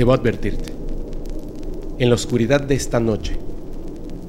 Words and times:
Debo 0.00 0.14
advertirte, 0.14 0.72
en 1.98 2.08
la 2.08 2.14
oscuridad 2.14 2.62
de 2.62 2.74
esta 2.74 3.00
noche 3.00 3.36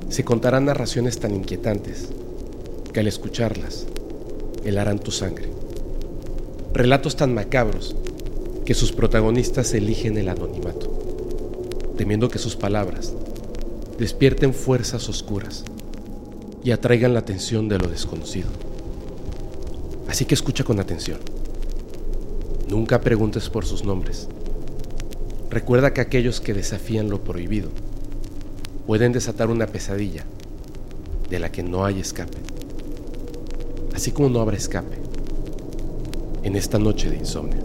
se 0.09 0.25
contarán 0.25 0.66
narraciones 0.66 1.17
tan 1.17 1.33
inquietantes 1.33 2.09
que 2.92 3.00
al 3.00 3.08
escucharlas 3.08 3.86
helarán 4.65 4.99
tu 4.99 5.11
sangre. 5.11 5.47
Relatos 6.74 7.15
tan 7.15 7.34
macabros 7.34 7.95
que 8.65 8.73
sus 8.73 8.91
protagonistas 8.91 9.73
eligen 9.73 10.18
el 10.18 10.27
anonimato, 10.27 10.91
temiendo 11.95 12.27
que 12.27 12.38
sus 12.38 12.57
palabras 12.57 13.13
despierten 13.97 14.53
fuerzas 14.53 15.07
oscuras 15.07 15.63
y 16.65 16.71
atraigan 16.71 17.13
la 17.13 17.19
atención 17.19 17.69
de 17.69 17.77
lo 17.77 17.88
desconocido. 17.88 18.49
Así 20.09 20.25
que 20.25 20.35
escucha 20.35 20.65
con 20.65 20.81
atención. 20.81 21.19
Nunca 22.67 22.99
preguntes 22.99 23.49
por 23.49 23.65
sus 23.65 23.85
nombres. 23.85 24.27
Recuerda 25.51 25.93
que 25.93 26.00
aquellos 26.00 26.39
que 26.39 26.54
desafían 26.54 27.10
lo 27.10 27.25
prohibido 27.25 27.71
pueden 28.87 29.11
desatar 29.11 29.50
una 29.50 29.68
pesadilla 29.68 30.24
de 31.29 31.39
la 31.39 31.51
que 31.51 31.61
no 31.61 31.83
hay 31.83 32.00
escape. 32.00 32.38
Así 33.94 34.14
como 34.14 34.30
no 34.30 34.40
habrá 34.40 34.55
escape 34.55 34.96
en 36.44 36.55
esta 36.55 36.80
noche 36.80 37.10
de 37.10 37.18
insomnio. 37.18 37.60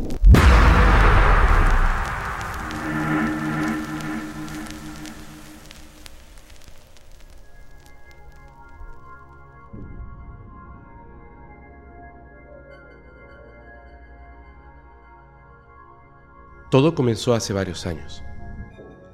Todo 16.76 16.94
comenzó 16.94 17.32
hace 17.32 17.54
varios 17.54 17.86
años, 17.86 18.22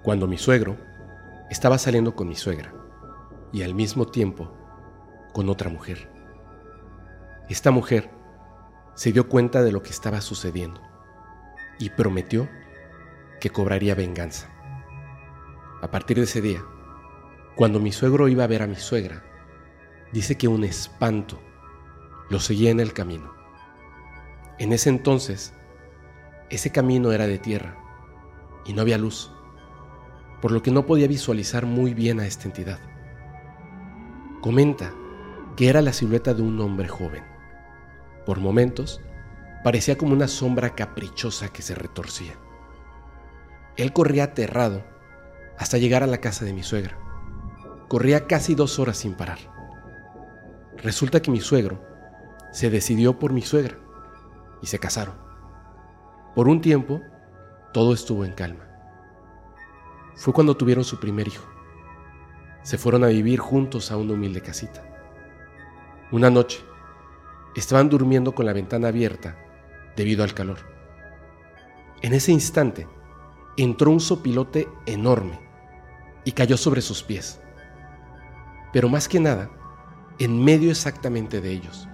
cuando 0.03 0.27
mi 0.27 0.37
suegro 0.37 0.77
estaba 1.49 1.79
saliendo 1.79 2.17
con 2.17 2.27
mi 2.27 2.35
suegra 2.35 2.75
y 3.53 3.63
al 3.63 3.73
mismo 3.73 4.05
tiempo 4.05 4.53
con 5.33 5.49
otra 5.49 5.71
mujer. 5.71 6.11
Esta 7.49 7.71
mujer 7.71 8.11
se 8.97 9.13
dio 9.13 9.29
cuenta 9.29 9.63
de 9.63 9.71
lo 9.71 9.81
que 9.81 9.91
estaba 9.91 10.21
sucediendo 10.21 10.81
y 11.79 11.91
prometió 11.91 12.49
que 13.41 13.51
cobraría 13.51 13.95
venganza. 13.95 14.49
A 15.83 15.89
partir 15.89 16.17
de 16.17 16.25
ese 16.25 16.41
día, 16.41 16.65
cuando 17.55 17.79
mi 17.79 17.93
suegro 17.93 18.27
iba 18.27 18.43
a 18.43 18.49
ver 18.49 18.63
a 18.63 18.67
mi 18.67 18.75
suegra, 18.75 19.23
dice 20.13 20.37
que 20.37 20.49
un 20.49 20.65
espanto 20.65 21.39
lo 22.29 22.41
seguía 22.41 22.73
en 22.73 22.81
el 22.81 22.93
camino. 22.93 23.33
En 24.59 24.73
ese 24.73 24.89
entonces, 24.89 25.55
ese 26.53 26.71
camino 26.71 27.13
era 27.13 27.27
de 27.27 27.39
tierra 27.39 27.79
y 28.67 28.75
no 28.75 28.83
había 28.83 28.99
luz, 28.99 29.33
por 30.43 30.53
lo 30.53 30.63
que 30.63 30.71
no 30.71 30.85
podía 30.85 31.09
visualizar 31.09 31.65
muy 31.65 31.95
bien 31.95 32.21
a 32.21 32.27
esta 32.27 32.45
entidad. 32.45 32.79
Comenta 34.43 34.93
que 35.57 35.71
era 35.71 35.81
la 35.81 35.95
silueta 35.95 36.35
de 36.35 36.43
un 36.43 36.61
hombre 36.61 36.89
joven. 36.89 37.25
Por 38.27 38.39
momentos, 38.39 39.01
parecía 39.65 39.97
como 39.97 40.13
una 40.13 40.29
sombra 40.29 40.75
caprichosa 40.75 41.49
que 41.49 41.63
se 41.63 41.75
retorcía. 41.75 42.35
Él 43.79 43.95
corría 43.95 44.25
aterrado 44.25 44.85
hasta 45.57 45.79
llegar 45.79 46.03
a 46.03 46.07
la 46.07 46.19
casa 46.19 46.45
de 46.45 46.53
mi 46.53 46.63
suegra. 46.63 46.99
Corría 47.89 48.27
casi 48.27 48.55
dos 48.55 48.79
horas 48.79 48.99
sin 48.99 49.15
parar. 49.15 49.39
Resulta 50.77 51.23
que 51.23 51.31
mi 51.31 51.41
suegro 51.41 51.83
se 52.53 52.69
decidió 52.69 53.19
por 53.19 53.33
mi 53.33 53.41
suegra 53.41 53.79
y 54.61 54.67
se 54.67 54.79
casaron. 54.79 55.32
Por 56.35 56.49
un 56.49 56.63
tiempo, 56.63 57.03
todo 57.75 57.93
estuvo 57.93 58.25
en 58.25 58.33
calma. 58.33 58.65
Fue 60.15 60.33
cuando 60.33 60.57
tuvieron 60.57 60.83
su 60.83 60.99
primer 60.99 61.29
hijo. 61.29 61.45
Se 62.63 62.79
fueron 62.79 63.05
a 63.05 63.09
vivir 63.09 63.39
juntos 63.39 63.93
a 63.93 63.99
una 63.99 64.15
humilde 64.15 64.41
casita. 64.41 64.83
Una 66.11 66.31
noche, 66.31 66.61
estaban 67.55 67.91
durmiendo 67.91 68.35
con 68.35 68.47
la 68.47 68.55
ventana 68.55 68.89
abierta 68.89 69.37
debido 69.95 70.25
al 70.25 70.33
calor. 70.33 70.59
En 72.01 72.15
ese 72.15 72.33
instante, 72.33 72.89
entró 73.59 73.91
un 73.91 74.01
sopilote 74.01 74.69
enorme 74.87 75.39
y 76.25 76.33
cayó 76.33 76.57
sobre 76.57 76.81
sus 76.81 77.03
pies. 77.03 77.41
Pero 78.73 78.89
más 78.89 79.07
que 79.07 79.21
nada, 79.21 79.51
en 80.19 80.43
medio 80.43 80.71
exactamente 80.71 81.43
de 81.43 81.51
ellos, 81.51 81.89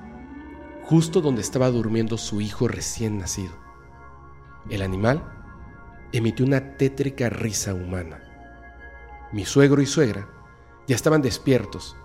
justo 0.85 1.21
donde 1.21 1.41
estaba 1.41 1.71
durmiendo 1.71 2.17
su 2.19 2.41
hijo 2.41 2.69
recién 2.69 3.19
nacido. 3.19 3.68
El 4.71 4.83
animal 4.83 5.23
emitió 6.13 6.45
una 6.45 6.77
tétrica 6.77 7.31
risa 7.31 7.73
humana. 7.73 8.21
Mi 9.33 9.45
suegro 9.45 9.81
y 9.81 9.87
suegra 9.87 10.29
ya 10.87 10.95
estaban 10.95 11.23
despiertos, 11.23 11.97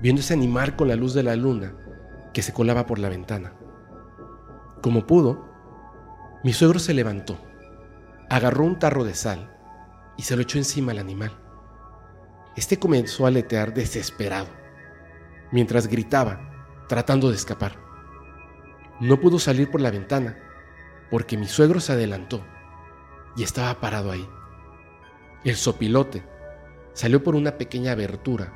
viendo 0.00 0.20
ese 0.20 0.34
animal 0.34 0.76
con 0.76 0.88
la 0.88 0.96
luz 0.96 1.12
de 1.12 1.22
la 1.22 1.36
luna 1.36 1.74
que 2.32 2.42
se 2.42 2.52
colaba 2.52 2.86
por 2.86 2.98
la 2.98 3.08
ventana. 3.08 3.52
Como 4.82 5.06
pudo, 5.06 5.48
mi 6.44 6.52
suegro 6.52 6.78
se 6.78 6.94
levantó, 6.94 7.38
agarró 8.30 8.64
un 8.64 8.78
tarro 8.78 9.04
de 9.04 9.14
sal 9.14 9.54
y 10.16 10.22
se 10.22 10.34
lo 10.34 10.42
echó 10.42 10.56
encima 10.56 10.92
al 10.92 10.98
animal. 10.98 11.32
Este 12.56 12.78
comenzó 12.78 13.24
a 13.24 13.28
aletear 13.28 13.74
desesperado, 13.74 14.48
mientras 15.52 15.88
gritaba, 15.88 16.86
tratando 16.88 17.28
de 17.28 17.36
escapar. 17.36 17.76
No 19.00 19.20
pudo 19.20 19.38
salir 19.38 19.70
por 19.70 19.80
la 19.80 19.90
ventana 19.90 20.38
porque 21.10 21.36
mi 21.36 21.46
suegro 21.46 21.80
se 21.80 21.92
adelantó 21.92 22.44
y 23.36 23.42
estaba 23.42 23.80
parado 23.80 24.10
ahí. 24.10 24.28
El 25.44 25.56
sopilote 25.56 26.22
salió 26.92 27.22
por 27.22 27.34
una 27.34 27.58
pequeña 27.58 27.92
abertura 27.92 28.52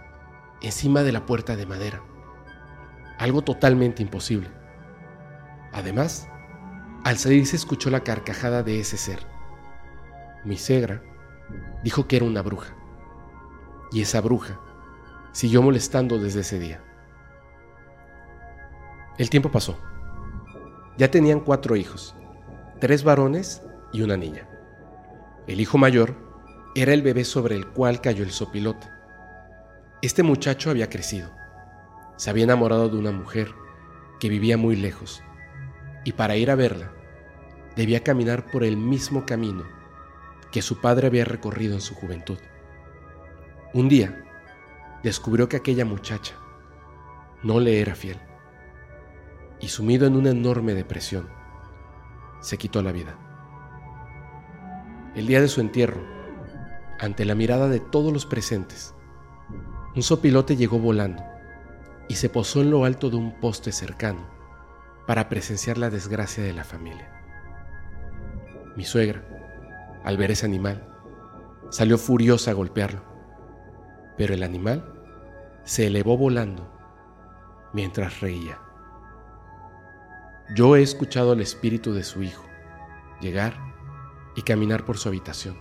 encima 0.61 1.03
de 1.03 1.13
la 1.13 1.27
puerta 1.27 1.57
de 1.57 1.67
madera, 1.67 2.03
algo 3.19 3.43
totalmente 3.43 4.03
imposible. 4.03 4.51
Además, 5.73 6.29
al 7.05 7.17
salir 7.19 7.47
se 7.47 7.57
escuchó 7.57 7.91
la 7.91 8.05
carcajada 8.05 8.63
de 8.63 8.81
ese 8.81 8.97
ser. 8.97 9.21
Mi 10.45 10.57
suegra 10.57 11.03
dijo 11.83 12.07
que 12.07 12.17
era 12.17 12.25
una 12.25 12.43
bruja, 12.43 12.75
y 13.91 14.03
esa 14.03 14.21
bruja 14.21 14.61
siguió 15.33 15.63
molestando 15.63 16.19
desde 16.19 16.41
ese 16.41 16.59
día. 16.59 16.83
El 19.19 19.31
tiempo 19.31 19.51
pasó. 19.51 19.79
Ya 20.99 21.11
tenían 21.11 21.41
cuatro 21.41 21.77
hijos 21.77 22.15
tres 22.83 23.05
varones 23.05 23.63
y 23.93 24.03
una 24.03 24.17
niña. 24.17 24.49
El 25.47 25.61
hijo 25.61 25.79
mayor 25.79 26.17
era 26.75 26.93
el 26.93 27.01
bebé 27.01 27.23
sobre 27.23 27.55
el 27.55 27.69
cual 27.69 28.01
cayó 28.01 28.25
el 28.25 28.33
sopilote. 28.33 28.89
Este 30.03 30.25
muchacho 30.25 30.69
había 30.69 30.91
crecido. 30.91 31.31
Se 32.17 32.29
había 32.29 32.43
enamorado 32.43 32.89
de 32.89 32.97
una 32.97 33.13
mujer 33.13 33.55
que 34.19 34.29
vivía 34.29 34.59
muy 34.59 34.75
lejos 34.75 35.23
y 36.05 36.15
para 36.15 36.35
ir 36.35 36.51
a 36.51 36.57
verla 36.57 36.91
debía 37.77 38.03
caminar 38.03 38.51
por 38.51 38.65
el 38.65 38.77
mismo 38.77 39.27
camino 39.27 39.63
que 40.51 40.61
su 40.61 40.81
padre 40.81 41.07
había 41.07 41.25
recorrido 41.25 41.75
en 41.75 41.81
su 41.81 41.95
juventud. 41.95 42.39
Un 43.75 43.89
día 43.89 44.25
descubrió 45.05 45.49
que 45.49 45.59
aquella 45.59 45.85
muchacha 45.85 46.35
no 47.45 47.61
le 47.61 47.81
era 47.81 47.95
fiel 47.95 48.19
y 49.61 49.69
sumido 49.69 50.05
en 50.09 50.17
una 50.17 50.31
enorme 50.31 50.75
depresión, 50.75 51.42
se 52.43 52.59
quitó 52.59 52.83
la 52.83 52.93
vida. 52.93 53.17
El 55.15 55.27
día 55.27 55.41
de 55.41 55.49
su 55.49 55.61
entierro, 55.63 56.03
ante 56.99 57.25
la 57.25 57.35
mirada 57.35 57.69
de 57.69 57.81
todos 57.81 58.13
los 58.13 58.27
presentes, 58.27 58.95
un 59.97 60.03
sopilote 60.03 60.57
llegó 60.57 60.79
volando 60.79 61.23
y 62.09 62.17
se 62.17 62.29
posó 62.29 62.61
en 62.61 62.71
lo 62.71 62.85
alto 62.85 63.09
de 63.09 63.17
un 63.17 63.41
poste 63.41 63.73
cercano 63.73 64.29
para 65.07 65.29
presenciar 65.29 65.79
la 65.79 65.91
desgracia 65.91 66.43
de 66.43 66.53
la 66.53 66.65
familia. 66.65 67.11
Mi 68.77 68.85
suegra, 68.85 69.25
al 70.05 70.17
ver 70.17 70.31
ese 70.31 70.47
animal, 70.47 70.89
salió 71.71 71.99
furiosa 71.99 72.51
a 72.51 72.55
golpearlo, 72.55 73.03
pero 74.17 74.35
el 74.35 74.43
animal 74.43 74.93
se 75.65 75.87
elevó 75.87 76.17
volando 76.17 76.71
mientras 77.73 78.21
reía. 78.21 78.59
Yo 80.55 80.77
he 80.77 80.83
escuchado 80.83 81.33
al 81.33 81.41
espíritu 81.41 81.95
de 81.95 82.05
su 82.05 82.23
hijo 82.23 82.45
llegar 83.23 83.57
y 84.37 84.43
caminar 84.43 84.85
por 84.85 84.99
su 84.99 85.09
habitación, 85.09 85.57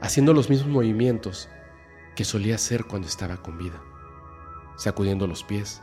haciendo 0.00 0.32
los 0.32 0.48
mismos 0.48 0.70
movimientos 0.70 1.50
que 2.16 2.24
solía 2.24 2.54
hacer 2.54 2.86
cuando 2.86 3.08
estaba 3.08 3.36
con 3.42 3.58
vida, 3.58 3.82
sacudiendo 4.76 5.26
los 5.26 5.44
pies, 5.44 5.82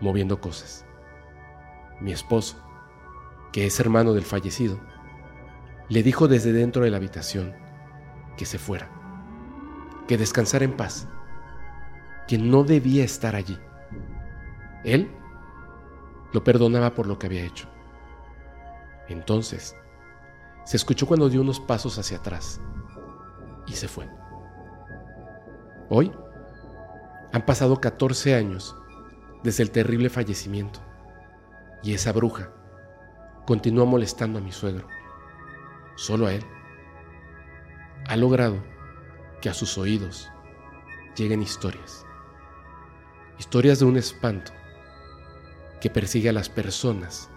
moviendo 0.00 0.40
cosas. 0.40 0.86
Mi 2.00 2.12
esposo, 2.12 2.62
que 3.52 3.66
es 3.66 3.80
hermano 3.80 4.12
del 4.12 4.24
fallecido, 4.24 4.78
le 5.88 6.04
dijo 6.04 6.28
desde 6.28 6.52
dentro 6.52 6.84
de 6.84 6.90
la 6.90 6.98
habitación 6.98 7.54
que 8.36 8.46
se 8.46 8.58
fuera, 8.58 8.88
que 10.06 10.16
descansara 10.16 10.64
en 10.64 10.76
paz, 10.76 11.08
que 12.28 12.38
no 12.38 12.62
debía 12.62 13.04
estar 13.04 13.34
allí. 13.34 13.58
Él 14.84 15.10
lo 16.34 16.42
perdonaba 16.42 16.94
por 16.94 17.06
lo 17.06 17.16
que 17.16 17.28
había 17.28 17.44
hecho. 17.44 17.68
Entonces, 19.08 19.76
se 20.64 20.76
escuchó 20.76 21.06
cuando 21.06 21.28
dio 21.28 21.40
unos 21.40 21.60
pasos 21.60 21.96
hacia 21.96 22.18
atrás 22.18 22.60
y 23.68 23.74
se 23.74 23.86
fue. 23.86 24.08
Hoy 25.88 26.10
han 27.32 27.46
pasado 27.46 27.80
14 27.80 28.34
años 28.34 28.76
desde 29.44 29.62
el 29.62 29.70
terrible 29.70 30.10
fallecimiento 30.10 30.80
y 31.84 31.94
esa 31.94 32.10
bruja 32.10 32.50
continúa 33.46 33.84
molestando 33.84 34.40
a 34.40 34.42
mi 34.42 34.50
suegro, 34.50 34.88
solo 35.94 36.26
a 36.26 36.32
él. 36.32 36.44
Ha 38.08 38.16
logrado 38.16 38.56
que 39.40 39.50
a 39.50 39.54
sus 39.54 39.78
oídos 39.78 40.28
lleguen 41.14 41.42
historias, 41.42 42.04
historias 43.38 43.78
de 43.78 43.84
un 43.84 43.96
espanto 43.96 44.52
que 45.84 45.90
persigue 45.90 46.30
a 46.30 46.32
las 46.32 46.48
personas 46.48 47.28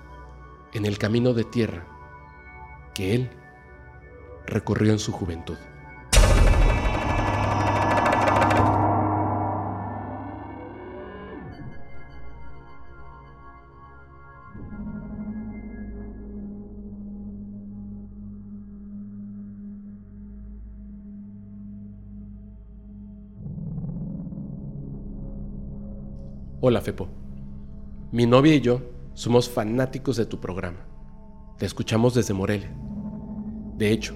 en 0.71 0.85
el 0.85 0.97
camino 0.97 1.33
de 1.33 1.43
tierra 1.43 1.85
que 2.95 3.13
él 3.13 3.29
recorrió 4.45 4.93
en 4.93 4.99
su 4.99 5.11
juventud. 5.11 5.57
Hola 26.61 26.79
Fepo. 26.79 27.26
Mi 28.09 28.25
novia 28.25 28.55
y 28.55 28.61
yo 28.61 28.79
somos 29.15 29.49
fanáticos 29.49 30.15
de 30.15 30.25
tu 30.25 30.39
programa. 30.39 30.79
Te 31.57 31.65
escuchamos 31.65 32.13
desde 32.13 32.33
Morelia. 32.33 32.73
De 33.75 33.91
hecho, 33.91 34.15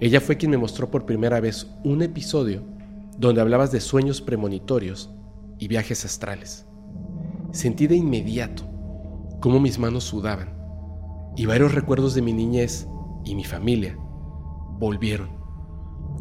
ella 0.00 0.20
fue 0.20 0.36
quien 0.36 0.50
me 0.50 0.58
mostró 0.58 0.90
por 0.90 1.06
primera 1.06 1.38
vez 1.38 1.70
un 1.84 2.02
episodio 2.02 2.64
donde 3.16 3.40
hablabas 3.40 3.70
de 3.70 3.80
sueños 3.80 4.20
premonitorios 4.20 5.08
y 5.60 5.68
viajes 5.68 6.04
astrales. 6.04 6.66
Sentí 7.52 7.86
de 7.86 7.94
inmediato 7.94 8.64
cómo 9.40 9.60
mis 9.60 9.78
manos 9.78 10.02
sudaban 10.02 10.56
y 11.36 11.46
varios 11.46 11.76
recuerdos 11.76 12.14
de 12.14 12.22
mi 12.22 12.32
niñez 12.32 12.88
y 13.24 13.36
mi 13.36 13.44
familia 13.44 13.96
volvieron, 14.80 15.28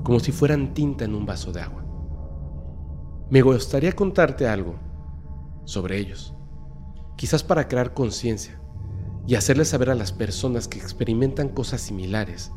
como 0.04 0.20
si 0.20 0.32
fueran 0.32 0.76
tinta 0.76 1.06
en 1.06 1.16
un 1.16 1.26
vaso 1.26 1.52
de 1.52 1.62
agua. 1.62 1.84
Me 3.32 3.42
gustaría 3.42 3.94
contarte 3.94 4.48
algo 4.48 4.76
sobre 5.66 5.98
ellos, 5.98 6.36
quizás 7.22 7.44
para 7.44 7.68
crear 7.68 7.94
conciencia 7.94 8.60
y 9.28 9.36
hacerles 9.36 9.68
saber 9.68 9.92
a 9.92 9.96
las 9.96 10.12
personas 10.12 10.68
que 10.68 10.80
experimentan 10.80 11.50
cosas 11.50 11.80
similares 11.80 12.52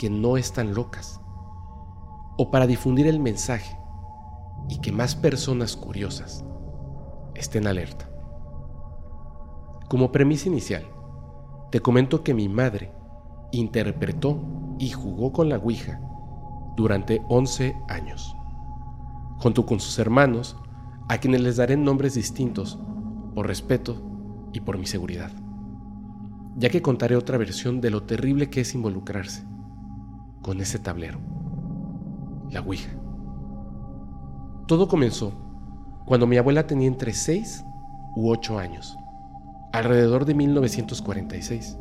que 0.00 0.10
no 0.10 0.36
están 0.36 0.74
locas, 0.74 1.20
o 2.36 2.50
para 2.50 2.66
difundir 2.66 3.06
el 3.06 3.20
mensaje 3.20 3.78
y 4.68 4.80
que 4.80 4.90
más 4.90 5.14
personas 5.14 5.76
curiosas 5.76 6.44
estén 7.36 7.68
alerta. 7.68 8.10
Como 9.88 10.10
premisa 10.10 10.48
inicial, 10.48 10.84
te 11.70 11.78
comento 11.78 12.24
que 12.24 12.34
mi 12.34 12.48
madre 12.48 12.92
interpretó 13.52 14.40
y 14.80 14.90
jugó 14.90 15.32
con 15.32 15.48
la 15.48 15.58
Ouija 15.58 16.00
durante 16.74 17.22
11 17.28 17.76
años. 17.86 18.34
Junto 19.38 19.64
con 19.64 19.78
sus 19.78 20.00
hermanos, 20.00 20.56
a 21.08 21.18
quienes 21.18 21.42
les 21.42 21.58
daré 21.58 21.76
nombres 21.76 22.14
distintos 22.14 22.76
por 23.34 23.46
respeto 23.46 24.50
y 24.52 24.60
por 24.60 24.78
mi 24.78 24.86
seguridad, 24.86 25.30
ya 26.56 26.68
que 26.68 26.82
contaré 26.82 27.16
otra 27.16 27.38
versión 27.38 27.80
de 27.80 27.90
lo 27.90 28.04
terrible 28.04 28.50
que 28.50 28.60
es 28.60 28.74
involucrarse 28.74 29.44
con 30.42 30.60
ese 30.60 30.78
tablero, 30.78 31.20
la 32.50 32.60
Ouija. 32.60 32.92
Todo 34.66 34.88
comenzó 34.88 35.32
cuando 36.06 36.26
mi 36.26 36.36
abuela 36.36 36.66
tenía 36.66 36.88
entre 36.88 37.12
6 37.12 37.64
u 38.16 38.30
8 38.30 38.58
años, 38.58 38.96
alrededor 39.72 40.24
de 40.24 40.34
1946. 40.34 41.78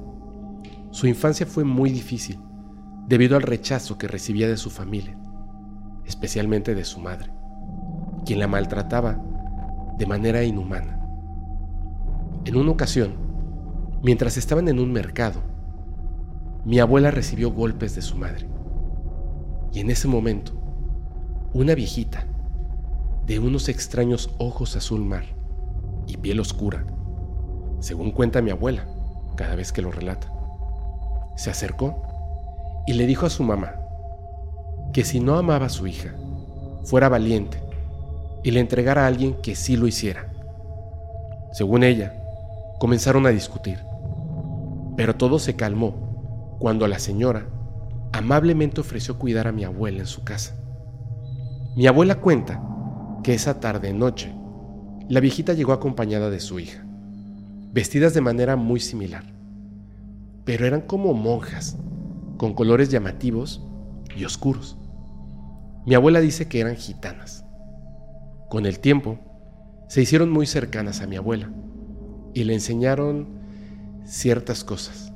Su 0.92 1.08
infancia 1.08 1.46
fue 1.46 1.64
muy 1.64 1.92
difícil 1.92 2.40
debido 3.08 3.36
al 3.36 3.44
rechazo 3.44 3.98
que 3.98 4.08
recibía 4.08 4.48
de 4.48 4.58
su 4.58 4.70
familia, 4.70 5.18
especialmente 6.06 6.74
de 6.76 6.86
su 6.86 7.00
madre 7.00 7.32
quien 8.26 8.40
la 8.40 8.48
maltrataba 8.48 9.22
de 9.98 10.06
manera 10.06 10.44
inhumana. 10.44 11.00
En 12.46 12.58
una 12.58 12.72
ocasión, 12.72 13.14
mientras 14.02 14.36
estaban 14.36 14.68
en 14.68 14.80
un 14.80 14.92
mercado, 14.92 15.40
mi 16.66 16.80
abuela 16.80 17.10
recibió 17.10 17.52
golpes 17.52 17.96
de 17.96 18.02
su 18.02 18.18
madre. 18.18 18.48
Y 19.72 19.80
en 19.80 19.90
ese 19.90 20.10
momento, 20.10 20.52
una 21.54 21.74
viejita, 21.74 22.28
de 23.26 23.40
unos 23.40 23.70
extraños 23.70 24.30
ojos 24.38 24.76
azul 24.76 25.00
mar 25.06 25.24
y 26.06 26.18
piel 26.18 26.42
oscura, 26.42 26.86
según 27.80 28.12
cuenta 28.12 28.42
mi 28.42 28.52
abuela 28.52 28.86
cada 29.38 29.56
vez 29.56 29.72
que 29.72 29.82
lo 29.82 29.92
relata, 29.92 30.32
se 31.38 31.50
acercó 31.50 32.02
y 32.86 32.94
le 32.94 33.08
dijo 33.08 33.26
a 33.26 33.30
su 33.30 33.44
mamá 33.44 33.76
que 34.92 35.06
si 35.06 35.22
no 35.22 35.38
amaba 35.38 35.68
a 35.68 35.70
su 35.70 35.88
hija, 35.88 36.14
fuera 36.84 37.08
valiente 37.08 37.64
y 38.44 38.52
le 38.52 38.60
entregara 38.60 39.06
a 39.06 39.08
alguien 39.08 39.36
que 39.42 39.56
sí 39.56 39.78
lo 39.78 39.88
hiciera. 39.88 40.30
Según 41.54 41.84
ella, 41.84 42.23
comenzaron 42.84 43.26
a 43.26 43.30
discutir, 43.30 43.80
pero 44.98 45.16
todo 45.16 45.40
se 45.40 45.56
calmó 45.56 46.58
cuando 46.60 46.86
la 46.90 47.00
señora 47.00 47.48
amablemente 48.12 48.82
ofreció 48.82 49.18
cuidar 49.18 49.48
a 49.48 49.54
mi 49.54 49.64
abuela 49.64 50.00
en 50.00 50.06
su 50.06 50.26
casa. 50.26 50.58
Mi 51.78 51.88
abuela 51.88 52.20
cuenta 52.20 52.62
que 53.24 53.34
esa 53.34 53.62
tarde 53.62 53.94
noche, 53.94 54.36
la 55.08 55.22
viejita 55.22 55.54
llegó 55.54 55.72
acompañada 55.72 56.30
de 56.30 56.42
su 56.42 56.60
hija, 56.60 56.84
vestidas 57.72 58.14
de 58.14 58.20
manera 58.20 58.58
muy 58.58 58.82
similar, 58.82 59.24
pero 60.44 60.68
eran 60.68 60.82
como 60.82 61.14
monjas, 61.14 61.78
con 62.36 62.54
colores 62.54 62.90
llamativos 62.90 63.66
y 64.14 64.26
oscuros. 64.26 64.78
Mi 65.86 65.96
abuela 65.96 66.20
dice 66.20 66.50
que 66.50 66.60
eran 66.60 66.76
gitanas. 66.76 67.46
Con 68.50 68.66
el 68.66 68.80
tiempo, 68.80 69.20
se 69.88 70.02
hicieron 70.02 70.30
muy 70.30 70.46
cercanas 70.46 71.00
a 71.00 71.08
mi 71.08 71.16
abuela 71.16 71.50
y 72.34 72.44
le 72.44 72.54
enseñaron 72.54 73.28
ciertas 74.06 74.64
cosas, 74.64 75.14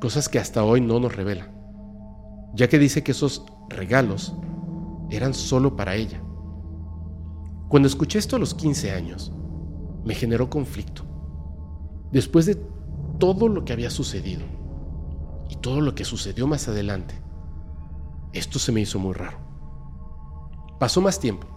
cosas 0.00 0.28
que 0.28 0.38
hasta 0.38 0.64
hoy 0.64 0.80
no 0.80 1.00
nos 1.00 1.14
revela, 1.14 1.50
ya 2.54 2.68
que 2.68 2.78
dice 2.78 3.02
que 3.02 3.12
esos 3.12 3.44
regalos 3.68 4.34
eran 5.10 5.34
solo 5.34 5.76
para 5.76 5.94
ella. 5.94 6.22
Cuando 7.68 7.88
escuché 7.88 8.18
esto 8.18 8.36
a 8.36 8.38
los 8.38 8.54
15 8.54 8.92
años, 8.92 9.32
me 10.04 10.14
generó 10.14 10.48
conflicto. 10.48 11.02
Después 12.12 12.46
de 12.46 12.56
todo 13.18 13.48
lo 13.48 13.64
que 13.64 13.72
había 13.72 13.90
sucedido 13.90 14.42
y 15.48 15.56
todo 15.56 15.80
lo 15.80 15.94
que 15.94 16.04
sucedió 16.04 16.46
más 16.46 16.68
adelante, 16.68 17.14
esto 18.32 18.58
se 18.58 18.72
me 18.72 18.80
hizo 18.80 18.98
muy 18.98 19.14
raro. 19.14 19.38
Pasó 20.78 21.00
más 21.00 21.18
tiempo 21.18 21.56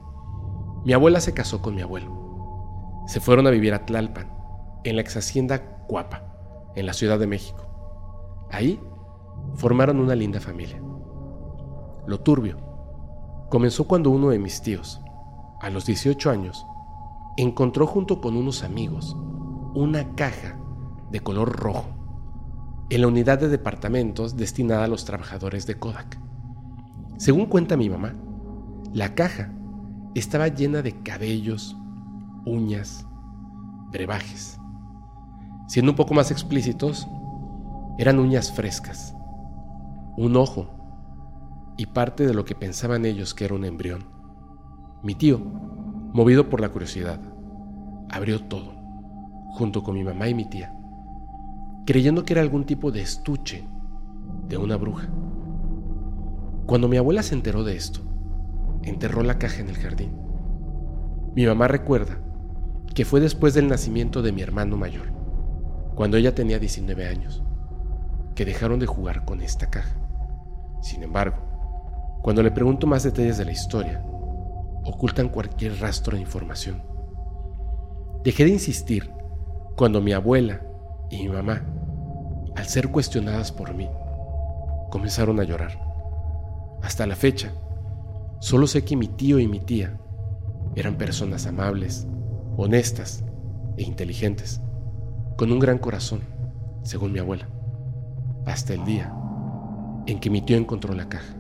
mi 0.86 0.94
abuela 0.94 1.20
se 1.20 1.34
casó 1.34 1.62
con 1.62 1.76
mi 1.76 1.82
abuelo. 1.82 3.04
Se 3.08 3.20
fueron 3.20 3.48
a 3.48 3.50
vivir 3.50 3.74
a 3.74 3.86
Tlalpan, 3.86 4.32
en 4.84 4.96
la 4.96 5.02
ex 5.02 5.18
hacienda 5.18 5.86
Cuapa, 5.88 6.72
en 6.76 6.86
la 6.86 6.94
Ciudad 6.94 7.20
de 7.20 7.28
México. 7.28 7.66
Ahí 8.52 8.80
formaron 9.56 10.00
una 10.00 10.16
linda 10.16 10.40
familia. 10.40 10.82
Lo 12.08 12.20
turbio 12.22 12.58
comenzó 13.50 13.88
cuando 13.88 14.10
uno 14.10 14.30
de 14.30 14.40
mis 14.40 14.62
tíos, 14.62 15.02
a 15.62 15.70
los 15.70 15.86
18 15.86 16.30
años, 16.30 16.66
encontró 17.38 17.88
junto 17.88 18.22
con 18.22 18.36
unos 18.36 18.64
amigos 18.64 19.16
una 19.74 20.16
caja 20.16 20.60
de 21.12 21.20
color 21.20 21.56
rojo 21.56 21.88
en 22.90 23.02
la 23.02 23.08
unidad 23.08 23.40
de 23.40 23.50
departamentos 23.50 24.36
destinada 24.36 24.86
a 24.86 24.88
los 24.88 25.06
trabajadores 25.06 25.68
de 25.68 25.78
Kodak. 25.78 26.20
Según 27.18 27.46
cuenta 27.46 27.78
mi 27.78 27.90
mamá, 27.90 28.16
la 28.94 29.14
caja 29.14 29.54
estaba 30.16 30.48
llena 30.48 30.82
de 30.82 31.02
cabellos, 31.04 31.76
uñas, 32.46 33.06
brebajes. 33.92 34.59
Siendo 35.70 35.92
un 35.92 35.96
poco 35.96 36.16
más 36.16 36.32
explícitos, 36.32 37.08
eran 38.00 38.18
uñas 38.18 38.52
frescas, 38.52 39.16
un 40.18 40.36
ojo 40.36 40.66
y 41.78 41.86
parte 41.86 42.26
de 42.26 42.34
lo 42.34 42.44
que 42.44 42.56
pensaban 42.56 43.06
ellos 43.06 43.36
que 43.36 43.46
era 43.46 43.54
un 43.54 43.64
embrión. 43.64 44.04
Mi 45.04 45.14
tío, 45.14 45.38
movido 46.12 46.50
por 46.50 46.60
la 46.60 46.70
curiosidad, 46.70 47.20
abrió 48.10 48.42
todo, 48.46 48.74
junto 49.52 49.84
con 49.84 49.94
mi 49.94 50.04
mamá 50.04 50.28
y 50.28 50.34
mi 50.34 50.46
tía, 50.46 50.74
creyendo 51.86 52.26
que 52.26 52.34
era 52.34 52.42
algún 52.42 52.66
tipo 52.66 52.92
de 52.92 53.04
estuche 53.04 53.64
de 54.48 54.58
una 54.58 54.76
bruja. 54.76 55.08
Cuando 56.66 56.88
mi 56.88 56.98
abuela 56.98 57.22
se 57.22 57.36
enteró 57.36 57.64
de 57.64 57.76
esto, 57.76 58.02
enterró 58.82 59.22
la 59.22 59.38
caja 59.38 59.62
en 59.62 59.70
el 59.70 59.78
jardín. 59.78 60.18
Mi 61.36 61.46
mamá 61.46 61.68
recuerda 61.68 62.18
que 62.96 63.06
fue 63.06 63.20
después 63.20 63.54
del 63.54 63.68
nacimiento 63.68 64.24
de 64.24 64.32
mi 64.32 64.42
hermano 64.42 64.76
mayor, 64.76 65.19
cuando 66.00 66.16
ella 66.16 66.34
tenía 66.34 66.60
19 66.60 67.10
años. 67.10 67.44
que 68.34 68.46
dejaron 68.46 68.80
de 68.80 68.86
jugar 68.86 69.26
con 69.26 69.42
esta 69.42 69.70
caja. 69.70 69.98
Sin 70.82 71.04
embargo, 71.04 71.36
cuando 72.22 72.42
le 72.42 72.52
pregunto 72.52 72.88
más 72.88 73.04
detalles 73.04 73.38
de 73.38 73.44
la 73.44 73.52
historia, 73.52 74.02
ocultan 74.86 75.28
cualquier 75.28 75.78
rastro 75.82 76.16
de 76.16 76.22
información. 76.22 76.82
Dejé 78.24 78.46
de 78.46 78.52
insistir 78.52 79.12
cuando 79.76 80.00
mi 80.00 80.14
abuela 80.14 80.62
y 81.10 81.18
mi 81.18 81.28
mamá, 81.28 81.66
al 82.56 82.66
ser 82.66 82.92
cuestionadas 82.92 83.52
por 83.52 83.74
mí, 83.74 83.90
comenzaron 84.92 85.38
a 85.42 85.44
llorar. 85.44 85.78
Hasta 86.82 87.08
la 87.08 87.18
fecha, 87.18 87.52
solo 88.40 88.68
sé 88.68 88.86
que 88.86 88.96
mi 88.96 89.10
tío 89.10 89.38
y 89.38 89.50
mi 89.50 89.60
tía 89.60 90.00
eran 90.76 90.96
personas 90.96 91.46
amables, 91.46 92.08
honestas 92.56 93.26
e 93.76 93.84
inteligentes, 93.84 94.62
con 95.40 95.54
un 95.54 95.60
gran 95.60 95.78
corazón, 95.78 96.20
según 96.84 97.14
mi 97.14 97.20
abuela, 97.20 97.48
hasta 98.46 98.74
el 98.74 98.84
día 98.84 99.16
en 100.06 100.20
que 100.20 100.30
mi 100.30 100.42
tío 100.42 100.58
encontró 100.58 100.94
la 100.94 101.08
caja. 101.08 101.34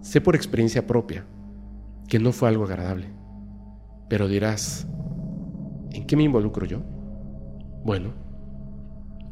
Sé 0.00 0.20
por 0.20 0.34
experiencia 0.34 0.88
propia 0.88 1.24
que 2.08 2.18
no 2.18 2.32
fue 2.32 2.48
algo 2.48 2.64
agradable, 2.64 3.06
pero 4.08 4.26
dirás, 4.26 4.88
¿en 5.92 6.04
qué 6.04 6.16
me 6.16 6.24
involucro 6.24 6.66
yo? 6.66 6.82
Bueno, 7.84 8.12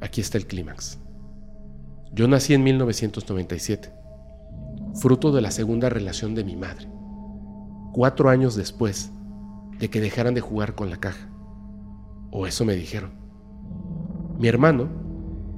aquí 0.00 0.20
está 0.20 0.38
el 0.38 0.46
clímax. 0.46 1.00
Yo 2.12 2.28
nací 2.28 2.54
en 2.54 2.62
1997, 2.62 3.92
fruto 4.94 5.32
de 5.32 5.40
la 5.40 5.50
segunda 5.50 5.88
relación 5.88 6.36
de 6.36 6.44
mi 6.44 6.54
madre, 6.54 6.88
cuatro 7.92 8.30
años 8.30 8.54
después 8.54 9.10
de 9.80 9.90
que 9.90 10.00
dejaran 10.00 10.34
de 10.34 10.42
jugar 10.42 10.76
con 10.76 10.90
la 10.90 10.98
caja. 10.98 11.28
O 12.30 12.46
eso 12.46 12.64
me 12.64 12.74
dijeron. 12.74 13.12
Mi 14.38 14.48
hermano 14.48 14.88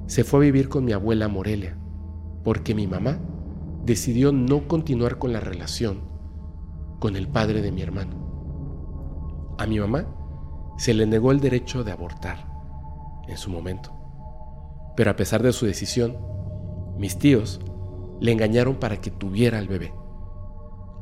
se 0.07 0.23
fue 0.23 0.39
a 0.39 0.43
vivir 0.43 0.69
con 0.69 0.85
mi 0.85 0.91
abuela 0.91 1.27
Morelia, 1.27 1.77
porque 2.43 2.75
mi 2.75 2.87
mamá 2.87 3.19
decidió 3.85 4.31
no 4.31 4.67
continuar 4.67 5.17
con 5.17 5.33
la 5.33 5.39
relación 5.39 6.11
con 7.01 7.15
el 7.15 7.27
padre 7.27 7.61
de 7.61 7.71
mi 7.71 7.81
hermano. 7.81 9.55
A 9.57 9.65
mi 9.65 9.79
mamá 9.79 10.05
se 10.77 10.93
le 10.93 11.07
negó 11.07 11.31
el 11.31 11.39
derecho 11.39 11.83
de 11.83 11.91
abortar 11.91 12.45
en 13.27 13.37
su 13.37 13.49
momento. 13.49 13.91
Pero 14.95 15.09
a 15.11 15.15
pesar 15.15 15.41
de 15.41 15.51
su 15.51 15.65
decisión, 15.65 16.17
mis 16.97 17.17
tíos 17.17 17.59
le 18.19 18.31
engañaron 18.31 18.75
para 18.75 19.01
que 19.01 19.09
tuviera 19.09 19.57
al 19.57 19.67
bebé. 19.67 19.93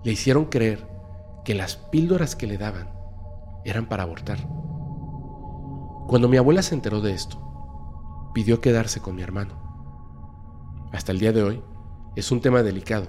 Le 0.06 0.14
hicieron 0.14 0.46
creer 0.46 0.88
que 1.44 1.54
las 1.54 1.76
píldoras 1.76 2.38
que 2.38 2.48
le 2.48 2.58
daban 2.58 2.90
eran 3.66 3.90
para 3.90 4.04
abortar. 4.04 4.40
Cuando 6.10 6.28
mi 6.28 6.38
abuela 6.38 6.64
se 6.64 6.74
enteró 6.74 7.02
de 7.02 7.14
esto, 7.14 7.38
pidió 8.34 8.62
quedarse 8.62 9.00
con 9.00 9.16
mi 9.16 9.22
hermano. 9.22 9.54
Hasta 10.92 11.12
el 11.12 11.20
día 11.20 11.32
de 11.32 11.44
hoy 11.44 11.62
es 12.16 12.32
un 12.32 12.42
tema 12.42 12.64
delicado. 12.64 13.06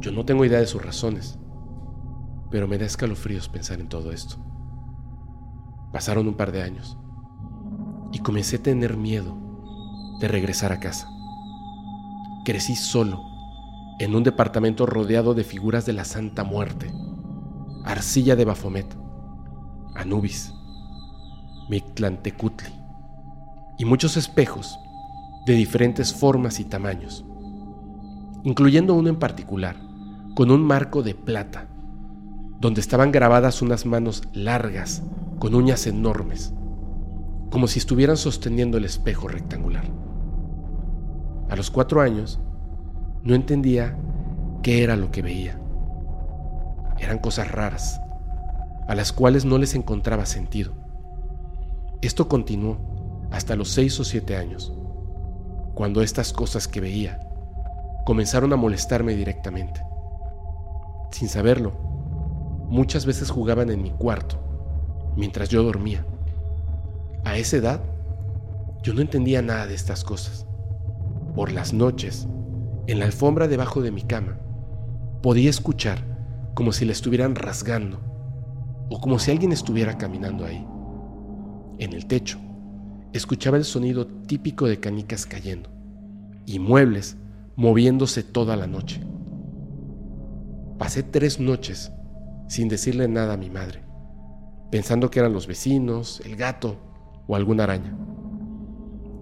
Yo 0.00 0.10
no 0.10 0.24
tengo 0.24 0.46
idea 0.46 0.60
de 0.60 0.66
sus 0.66 0.82
razones, 0.82 1.38
pero 2.50 2.68
me 2.68 2.78
da 2.78 2.86
escalofríos 2.86 3.50
pensar 3.50 3.80
en 3.80 3.90
todo 3.90 4.12
esto. 4.12 4.36
Pasaron 5.92 6.26
un 6.26 6.38
par 6.38 6.52
de 6.52 6.62
años 6.62 6.96
y 8.12 8.20
comencé 8.20 8.56
a 8.56 8.62
tener 8.62 8.96
miedo 8.96 9.36
de 10.20 10.28
regresar 10.28 10.72
a 10.72 10.80
casa. 10.80 11.06
Crecí 12.46 12.76
solo 12.76 13.20
en 13.98 14.16
un 14.16 14.22
departamento 14.22 14.86
rodeado 14.86 15.34
de 15.34 15.44
figuras 15.44 15.84
de 15.84 15.92
la 15.92 16.06
Santa 16.06 16.44
Muerte, 16.44 16.90
arcilla 17.84 18.36
de 18.36 18.46
Bafomet, 18.46 18.96
Anubis, 19.94 20.54
Mictlantecutli 21.68 22.70
y 23.76 23.84
muchos 23.84 24.16
espejos 24.16 24.78
de 25.44 25.52
diferentes 25.52 26.14
formas 26.14 26.60
y 26.60 26.64
tamaños, 26.64 27.26
incluyendo 28.42 28.94
uno 28.94 29.10
en 29.10 29.16
particular 29.16 29.76
con 30.34 30.50
un 30.50 30.62
marco 30.62 31.02
de 31.02 31.14
plata, 31.14 31.66
donde 32.58 32.80
estaban 32.80 33.12
grabadas 33.12 33.60
unas 33.60 33.84
manos 33.84 34.22
largas 34.32 35.02
con 35.38 35.54
uñas 35.54 35.86
enormes, 35.86 36.54
como 37.50 37.66
si 37.66 37.78
estuvieran 37.78 38.16
sosteniendo 38.16 38.78
el 38.78 38.86
espejo 38.86 39.28
rectangular. 39.28 39.84
A 41.50 41.56
los 41.56 41.70
cuatro 41.70 42.00
años, 42.00 42.40
no 43.24 43.34
entendía 43.34 43.96
qué 44.62 44.82
era 44.82 44.96
lo 44.96 45.10
que 45.10 45.22
veía. 45.22 45.60
Eran 46.98 47.18
cosas 47.18 47.50
raras, 47.52 48.00
a 48.88 48.94
las 48.94 49.12
cuales 49.12 49.44
no 49.44 49.58
les 49.58 49.74
encontraba 49.74 50.24
sentido. 50.24 50.87
Esto 52.00 52.28
continuó 52.28 52.78
hasta 53.32 53.56
los 53.56 53.70
seis 53.70 53.98
o 53.98 54.04
siete 54.04 54.36
años, 54.36 54.72
cuando 55.74 56.00
estas 56.00 56.32
cosas 56.32 56.68
que 56.68 56.80
veía 56.80 57.18
comenzaron 58.06 58.52
a 58.52 58.56
molestarme 58.56 59.16
directamente. 59.16 59.82
Sin 61.10 61.28
saberlo, 61.28 61.72
muchas 62.68 63.04
veces 63.04 63.30
jugaban 63.30 63.70
en 63.70 63.82
mi 63.82 63.90
cuarto 63.90 64.38
mientras 65.16 65.48
yo 65.48 65.64
dormía. 65.64 66.06
A 67.24 67.36
esa 67.36 67.56
edad, 67.56 67.82
yo 68.84 68.94
no 68.94 69.00
entendía 69.00 69.42
nada 69.42 69.66
de 69.66 69.74
estas 69.74 70.04
cosas. 70.04 70.46
Por 71.34 71.50
las 71.50 71.72
noches, 71.72 72.28
en 72.86 73.00
la 73.00 73.06
alfombra 73.06 73.48
debajo 73.48 73.82
de 73.82 73.90
mi 73.90 74.02
cama, 74.02 74.38
podía 75.20 75.50
escuchar 75.50 75.98
como 76.54 76.70
si 76.70 76.84
la 76.84 76.92
estuvieran 76.92 77.34
rasgando 77.34 77.98
o 78.88 79.00
como 79.00 79.18
si 79.18 79.32
alguien 79.32 79.50
estuviera 79.50 79.98
caminando 79.98 80.44
ahí. 80.46 80.64
En 81.78 81.92
el 81.92 82.06
techo, 82.06 82.38
escuchaba 83.12 83.56
el 83.56 83.64
sonido 83.64 84.06
típico 84.06 84.66
de 84.66 84.80
canicas 84.80 85.26
cayendo 85.26 85.70
y 86.44 86.58
muebles 86.58 87.16
moviéndose 87.54 88.24
toda 88.24 88.56
la 88.56 88.66
noche. 88.66 89.00
Pasé 90.76 91.04
tres 91.04 91.38
noches 91.38 91.92
sin 92.48 92.68
decirle 92.68 93.06
nada 93.06 93.34
a 93.34 93.36
mi 93.36 93.48
madre, 93.48 93.82
pensando 94.70 95.10
que 95.10 95.20
eran 95.20 95.32
los 95.32 95.46
vecinos, 95.46 96.20
el 96.24 96.34
gato 96.34 96.78
o 97.28 97.36
alguna 97.36 97.64
araña. 97.64 97.96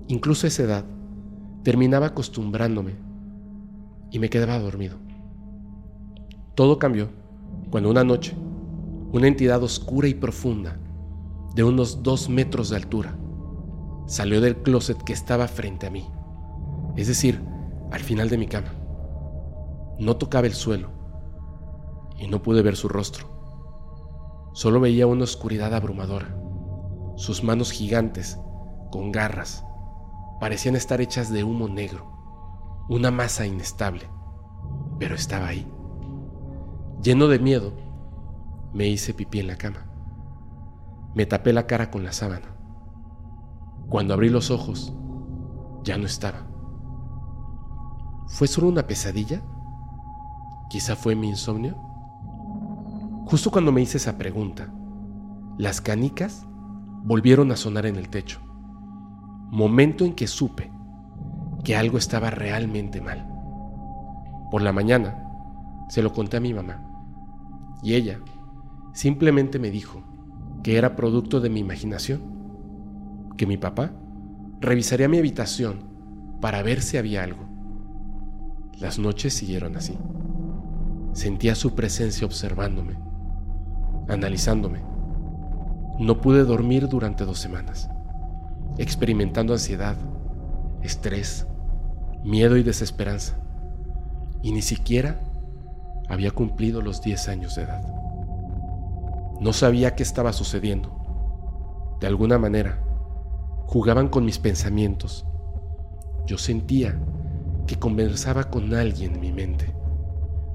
Incluso 0.08 0.46
esa 0.46 0.62
edad, 0.62 0.84
terminaba 1.62 2.06
acostumbrándome 2.06 2.94
y 4.10 4.18
me 4.18 4.30
quedaba 4.30 4.58
dormido. 4.58 4.96
Todo 6.54 6.78
cambió 6.78 7.10
cuando 7.70 7.90
una 7.90 8.04
noche, 8.04 8.34
una 9.12 9.26
entidad 9.26 9.62
oscura 9.62 10.08
y 10.08 10.14
profunda, 10.14 10.78
de 11.56 11.64
unos 11.64 12.02
dos 12.02 12.28
metros 12.28 12.68
de 12.68 12.76
altura, 12.76 13.16
salió 14.06 14.42
del 14.42 14.58
closet 14.58 15.02
que 15.02 15.14
estaba 15.14 15.48
frente 15.48 15.86
a 15.86 15.90
mí, 15.90 16.06
es 16.96 17.08
decir, 17.08 17.42
al 17.90 18.00
final 18.00 18.28
de 18.28 18.36
mi 18.36 18.46
cama. 18.46 18.74
No 19.98 20.18
tocaba 20.18 20.46
el 20.46 20.52
suelo 20.52 20.90
y 22.18 22.26
no 22.26 22.42
pude 22.42 22.60
ver 22.60 22.76
su 22.76 22.90
rostro. 22.90 24.50
Solo 24.52 24.80
veía 24.80 25.06
una 25.06 25.24
oscuridad 25.24 25.72
abrumadora. 25.72 26.36
Sus 27.16 27.42
manos 27.42 27.72
gigantes, 27.72 28.38
con 28.92 29.10
garras, 29.10 29.64
parecían 30.38 30.76
estar 30.76 31.00
hechas 31.00 31.32
de 31.32 31.42
humo 31.42 31.68
negro, 31.68 32.84
una 32.90 33.10
masa 33.10 33.46
inestable, 33.46 34.10
pero 34.98 35.14
estaba 35.14 35.46
ahí. 35.46 35.66
Lleno 37.02 37.28
de 37.28 37.38
miedo, 37.38 37.72
me 38.74 38.88
hice 38.88 39.14
pipí 39.14 39.40
en 39.40 39.46
la 39.46 39.56
cama. 39.56 39.85
Me 41.16 41.26
tapé 41.26 41.52
la 41.52 41.66
cara 41.66 41.90
con 41.90 42.04
la 42.04 42.12
sábana. 42.12 42.54
Cuando 43.88 44.14
abrí 44.14 44.28
los 44.28 44.52
ojos, 44.52 44.94
ya 45.82 45.98
no 45.98 46.06
estaba. 46.06 46.46
¿Fue 48.28 48.46
solo 48.46 48.68
una 48.68 48.86
pesadilla? 48.86 49.42
¿Quizá 50.70 50.94
fue 50.94 51.16
mi 51.16 51.28
insomnio? 51.28 51.74
Justo 53.26 53.50
cuando 53.50 53.72
me 53.72 53.80
hice 53.80 53.96
esa 53.96 54.18
pregunta, 54.18 54.72
las 55.58 55.80
canicas 55.80 56.46
volvieron 57.02 57.50
a 57.50 57.56
sonar 57.56 57.86
en 57.86 57.96
el 57.96 58.08
techo 58.08 58.40
momento 59.50 60.04
en 60.04 60.12
que 60.12 60.26
supe 60.26 60.70
que 61.64 61.76
algo 61.76 61.98
estaba 61.98 62.30
realmente 62.30 63.00
mal. 63.00 63.26
Por 64.50 64.60
la 64.60 64.72
mañana 64.72 65.16
se 65.88 66.02
lo 66.02 66.12
conté 66.12 66.36
a 66.36 66.40
mi 66.40 66.52
mamá 66.52 66.82
y 67.82 67.94
ella 67.94 68.20
simplemente 68.92 69.58
me 69.58 69.70
dijo 69.70 70.02
que 70.66 70.76
era 70.76 70.96
producto 70.96 71.38
de 71.38 71.48
mi 71.48 71.60
imaginación, 71.60 72.20
que 73.36 73.46
mi 73.46 73.56
papá 73.56 73.92
revisaría 74.60 75.08
mi 75.08 75.16
habitación 75.16 75.84
para 76.40 76.60
ver 76.64 76.82
si 76.82 76.96
había 76.96 77.22
algo. 77.22 77.46
Las 78.80 78.98
noches 78.98 79.32
siguieron 79.32 79.76
así. 79.76 79.96
Sentía 81.12 81.54
su 81.54 81.76
presencia 81.76 82.26
observándome, 82.26 82.98
analizándome. 84.08 84.82
No 86.00 86.20
pude 86.20 86.42
dormir 86.42 86.88
durante 86.88 87.24
dos 87.24 87.38
semanas 87.38 87.88
experimentando 88.76 89.52
ansiedad, 89.52 89.94
estrés, 90.82 91.46
miedo 92.24 92.56
y 92.56 92.64
desesperanza. 92.64 93.38
Y 94.42 94.50
ni 94.50 94.62
siquiera 94.62 95.20
había 96.08 96.32
cumplido 96.32 96.82
los 96.82 97.02
10 97.02 97.28
años 97.28 97.54
de 97.54 97.62
edad. 97.62 97.95
No 99.40 99.52
sabía 99.52 99.94
qué 99.94 100.02
estaba 100.02 100.32
sucediendo. 100.32 101.96
De 102.00 102.06
alguna 102.06 102.38
manera, 102.38 102.82
jugaban 103.66 104.08
con 104.08 104.24
mis 104.24 104.38
pensamientos 104.38 105.26
yo 106.26 106.38
sentía 106.38 106.98
que 107.66 107.78
conversaba 107.78 108.44
con 108.44 108.74
alguien 108.74 109.14
en 109.14 109.20
mi 109.20 109.32
mente, 109.32 109.72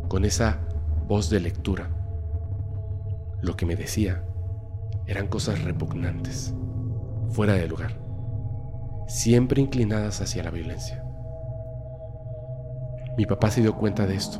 con 0.09 0.25
esa 0.25 0.59
voz 1.07 1.29
de 1.29 1.39
lectura. 1.39 1.89
Lo 3.41 3.55
que 3.55 3.65
me 3.65 3.77
decía 3.77 4.23
eran 5.07 5.27
cosas 5.27 5.63
repugnantes, 5.63 6.53
fuera 7.29 7.53
de 7.53 7.67
lugar, 7.67 7.97
siempre 9.07 9.61
inclinadas 9.61 10.21
hacia 10.21 10.43
la 10.43 10.51
violencia. 10.51 11.03
Mi 13.17 13.25
papá 13.25 13.49
se 13.49 13.61
dio 13.61 13.75
cuenta 13.77 14.05
de 14.05 14.15
esto. 14.15 14.39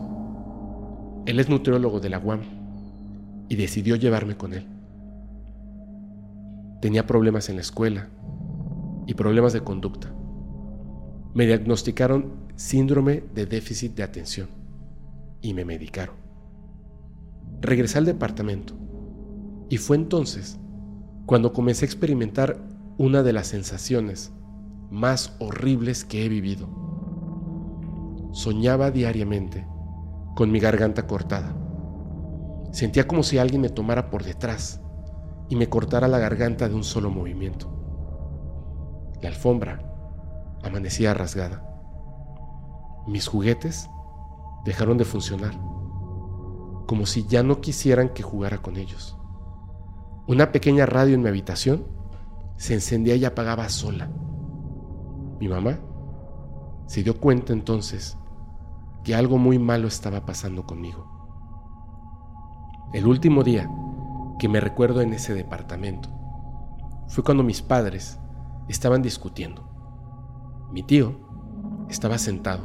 Él 1.25 1.39
es 1.39 1.50
nutriólogo 1.50 2.00
de 2.00 2.10
la 2.10 2.19
UAM 2.19 2.41
y 3.51 3.58
decidió 3.58 3.98
llevarme 3.98 4.38
con 4.38 4.53
él. 4.53 4.65
Tenía 6.81 7.05
problemas 7.05 7.50
en 7.50 7.55
la 7.58 7.62
escuela 7.62 8.08
y 9.08 9.13
problemas 9.13 9.51
de 9.51 9.60
conducta. 9.60 10.15
Me 11.34 11.46
diagnosticaron 11.46 12.31
síndrome 12.55 13.25
de 13.36 13.46
déficit 13.46 13.93
de 13.93 14.03
atención 14.03 14.48
y 15.41 15.53
me 15.53 15.65
medicaron. 15.65 16.15
Regresé 17.60 17.98
al 17.98 18.05
departamento 18.05 18.74
y 19.67 19.75
fue 19.75 19.98
entonces 19.98 20.58
cuando 21.25 21.51
comencé 21.51 21.84
a 21.84 21.88
experimentar 21.88 22.58
una 22.98 23.22
de 23.22 23.34
las 23.34 23.48
sensaciones 23.48 24.31
más 24.89 25.36
horribles 25.39 26.05
que 26.05 26.24
he 26.25 26.29
vivido. 26.29 26.70
Soñaba 28.31 28.91
diariamente 28.91 29.67
con 30.36 30.51
mi 30.51 30.62
garganta 30.62 31.05
cortada. 31.05 31.60
Sentía 32.71 33.07
como 33.07 33.23
si 33.23 33.37
alguien 33.37 33.61
me 33.61 33.69
tomara 33.69 34.09
por 34.09 34.23
detrás 34.23 34.81
y 35.49 35.55
me 35.55 35.67
cortara 35.67 36.07
la 36.07 36.19
garganta 36.19 36.69
de 36.69 36.75
un 36.75 36.83
solo 36.83 37.09
movimiento. 37.09 37.69
La 39.21 39.29
alfombra 39.29 39.91
amanecía 40.63 41.13
rasgada. 41.13 41.67
Mis 43.07 43.27
juguetes 43.27 43.89
dejaron 44.63 44.97
de 44.97 45.05
funcionar, 45.05 45.53
como 46.87 47.05
si 47.05 47.25
ya 47.27 47.43
no 47.43 47.59
quisieran 47.61 48.09
que 48.09 48.23
jugara 48.23 48.59
con 48.59 48.77
ellos. 48.77 49.17
Una 50.27 50.51
pequeña 50.51 50.85
radio 50.85 51.15
en 51.15 51.23
mi 51.23 51.29
habitación 51.29 51.85
se 52.55 52.73
encendía 52.73 53.15
y 53.15 53.25
apagaba 53.25 53.67
sola. 53.69 54.09
Mi 55.39 55.47
mamá 55.47 55.79
se 56.85 57.03
dio 57.03 57.19
cuenta 57.19 57.53
entonces 57.53 58.17
que 59.03 59.15
algo 59.15 59.37
muy 59.37 59.59
malo 59.59 59.87
estaba 59.87 60.25
pasando 60.25 60.65
conmigo. 60.65 61.20
El 62.93 63.07
último 63.07 63.43
día 63.43 63.69
que 64.38 64.50
me 64.50 64.60
recuerdo 64.60 65.00
en 65.00 65.13
ese 65.13 65.33
departamento 65.33 66.10
fue 67.07 67.24
cuando 67.24 67.41
mis 67.41 67.62
padres 67.62 68.19
estaban 68.67 69.01
discutiendo. 69.01 69.63
Mi 70.74 70.83
tío 70.83 71.15
estaba 71.88 72.17
sentado, 72.17 72.63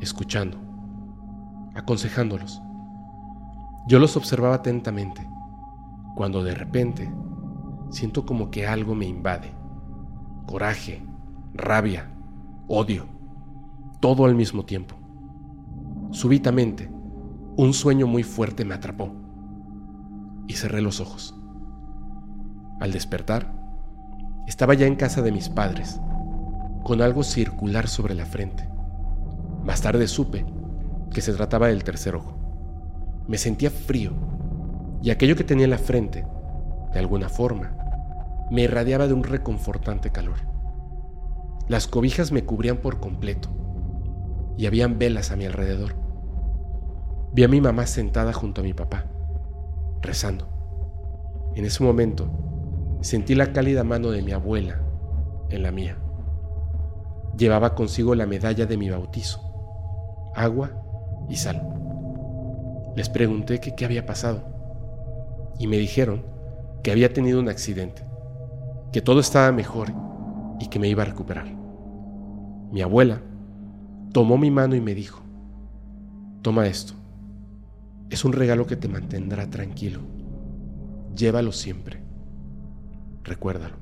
escuchando, 0.00 0.58
aconsejándolos. 1.74 2.62
Yo 3.86 3.98
los 3.98 4.16
observaba 4.16 4.54
atentamente 4.54 5.28
cuando 6.14 6.42
de 6.42 6.54
repente 6.54 7.12
siento 7.90 8.24
como 8.24 8.50
que 8.50 8.66
algo 8.66 8.94
me 8.94 9.04
invade. 9.04 9.54
Coraje, 10.46 11.04
rabia, 11.52 12.10
odio, 12.66 13.04
todo 14.00 14.24
al 14.24 14.34
mismo 14.34 14.64
tiempo. 14.64 14.96
Súbitamente, 16.12 16.90
un 17.56 17.74
sueño 17.74 18.06
muy 18.06 18.22
fuerte 18.22 18.64
me 18.64 18.74
atrapó 18.74 19.12
y 20.48 20.54
cerré 20.54 20.80
los 20.80 21.00
ojos. 21.00 21.34
Al 22.80 22.92
despertar, 22.92 23.52
estaba 24.46 24.74
ya 24.74 24.86
en 24.86 24.96
casa 24.96 25.20
de 25.20 25.32
mis 25.32 25.50
padres, 25.50 26.00
con 26.82 27.02
algo 27.02 27.22
circular 27.22 27.88
sobre 27.88 28.14
la 28.14 28.24
frente. 28.24 28.68
Más 29.64 29.82
tarde 29.82 30.08
supe 30.08 30.46
que 31.12 31.20
se 31.20 31.34
trataba 31.34 31.68
del 31.68 31.84
tercer 31.84 32.16
ojo. 32.16 32.38
Me 33.28 33.36
sentía 33.36 33.70
frío 33.70 34.12
y 35.02 35.10
aquello 35.10 35.36
que 35.36 35.44
tenía 35.44 35.64
en 35.64 35.70
la 35.70 35.78
frente, 35.78 36.24
de 36.92 36.98
alguna 36.98 37.28
forma, 37.28 37.76
me 38.50 38.62
irradiaba 38.62 39.06
de 39.06 39.14
un 39.14 39.24
reconfortante 39.24 40.10
calor. 40.10 40.38
Las 41.68 41.86
cobijas 41.86 42.32
me 42.32 42.44
cubrían 42.44 42.78
por 42.78 42.98
completo 42.98 43.50
y 44.56 44.66
habían 44.66 44.98
velas 44.98 45.30
a 45.30 45.36
mi 45.36 45.44
alrededor. 45.44 46.01
Vi 47.34 47.44
a 47.44 47.48
mi 47.48 47.62
mamá 47.62 47.86
sentada 47.86 48.34
junto 48.34 48.60
a 48.60 48.64
mi 48.64 48.74
papá, 48.74 49.06
rezando. 50.02 50.46
En 51.54 51.64
ese 51.64 51.82
momento 51.82 52.28
sentí 53.00 53.34
la 53.34 53.52
cálida 53.52 53.84
mano 53.84 54.10
de 54.10 54.20
mi 54.20 54.32
abuela 54.32 54.82
en 55.48 55.62
la 55.62 55.72
mía. 55.72 55.96
Llevaba 57.38 57.74
consigo 57.74 58.14
la 58.14 58.26
medalla 58.26 58.66
de 58.66 58.76
mi 58.76 58.90
bautizo, 58.90 59.40
agua 60.34 60.72
y 61.30 61.36
sal. 61.36 61.66
Les 62.96 63.08
pregunté 63.08 63.60
que 63.60 63.74
qué 63.74 63.86
había 63.86 64.04
pasado 64.04 64.42
y 65.58 65.66
me 65.68 65.78
dijeron 65.78 66.26
que 66.82 66.90
había 66.90 67.14
tenido 67.14 67.40
un 67.40 67.48
accidente, 67.48 68.04
que 68.92 69.00
todo 69.00 69.20
estaba 69.20 69.52
mejor 69.52 69.88
y 70.60 70.68
que 70.68 70.78
me 70.78 70.88
iba 70.88 71.02
a 71.02 71.06
recuperar. 71.06 71.46
Mi 72.70 72.82
abuela 72.82 73.22
tomó 74.12 74.36
mi 74.36 74.50
mano 74.50 74.74
y 74.74 74.82
me 74.82 74.94
dijo, 74.94 75.22
toma 76.42 76.66
esto, 76.66 76.92
es 78.14 78.26
un 78.26 78.32
regalo 78.34 78.66
que 78.66 78.76
te 78.76 78.88
mantendrá 78.88 79.48
tranquilo, 79.48 80.00
llévalo 81.16 81.50
siempre, 81.50 82.02
recuérdalo, 83.24 83.76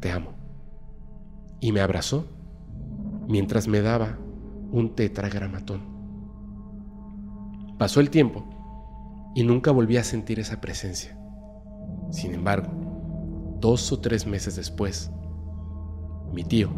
te 0.00 0.10
amo. 0.10 0.30
Y 1.60 1.72
me 1.72 1.80
abrazó 1.80 2.24
mientras 3.28 3.68
me 3.68 3.82
daba 3.82 4.18
un 4.70 4.94
tetragramatón. 4.94 5.82
Pasó 7.78 8.00
el 8.00 8.08
tiempo 8.08 8.44
y 9.34 9.42
nunca 9.44 9.70
volví 9.70 9.98
a 9.98 10.04
sentir 10.04 10.40
esa 10.40 10.60
presencia. 10.60 11.18
Sin 12.10 12.32
embargo, 12.32 12.70
dos 13.60 13.92
o 13.92 14.00
tres 14.00 14.26
meses 14.26 14.56
después, 14.56 15.12
mi 16.32 16.44
tío 16.44 16.70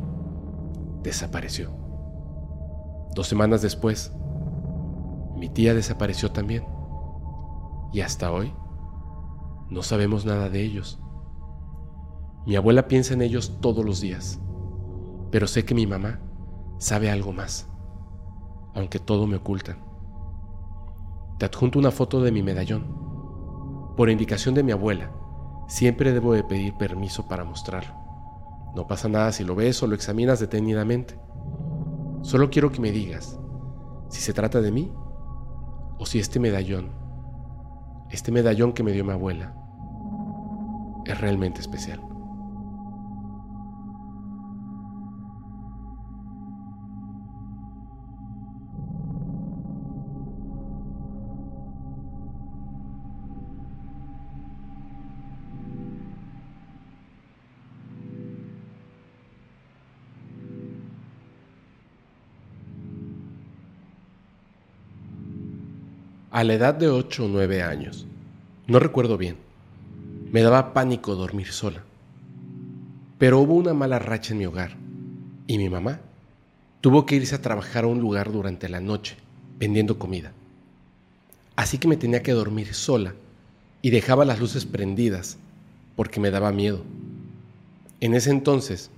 desapareció. 1.03 1.71
Dos 3.15 3.29
semanas 3.29 3.63
después, 3.63 4.13
mi 5.45 5.51
tía 5.51 5.75
desapareció 5.75 6.33
también. 6.33 6.65
Y 7.93 8.01
hasta 8.01 8.33
hoy, 8.33 8.55
no 9.69 9.83
sabemos 9.83 10.25
nada 10.25 10.49
de 10.49 10.63
ellos. 10.63 10.99
Mi 12.47 12.57
abuela 12.57 12.89
piensa 12.89 13.13
en 13.13 13.21
ellos 13.21 13.59
todos 13.61 13.85
los 13.85 14.01
días, 14.01 14.41
pero 15.31 15.47
sé 15.47 15.67
que 15.67 15.75
mi 15.75 15.87
mamá 15.87 16.19
sabe 16.79 17.11
algo 17.11 17.35
más, 17.35 17.69
aunque 18.75 18.99
todo 18.99 19.27
me 19.27 19.37
ocultan. 19.37 19.85
Te 21.39 21.45
adjunto 21.45 21.79
una 21.79 21.91
foto 21.91 22.23
de 22.23 22.33
mi 22.33 22.43
medallón. 22.43 23.93
Por 23.99 24.09
indicación 24.09 24.55
de 24.55 24.63
mi 24.63 24.73
abuela, 24.73 25.13
siempre 25.69 26.15
debo 26.15 26.33
de 26.33 26.45
pedir 26.45 26.73
permiso 26.79 27.29
para 27.29 27.45
mostrarlo. 27.45 27.95
No 28.75 28.87
pasa 28.87 29.11
nada 29.11 29.31
si 29.31 29.45
lo 29.45 29.55
ves 29.55 29.83
o 29.83 29.87
lo 29.87 29.95
examinas 29.95 30.41
detenidamente. 30.41 31.21
Solo 32.23 32.49
quiero 32.49 32.73
que 32.73 32.81
me 32.81 32.93
digas 32.93 33.39
si 34.09 34.23
se 34.23 34.33
trata 34.33 34.63
de 34.63 34.73
mí 34.73 34.91
o 36.05 36.07
si 36.07 36.19
este 36.19 36.39
medallón, 36.39 36.91
este 38.11 38.31
medallón 38.31 38.75
que 38.75 38.83
me 38.83 38.93
dio 38.93 39.07
mi 39.07 39.13
abuela, 39.13 39.55
es 41.07 41.19
realmente 41.19 41.63
especial. 41.63 41.99
A 66.35 66.43
la 66.43 66.55
edad 66.55 66.75
de 66.75 66.89
8 66.89 67.27
o 67.27 67.29
9 67.29 67.63
años. 67.63 68.09
No 68.67 68.81
recuerdo 68.81 69.17
bien. 69.17 69.37
Me 70.33 70.43
daba 70.43 70.75
pánico 70.75 71.15
dormir 71.15 71.53
sola. 71.53 71.85
Pero 73.19 73.39
hubo 73.39 73.55
una 73.55 73.73
mala 73.73 74.01
racha 74.01 74.33
en 74.33 74.41
mi 74.41 74.47
hogar 74.47 74.73
y 75.47 75.59
mi 75.59 75.69
mamá 75.69 76.01
tuvo 76.81 77.07
que 77.07 77.15
irse 77.15 77.37
a 77.37 77.41
trabajar 77.41 77.85
a 77.85 77.87
un 77.87 78.01
lugar 78.01 78.33
durante 78.33 78.69
la 78.69 78.81
noche 78.81 79.15
vendiendo 79.61 79.97
comida. 79.97 80.33
Así 81.55 81.79
que 81.79 81.87
me 81.87 81.97
tenía 81.97 82.25
que 82.25 82.33
dormir 82.33 82.75
sola 82.75 83.15
y 83.81 83.91
dejaba 83.91 84.25
las 84.25 84.41
luces 84.41 84.67
prendidas 84.67 85.39
porque 85.95 86.19
me 86.19 86.33
daba 86.33 86.51
miedo. 86.51 86.83
En 88.01 88.13
ese 88.13 88.31
entonces 88.31 88.91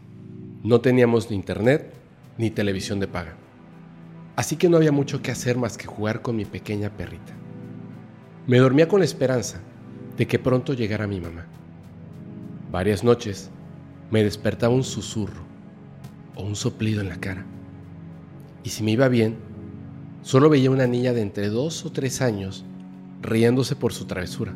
no 0.62 0.80
teníamos 0.80 1.28
ni 1.28 1.36
internet 1.36 1.92
ni 2.38 2.48
televisión 2.48 2.98
de 2.98 3.08
paga. 3.08 3.36
Así 4.36 4.56
que 4.56 4.68
no 4.68 4.76
había 4.76 4.92
mucho 4.92 5.22
que 5.22 5.30
hacer 5.30 5.56
más 5.56 5.78
que 5.78 5.86
jugar 5.86 6.20
con 6.20 6.36
mi 6.36 6.44
pequeña 6.44 6.90
perrita. 6.90 7.32
Me 8.46 8.58
dormía 8.58 8.86
con 8.86 9.00
la 9.00 9.06
esperanza 9.06 9.60
de 10.18 10.26
que 10.26 10.38
pronto 10.38 10.74
llegara 10.74 11.06
mi 11.06 11.20
mamá. 11.20 11.46
Varias 12.70 13.02
noches 13.02 13.50
me 14.10 14.22
despertaba 14.22 14.74
un 14.74 14.84
susurro. 14.84 15.46
o 16.38 16.42
un 16.42 16.54
soplido 16.54 17.00
en 17.00 17.08
la 17.08 17.16
cara. 17.16 17.46
Y 18.62 18.68
si 18.68 18.84
me 18.84 18.90
iba 18.90 19.08
bien, 19.08 19.36
solo 20.20 20.50
veía 20.50 20.70
una 20.70 20.86
niña 20.86 21.14
de 21.14 21.22
entre 21.22 21.48
dos 21.48 21.86
o 21.86 21.92
tres 21.92 22.20
años 22.20 22.62
riéndose 23.22 23.74
por 23.74 23.94
su 23.94 24.04
travesura. 24.04 24.52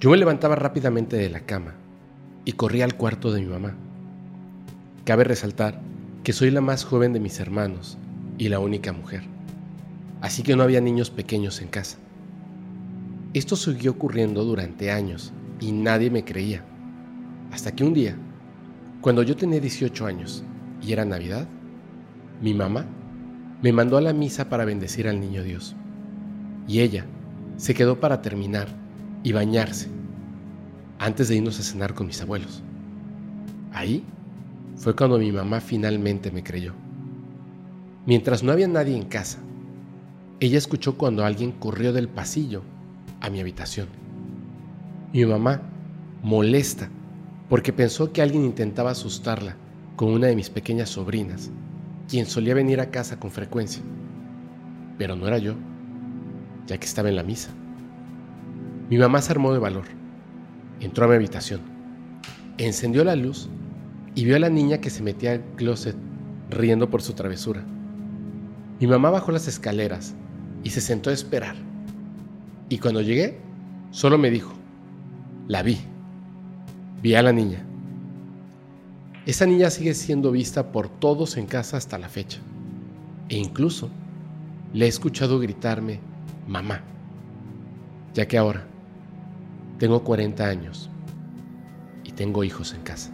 Yo 0.00 0.10
me 0.10 0.18
levantaba 0.18 0.56
rápidamente 0.56 1.16
de 1.16 1.30
la 1.30 1.40
cama 1.40 1.76
y 2.44 2.52
corría 2.52 2.84
al 2.84 2.94
cuarto 2.94 3.32
de 3.32 3.40
mi 3.40 3.46
mamá. 3.46 3.74
Cabe 5.06 5.24
resaltar 5.24 5.80
que 6.24 6.34
soy 6.34 6.50
la 6.50 6.60
más 6.60 6.84
joven 6.84 7.14
de 7.14 7.20
mis 7.20 7.40
hermanos 7.40 7.96
y 8.40 8.48
la 8.48 8.58
única 8.58 8.94
mujer, 8.94 9.20
así 10.22 10.42
que 10.42 10.56
no 10.56 10.62
había 10.62 10.80
niños 10.80 11.10
pequeños 11.10 11.60
en 11.60 11.68
casa. 11.68 11.98
Esto 13.34 13.54
siguió 13.54 13.90
ocurriendo 13.90 14.42
durante 14.46 14.90
años 14.90 15.30
y 15.60 15.72
nadie 15.72 16.10
me 16.10 16.24
creía, 16.24 16.64
hasta 17.52 17.70
que 17.70 17.84
un 17.84 17.92
día, 17.92 18.16
cuando 19.02 19.22
yo 19.22 19.36
tenía 19.36 19.60
18 19.60 20.06
años 20.06 20.42
y 20.80 20.90
era 20.90 21.04
Navidad, 21.04 21.46
mi 22.40 22.54
mamá 22.54 22.86
me 23.60 23.74
mandó 23.74 23.98
a 23.98 24.00
la 24.00 24.14
misa 24.14 24.48
para 24.48 24.64
bendecir 24.64 25.06
al 25.06 25.20
niño 25.20 25.42
Dios. 25.42 25.76
Y 26.66 26.80
ella 26.80 27.04
se 27.58 27.74
quedó 27.74 28.00
para 28.00 28.22
terminar 28.22 28.68
y 29.22 29.32
bañarse 29.32 29.88
antes 30.98 31.28
de 31.28 31.36
irnos 31.36 31.60
a 31.60 31.62
cenar 31.62 31.92
con 31.92 32.06
mis 32.06 32.22
abuelos. 32.22 32.62
Ahí 33.74 34.02
fue 34.76 34.96
cuando 34.96 35.18
mi 35.18 35.30
mamá 35.30 35.60
finalmente 35.60 36.30
me 36.30 36.42
creyó. 36.42 36.72
Mientras 38.10 38.42
no 38.42 38.50
había 38.50 38.66
nadie 38.66 38.96
en 38.96 39.04
casa, 39.04 39.38
ella 40.40 40.58
escuchó 40.58 40.98
cuando 40.98 41.24
alguien 41.24 41.52
corrió 41.52 41.92
del 41.92 42.08
pasillo 42.08 42.64
a 43.20 43.30
mi 43.30 43.38
habitación. 43.38 43.86
Mi 45.12 45.24
mamá, 45.24 45.62
molesta, 46.20 46.88
porque 47.48 47.72
pensó 47.72 48.12
que 48.12 48.20
alguien 48.20 48.44
intentaba 48.44 48.90
asustarla 48.90 49.54
con 49.94 50.08
una 50.08 50.26
de 50.26 50.34
mis 50.34 50.50
pequeñas 50.50 50.88
sobrinas, 50.88 51.52
quien 52.08 52.26
solía 52.26 52.52
venir 52.52 52.80
a 52.80 52.90
casa 52.90 53.20
con 53.20 53.30
frecuencia. 53.30 53.80
Pero 54.98 55.14
no 55.14 55.28
era 55.28 55.38
yo, 55.38 55.54
ya 56.66 56.78
que 56.78 56.86
estaba 56.86 57.10
en 57.10 57.14
la 57.14 57.22
misa. 57.22 57.50
Mi 58.88 58.98
mamá 58.98 59.22
se 59.22 59.30
armó 59.30 59.52
de 59.52 59.60
valor. 59.60 59.84
Entró 60.80 61.04
a 61.04 61.08
mi 61.10 61.14
habitación, 61.14 61.60
encendió 62.58 63.04
la 63.04 63.14
luz 63.14 63.48
y 64.16 64.24
vio 64.24 64.34
a 64.34 64.40
la 64.40 64.50
niña 64.50 64.80
que 64.80 64.90
se 64.90 65.00
metía 65.00 65.30
al 65.30 65.44
closet 65.54 65.94
riendo 66.50 66.90
por 66.90 67.02
su 67.02 67.12
travesura. 67.12 67.64
Mi 68.80 68.86
mamá 68.86 69.10
bajó 69.10 69.30
las 69.30 69.46
escaleras 69.46 70.14
y 70.64 70.70
se 70.70 70.80
sentó 70.80 71.10
a 71.10 71.12
esperar. 71.12 71.54
Y 72.70 72.78
cuando 72.78 73.02
llegué, 73.02 73.38
solo 73.90 74.16
me 74.16 74.30
dijo, 74.30 74.54
la 75.48 75.62
vi. 75.62 75.78
Vi 77.02 77.14
a 77.14 77.22
la 77.22 77.32
niña. 77.32 77.62
Esa 79.26 79.44
niña 79.44 79.68
sigue 79.70 79.92
siendo 79.92 80.30
vista 80.30 80.72
por 80.72 80.88
todos 80.88 81.36
en 81.36 81.46
casa 81.46 81.76
hasta 81.76 81.98
la 81.98 82.08
fecha. 82.08 82.40
E 83.28 83.36
incluso 83.36 83.90
le 84.72 84.86
he 84.86 84.88
escuchado 84.88 85.38
gritarme, 85.38 86.00
mamá, 86.48 86.80
ya 88.14 88.26
que 88.26 88.38
ahora 88.38 88.64
tengo 89.78 90.02
40 90.02 90.44
años 90.46 90.88
y 92.04 92.12
tengo 92.12 92.44
hijos 92.44 92.72
en 92.72 92.80
casa. 92.82 93.12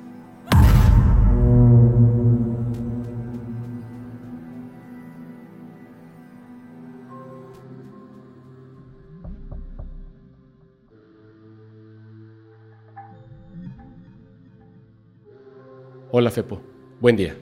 Hola 16.18 16.30
Fepo, 16.30 16.62
buen 16.98 17.14
día. 17.14 17.36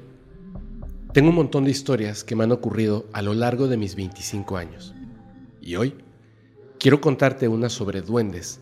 Tengo 1.12 1.28
un 1.28 1.36
montón 1.36 1.62
de 1.62 1.70
historias 1.70 2.24
que 2.24 2.34
me 2.34 2.42
han 2.42 2.50
ocurrido 2.50 3.06
a 3.12 3.22
lo 3.22 3.32
largo 3.32 3.68
de 3.68 3.76
mis 3.76 3.94
25 3.94 4.56
años. 4.56 4.96
Y 5.60 5.76
hoy 5.76 5.94
quiero 6.80 7.00
contarte 7.00 7.46
una 7.46 7.68
sobre 7.68 8.02
duendes 8.02 8.60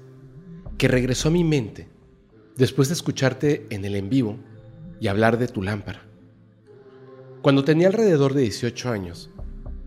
que 0.77 0.87
regresó 0.87 1.29
a 1.29 1.33
mi 1.33 1.45
mente 1.45 1.89
después 2.59 2.89
de 2.89 2.95
escucharte 2.95 3.67
en 3.71 3.87
el 3.87 3.95
en 3.95 4.11
vivo 4.11 4.37
y 5.01 5.09
hablar 5.09 5.39
de 5.39 5.49
tu 5.49 5.63
lámpara. 5.63 6.03
Cuando 7.41 7.65
tenía 7.65 7.87
alrededor 7.87 8.35
de 8.35 8.43
18 8.43 8.91
años, 8.91 9.31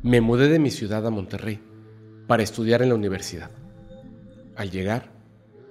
me 0.01 0.21
mudé 0.21 0.49
de 0.49 0.57
mi 0.57 0.71
ciudad 0.71 1.05
a 1.05 1.11
Monterrey 1.11 1.59
para 2.25 2.41
estudiar 2.41 2.81
en 2.81 2.89
la 2.89 2.95
universidad. 2.95 3.51
Al 4.55 4.71
llegar, 4.71 5.11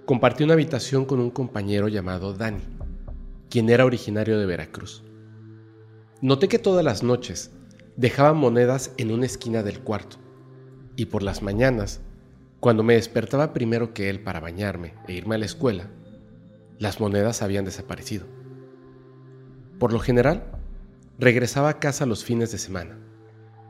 compartí 0.04 0.44
una 0.44 0.54
habitación 0.54 1.06
con 1.06 1.18
un 1.18 1.32
compañero 1.32 1.88
llamado 1.88 2.34
Dani 2.34 2.73
quien 3.54 3.70
era 3.70 3.84
originario 3.84 4.36
de 4.36 4.46
Veracruz. 4.46 5.04
Noté 6.20 6.48
que 6.48 6.58
todas 6.58 6.84
las 6.84 7.04
noches 7.04 7.52
dejaba 7.94 8.32
monedas 8.32 8.90
en 8.96 9.12
una 9.12 9.26
esquina 9.26 9.62
del 9.62 9.78
cuarto, 9.78 10.16
y 10.96 11.06
por 11.06 11.22
las 11.22 11.40
mañanas, 11.40 12.00
cuando 12.58 12.82
me 12.82 12.94
despertaba 12.94 13.52
primero 13.52 13.94
que 13.94 14.10
él 14.10 14.18
para 14.24 14.40
bañarme 14.40 14.94
e 15.06 15.12
irme 15.12 15.36
a 15.36 15.38
la 15.38 15.44
escuela, 15.44 15.88
las 16.80 16.98
monedas 16.98 17.42
habían 17.42 17.64
desaparecido. 17.64 18.26
Por 19.78 19.92
lo 19.92 20.00
general, 20.00 20.50
regresaba 21.20 21.68
a 21.68 21.78
casa 21.78 22.06
los 22.06 22.24
fines 22.24 22.50
de 22.50 22.58
semana, 22.58 22.98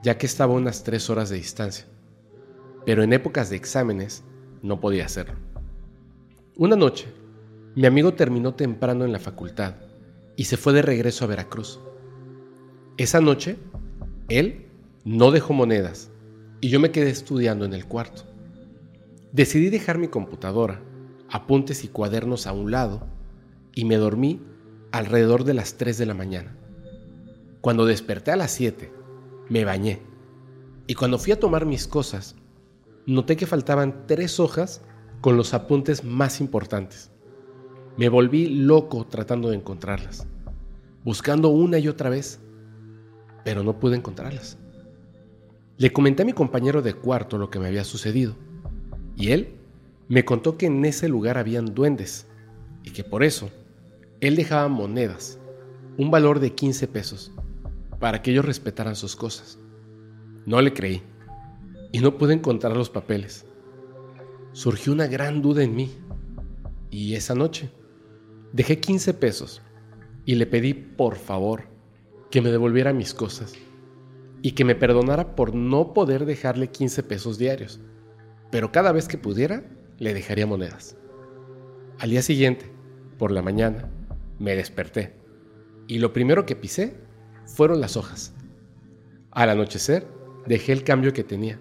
ya 0.03 0.16
que 0.16 0.25
estaba 0.25 0.55
a 0.55 0.57
unas 0.57 0.83
tres 0.83 1.11
horas 1.11 1.29
de 1.29 1.37
distancia, 1.37 1.85
pero 2.87 3.03
en 3.03 3.12
épocas 3.12 3.51
de 3.51 3.57
exámenes 3.57 4.25
no 4.62 4.81
podía 4.81 5.05
hacerlo. 5.05 5.35
Una 6.57 6.75
noche, 6.75 7.07
mi 7.75 7.87
amigo 7.87 8.15
terminó 8.15 8.55
temprano 8.55 9.05
en 9.05 9.13
la 9.13 9.19
facultad 9.19 9.75
y 10.37 10.45
se 10.45 10.57
fue 10.57 10.73
de 10.73 10.83
regreso 10.83 11.25
a 11.25 11.29
Veracruz. 11.29 11.81
Esa 12.97 13.21
noche, 13.21 13.57
él 14.29 14.67
no 15.05 15.31
dejó 15.33 15.55
monedas 15.55 16.11
y 16.61 16.69
yo 16.69 16.79
me 16.79 16.93
quedé 16.93 17.11
estudiando 17.11 17.65
en 17.65 17.75
el 17.75 17.87
cuarto. 17.87 18.23
Decidí 19.33 19.71
dejar 19.71 19.99
mi 19.99 20.09
computadora, 20.09 20.81
apuntes 21.29 21.83
y 21.83 21.89
cuadernos 21.89 22.47
a 22.47 22.53
un 22.53 22.71
lado 22.71 23.07
y 23.75 23.85
me 23.85 23.97
dormí 23.97 24.41
alrededor 24.93 25.43
de 25.43 25.55
las 25.55 25.75
3 25.75 25.99
de 25.99 26.07
la 26.07 26.15
mañana. 26.15 26.57
Cuando 27.61 27.87
desperté 27.87 28.31
a 28.31 28.37
las 28.37 28.53
7, 28.53 28.93
me 29.49 29.65
bañé 29.65 30.01
y 30.87 30.95
cuando 30.95 31.19
fui 31.19 31.33
a 31.33 31.41
tomar 31.41 31.67
mis 31.67 31.89
cosas, 31.89 32.37
noté 33.07 33.37
que 33.37 33.47
faltaban 33.47 34.07
tres 34.07 34.39
hojas 34.39 34.83
con 35.21 35.37
los 35.37 35.55
apuntes 35.55 36.05
más 36.05 36.41
importantes. 36.41 37.11
Me 37.97 38.09
volví 38.09 38.49
loco 38.49 39.07
tratando 39.07 39.51
de 39.51 39.57
encontrarlas, 39.57 40.27
buscando 41.05 41.51
una 41.51 41.79
y 41.79 41.87
otra 41.87 42.11
vez, 42.11 42.41
pero 43.45 43.63
no 43.63 43.79
pude 43.79 43.95
encontrarlas. 43.95 44.59
Le 45.79 45.93
comenté 45.93 46.25
a 46.25 46.27
mi 46.27 46.33
compañero 46.33 46.83
de 46.83 46.95
cuarto 46.95 47.39
lo 47.39 47.51
que 47.51 47.61
me 47.61 47.69
había 47.69 47.85
sucedido, 47.85 48.35
y 49.17 49.31
él 49.31 49.55
me 50.09 50.25
contó 50.25 50.59
que 50.59 50.67
en 50.67 50.85
ese 50.85 51.09
lugar 51.09 51.39
habían 51.39 51.73
duendes, 51.73 52.27
y 52.83 52.91
que 52.91 53.05
por 53.05 53.23
eso 53.23 53.49
él 54.21 54.35
dejaba 54.35 54.67
monedas, 54.67 55.39
un 55.97 56.11
valor 56.11 56.41
de 56.41 56.53
15 56.53 56.89
pesos, 56.89 57.31
para 58.01 58.23
que 58.23 58.33
ellos 58.33 58.45
respetaran 58.45 58.97
sus 58.97 59.15
cosas. 59.15 59.57
No 60.47 60.61
le 60.61 60.73
creí, 60.73 61.01
y 61.93 62.01
no 62.01 62.19
pude 62.19 62.35
encontrar 62.35 62.77
los 62.77 62.91
papeles. 62.91 63.47
Surgió 64.51 64.93
una 64.93 65.07
gran 65.07 65.43
duda 65.43 65.63
en 65.63 65.77
mí, 65.77 65.95
y 66.91 67.15
esa 67.15 67.37
noche 67.37 67.71
Dejé 68.55 68.79
15 68.79 69.14
pesos 69.14 69.62
y 70.25 70.37
le 70.37 70.47
pedí 70.47 70.75
por 70.75 71.17
favor 71.17 71.64
que 72.31 72.40
me 72.40 72.53
devolviera 72.53 72.93
mis 72.93 73.12
cosas 73.12 73.53
y 74.43 74.53
que 74.53 74.64
me 74.64 74.77
perdonara 74.77 75.35
por 75.35 75.57
no 75.57 75.93
poder 75.93 76.25
dejarle 76.25 76.69
15 76.69 77.03
pesos 77.03 77.37
diarios, 77.37 77.81
pero 78.53 78.71
cada 78.71 78.93
vez 78.93 79.09
que 79.09 79.19
pudiera 79.19 79.64
le 79.99 80.14
dejaría 80.14 80.47
monedas. 80.47 80.97
Al 81.99 82.11
día 82.11 82.23
siguiente, 82.23 82.71
por 83.19 83.33
la 83.33 83.43
mañana, 83.43 83.90
me 84.38 84.55
desperté 84.55 85.17
y 85.88 85.99
lo 85.99 86.12
primero 86.12 86.47
que 86.47 86.55
pisé 86.55 86.95
fueron 87.47 87.81
las 87.81 87.97
hojas. 87.97 88.37
Al 89.33 89.51
anochecer, 89.51 90.07
dejé 90.47 90.71
el 90.71 90.85
cambio 90.85 91.12
que 91.12 91.25
tenía 91.25 91.59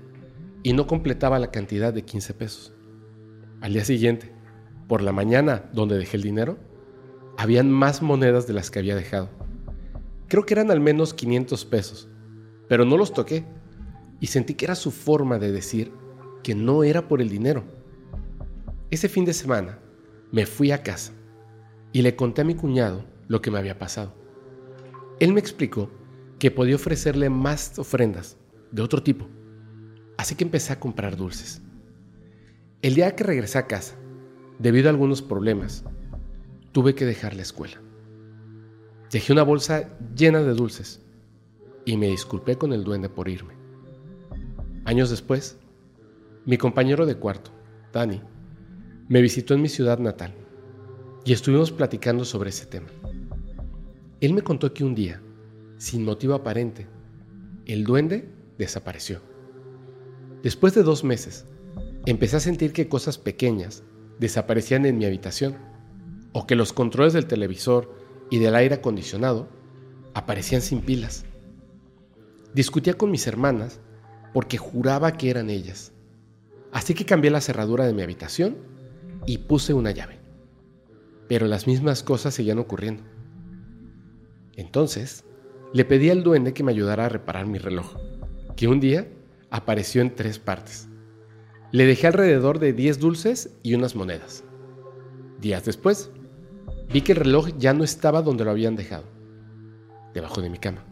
y 0.62 0.74
no 0.74 0.86
completaba 0.86 1.40
la 1.40 1.50
cantidad 1.50 1.92
de 1.92 2.04
15 2.04 2.36
pesos. 2.36 2.72
Al 3.62 3.74
día 3.74 3.84
siguiente, 3.84 4.32
por 4.88 5.02
la 5.02 5.12
mañana 5.12 5.72
donde 5.74 5.98
dejé 5.98 6.18
el 6.18 6.24
dinero, 6.24 6.60
habían 7.38 7.72
más 7.72 8.02
monedas 8.02 8.48
de 8.48 8.54
las 8.54 8.72
que 8.72 8.80
había 8.80 8.96
dejado. 8.96 9.30
Creo 10.28 10.46
que 10.46 10.54
eran 10.54 10.72
al 10.72 10.80
menos 10.80 11.14
500 11.14 11.66
pesos, 11.66 12.10
pero 12.68 12.86
no 12.86 12.98
los 12.98 13.14
toqué 13.14 13.46
y 14.20 14.28
sentí 14.28 14.54
que 14.56 14.66
era 14.66 14.76
su 14.76 14.92
forma 14.92 15.40
de 15.40 15.52
decir 15.52 15.92
que 16.44 16.56
no 16.56 16.84
era 16.84 17.08
por 17.08 17.22
el 17.22 17.30
dinero. 17.30 17.64
Ese 18.90 19.10
fin 19.10 19.26
de 19.26 19.34
semana 19.34 19.80
me 20.32 20.46
fui 20.46 20.72
a 20.72 20.84
casa 20.84 21.14
y 21.92 22.02
le 22.02 22.16
conté 22.16 22.42
a 22.42 22.46
mi 22.46 22.56
cuñado 22.56 23.06
lo 23.28 23.42
que 23.42 23.52
me 23.52 23.60
había 23.60 23.78
pasado. 23.78 24.14
Él 25.20 25.34
me 25.34 25.40
explicó 25.40 25.90
que 26.40 26.52
podía 26.52 26.76
ofrecerle 26.76 27.30
más 27.30 27.78
ofrendas 27.80 28.38
de 28.72 28.82
otro 28.82 29.02
tipo, 29.04 29.28
así 30.18 30.36
que 30.36 30.44
empecé 30.44 30.74
a 30.74 30.80
comprar 30.80 31.16
dulces. 31.16 31.62
El 32.82 32.96
día 32.96 33.16
que 33.16 33.24
regresé 33.24 33.58
a 33.60 33.68
casa, 33.68 33.96
debido 34.60 34.90
a 34.90 34.92
algunos 34.92 35.22
problemas, 35.22 35.86
tuve 36.74 36.96
que 36.96 37.06
dejar 37.06 37.36
la 37.36 37.44
escuela. 37.44 37.80
Dejé 39.12 39.32
una 39.32 39.44
bolsa 39.44 39.96
llena 40.16 40.42
de 40.42 40.54
dulces 40.54 41.02
y 41.86 41.98
me 41.98 42.08
disculpé 42.08 42.58
con 42.58 42.74
el 42.74 42.84
duende 42.84 43.10
por 43.10 43.30
irme. 43.30 43.54
Años 44.84 45.12
después, 45.12 45.58
mi 46.46 46.58
compañero 46.58 47.06
de 47.06 47.16
cuarto, 47.16 47.52
Dani, 47.94 48.22
me 49.08 49.22
visitó 49.22 49.54
en 49.54 49.62
mi 49.62 49.70
ciudad 49.70 50.00
natal 50.00 50.34
y 51.24 51.32
estuvimos 51.32 51.72
platicando 51.72 52.26
sobre 52.26 52.50
ese 52.50 52.66
tema. 52.66 52.88
Él 54.20 54.34
me 54.34 54.42
contó 54.42 54.74
que 54.74 54.84
un 54.84 54.96
día, 54.96 55.22
sin 55.78 56.04
motivo 56.04 56.34
aparente, 56.34 56.88
el 57.68 57.84
duende 57.84 58.28
desapareció. 58.58 59.22
Después 60.42 60.74
de 60.74 60.82
dos 60.82 61.04
meses, 61.04 61.46
empecé 62.08 62.38
a 62.38 62.42
sentir 62.42 62.74
que 62.74 62.90
cosas 62.90 63.20
pequeñas 63.20 63.84
desaparecían 64.20 64.86
en 64.88 64.98
mi 64.98 65.06
habitación 65.06 65.73
o 66.34 66.46
que 66.46 66.56
los 66.56 66.74
controles 66.74 67.14
del 67.14 67.28
televisor 67.28 67.94
y 68.30 68.40
del 68.40 68.56
aire 68.56 68.76
acondicionado 68.76 69.48
aparecían 70.14 70.62
sin 70.62 70.82
pilas. 70.82 71.26
Discutía 72.54 72.96
con 72.96 73.12
mis 73.12 73.26
hermanas 73.28 73.80
porque 74.34 74.58
juraba 74.58 75.14
que 75.14 75.30
eran 75.30 75.50
ellas. 75.50 75.94
Así 76.72 76.94
que 76.94 77.06
cambié 77.06 77.32
la 77.32 77.42
cerradura 77.42 77.86
de 77.86 77.94
mi 77.94 78.02
habitación 78.02 78.58
y 79.26 79.40
puse 79.40 79.74
una 79.74 79.92
llave. 79.92 80.20
Pero 81.28 81.48
las 81.48 81.68
mismas 81.68 82.04
cosas 82.04 82.34
seguían 82.34 82.60
ocurriendo. 82.60 83.04
Entonces, 84.56 85.24
le 85.72 85.86
pedí 85.86 86.10
al 86.10 86.24
duende 86.24 86.54
que 86.54 86.64
me 86.64 86.72
ayudara 86.72 87.06
a 87.06 87.10
reparar 87.10 87.48
mi 87.48 87.58
reloj, 87.58 87.96
que 88.56 88.68
un 88.68 88.80
día 88.80 89.08
apareció 89.50 90.02
en 90.02 90.16
tres 90.16 90.40
partes. 90.40 90.88
Le 91.72 91.86
dejé 91.86 92.08
alrededor 92.08 92.60
de 92.60 92.74
10 92.74 93.00
dulces 93.00 93.50
y 93.64 93.74
unas 93.74 93.96
monedas. 93.96 94.44
Días 95.40 95.66
después, 95.66 96.12
vi 96.94 97.02
que 97.02 97.14
el 97.14 97.18
reloj 97.18 97.50
ya 97.58 97.74
no 97.74 97.84
estaba 97.84 98.22
donde 98.22 98.46
lo 98.46 98.52
habían 98.52 98.76
dejado, 98.76 99.06
debajo 100.14 100.42
de 100.42 100.52
mi 100.52 100.60
cama. 100.60 100.86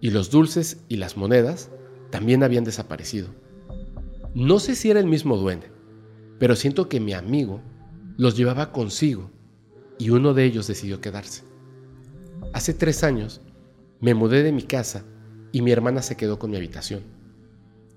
Y 0.00 0.10
los 0.10 0.32
dulces 0.32 0.82
y 0.88 0.96
las 0.96 1.16
monedas 1.16 1.70
también 2.10 2.42
habían 2.42 2.64
desaparecido. 2.64 3.28
No 4.34 4.58
sé 4.58 4.74
si 4.74 4.90
era 4.90 4.98
el 4.98 5.06
mismo 5.06 5.36
duende, 5.36 5.70
pero 6.40 6.56
siento 6.56 6.88
que 6.88 6.98
mi 6.98 7.12
amigo 7.12 7.60
los 8.16 8.36
llevaba 8.36 8.72
consigo 8.72 9.30
y 9.96 10.10
uno 10.10 10.34
de 10.34 10.44
ellos 10.44 10.66
decidió 10.66 11.00
quedarse. 11.00 11.44
Hace 12.52 12.74
tres 12.74 13.04
años 13.04 13.40
me 14.00 14.14
mudé 14.14 14.42
de 14.42 14.50
mi 14.50 14.62
casa 14.62 15.04
y 15.52 15.62
mi 15.62 15.70
hermana 15.70 16.02
se 16.02 16.16
quedó 16.16 16.40
con 16.40 16.50
mi 16.50 16.56
habitación. 16.56 17.02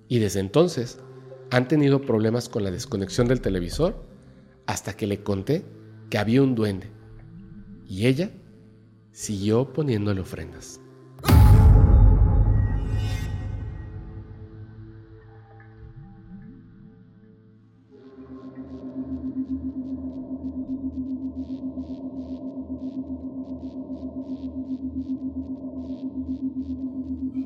Y 0.07 0.19
desde 0.19 0.41
entonces 0.41 0.99
han 1.49 1.67
tenido 1.67 2.01
problemas 2.01 2.49
con 2.49 2.63
la 2.63 2.69
desconexión 2.69 3.27
del 3.27 3.41
televisor 3.41 3.95
hasta 4.67 4.93
que 4.93 5.07
le 5.07 5.23
conté 5.23 5.65
que 6.11 6.19
había 6.19 6.43
un 6.43 6.53
duende. 6.53 6.91
Y 7.87 8.07
ella 8.07 8.31
siguió 9.11 9.71
poniéndole 9.71 10.21
ofrendas. 10.21 10.81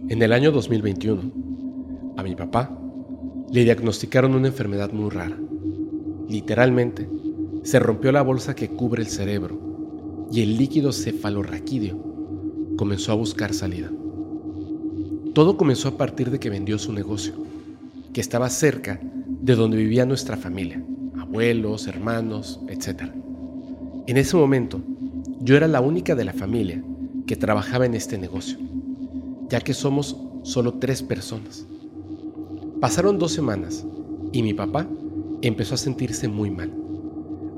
En 0.08 0.24
el 0.24 0.34
año 0.34 0.52
2021, 0.52 1.32
a 2.18 2.24
mi 2.24 2.36
papá 2.36 2.76
le 3.52 3.64
diagnosticaron 3.64 4.34
una 4.34 4.48
enfermedad 4.48 4.92
muy 4.92 5.10
rara. 5.12 5.38
Literalmente, 6.28 7.08
se 7.64 7.80
rompió 7.80 8.12
la 8.12 8.22
bolsa 8.22 8.56
que 8.56 8.70
cubre 8.70 9.04
el 9.04 9.10
cerebro 9.10 9.69
y 10.32 10.42
el 10.42 10.58
líquido 10.58 10.92
cefalorraquídeo 10.92 11.98
comenzó 12.78 13.12
a 13.12 13.16
buscar 13.16 13.54
salida. 13.54 13.92
Todo 15.34 15.58
comenzó 15.58 15.90
a 15.90 15.98
partir 15.98 16.32
de 16.32 16.40
que 16.40 16.50
vendió 16.50 16.78
su 16.78 16.94
negocio, 16.94 17.34
que 18.14 18.22
estaba 18.22 18.50
cerca 18.50 19.00
de 19.02 19.56
donde 19.56 19.78
vivía 19.78 20.06
nuestra 20.06 20.38
familia, 20.38 20.84
abuelos, 21.18 21.88
hermanos, 21.88 22.60
etc. 22.68 23.04
En 24.08 24.18
ese 24.18 24.36
momento, 24.36 24.82
yo 25.42 25.56
era 25.56 25.68
la 25.68 25.82
única 25.82 26.16
de 26.16 26.26
la 26.26 26.34
familia 26.34 26.84
que 27.28 27.36
trabajaba 27.36 27.86
en 27.86 27.94
este 27.94 28.18
negocio 28.18 28.58
ya 29.50 29.60
que 29.60 29.74
somos 29.74 30.16
solo 30.44 30.76
tres 30.76 31.02
personas. 31.02 31.66
Pasaron 32.80 33.18
dos 33.18 33.34
semanas 33.34 33.86
y 34.32 34.44
mi 34.44 34.54
papá 34.54 34.88
empezó 35.42 35.74
a 35.74 35.78
sentirse 35.78 36.28
muy 36.28 36.52
mal. 36.52 36.72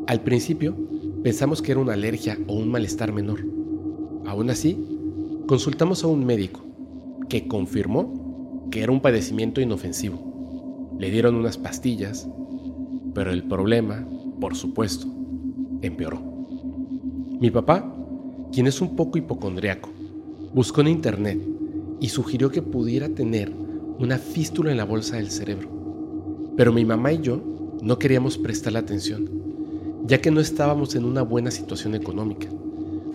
Al 0.08 0.22
principio 0.22 0.76
pensamos 1.24 1.62
que 1.62 1.72
era 1.72 1.82
una 1.82 1.94
alergia 1.94 2.38
o 2.48 2.56
un 2.56 2.70
malestar 2.70 3.12
menor. 3.12 3.46
Aún 4.26 4.50
así, 4.50 4.78
consultamos 5.48 6.04
a 6.04 6.08
un 6.08 6.26
médico 6.26 6.62
que 7.30 7.48
confirmó 7.48 8.68
que 8.72 8.82
era 8.82 8.92
un 8.92 9.02
padecimiento 9.02 9.62
inofensivo. 9.62 10.92
Le 10.98 11.12
dieron 11.12 11.36
unas 11.36 11.58
pastillas, 11.58 12.28
pero 13.14 13.32
el 13.32 13.44
problema, 13.44 14.08
por 14.40 14.56
supuesto, 14.56 15.08
empeoró. 15.82 16.22
Mi 17.40 17.52
papá, 17.52 17.94
quien 18.52 18.68
es 18.68 18.82
un 18.82 18.96
poco 18.96 19.18
hipocondriaco, 19.18 19.90
buscó 20.54 20.82
en 20.82 20.88
internet 20.88 21.40
y 22.00 22.10
sugirió 22.10 22.50
que 22.50 22.62
pudiera 22.62 23.10
tener 23.10 23.52
una 24.00 24.18
fístula 24.18 24.72
en 24.72 24.78
la 24.78 24.86
bolsa 24.86 25.18
del 25.18 25.30
cerebro. 25.30 25.70
Pero 26.58 26.74
mi 26.74 26.86
mamá 26.86 27.14
y 27.14 27.22
yo 27.22 27.42
no 27.82 27.98
queríamos 27.98 28.38
prestarle 28.38 28.80
atención, 28.80 29.41
ya 30.06 30.22
que 30.22 30.32
no 30.32 30.40
estábamos 30.40 30.96
en 30.96 31.06
una 31.06 31.22
buena 31.22 31.52
situación 31.52 31.96
económica. 31.96 32.48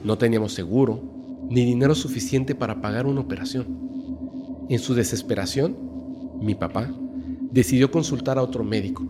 No 0.04 0.18
teníamos 0.18 0.52
seguro 0.52 1.00
ni 1.48 1.64
dinero 1.64 1.94
suficiente 1.94 2.54
para 2.54 2.80
pagar 2.80 3.06
una 3.06 3.20
operación. 3.20 3.66
En 4.68 4.78
su 4.78 4.94
desesperación, 4.94 5.76
mi 6.40 6.54
papá 6.54 6.90
decidió 7.50 7.90
consultar 7.90 8.38
a 8.38 8.42
otro 8.42 8.64
médico, 8.64 9.04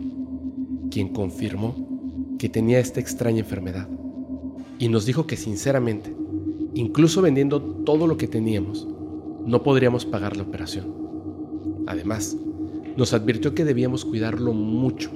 quien 0.91 1.09
confirmó 1.09 1.75
que 2.39 2.49
tenía 2.49 2.79
esta 2.79 3.01
extraña 3.01 3.41
enfermedad 3.41 3.89
y 4.79 4.89
nos 4.89 5.07
dijo 5.07 5.27
que 5.27 5.37
sinceramente, 5.37 6.15
incluso 6.75 7.23
vendiendo 7.23 7.61
todo 7.61 8.07
lo 8.07 8.17
que 8.17 8.29
teníamos, 8.29 8.87
no 9.47 9.63
podríamos 9.63 10.05
pagar 10.05 10.37
la 10.37 10.43
operación. 10.43 10.93
Además, 11.87 12.37
nos 12.97 13.15
advirtió 13.15 13.55
que 13.55 13.65
debíamos 13.65 14.05
cuidarlo 14.05 14.53
mucho, 14.53 15.11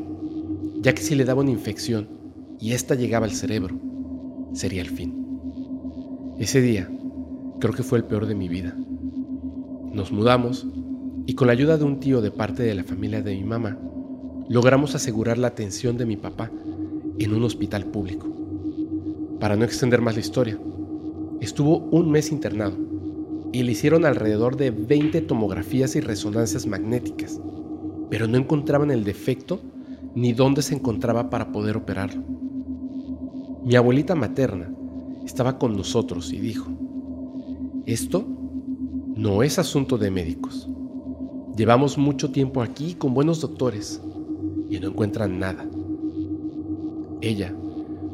ya 0.80 0.94
que 0.94 1.02
si 1.02 1.14
le 1.14 1.24
daba 1.24 1.42
una 1.42 1.50
infección 1.50 2.19
y 2.60 2.72
ésta 2.72 2.94
llegaba 2.94 3.26
al 3.26 3.32
cerebro, 3.32 3.76
sería 4.52 4.82
el 4.82 4.90
fin. 4.90 5.14
Ese 6.38 6.60
día 6.60 6.90
creo 7.58 7.72
que 7.72 7.82
fue 7.82 7.98
el 7.98 8.04
peor 8.04 8.26
de 8.26 8.34
mi 8.34 8.48
vida. 8.48 8.76
Nos 9.92 10.12
mudamos 10.12 10.66
y 11.26 11.34
con 11.34 11.46
la 11.46 11.52
ayuda 11.52 11.78
de 11.78 11.84
un 11.84 12.00
tío 12.00 12.20
de 12.20 12.30
parte 12.30 12.62
de 12.62 12.74
la 12.74 12.84
familia 12.84 13.22
de 13.22 13.34
mi 13.34 13.44
mamá, 13.44 13.78
logramos 14.48 14.94
asegurar 14.94 15.38
la 15.38 15.48
atención 15.48 15.96
de 15.96 16.06
mi 16.06 16.16
papá 16.16 16.50
en 17.18 17.34
un 17.34 17.44
hospital 17.44 17.86
público. 17.86 18.26
Para 19.38 19.56
no 19.56 19.64
extender 19.64 20.00
más 20.00 20.14
la 20.14 20.20
historia, 20.20 20.58
estuvo 21.40 21.78
un 21.78 22.10
mes 22.10 22.30
internado 22.30 22.76
y 23.52 23.62
le 23.62 23.72
hicieron 23.72 24.04
alrededor 24.04 24.56
de 24.56 24.70
20 24.70 25.22
tomografías 25.22 25.96
y 25.96 26.00
resonancias 26.00 26.66
magnéticas, 26.66 27.40
pero 28.10 28.26
no 28.26 28.36
encontraban 28.36 28.90
el 28.90 29.04
defecto 29.04 29.60
ni 30.14 30.32
dónde 30.32 30.62
se 30.62 30.74
encontraba 30.74 31.30
para 31.30 31.52
poder 31.52 31.76
operarlo. 31.76 32.22
Mi 33.62 33.76
abuelita 33.76 34.14
materna 34.14 34.72
estaba 35.24 35.58
con 35.58 35.76
nosotros 35.76 36.32
y 36.32 36.40
dijo, 36.40 36.70
esto 37.84 38.24
no 39.16 39.42
es 39.42 39.58
asunto 39.58 39.98
de 39.98 40.10
médicos. 40.10 40.68
Llevamos 41.56 41.98
mucho 41.98 42.30
tiempo 42.30 42.62
aquí 42.62 42.94
con 42.94 43.12
buenos 43.12 43.42
doctores 43.42 44.00
y 44.70 44.80
no 44.80 44.88
encuentran 44.88 45.38
nada. 45.38 45.66
Ella 47.20 47.54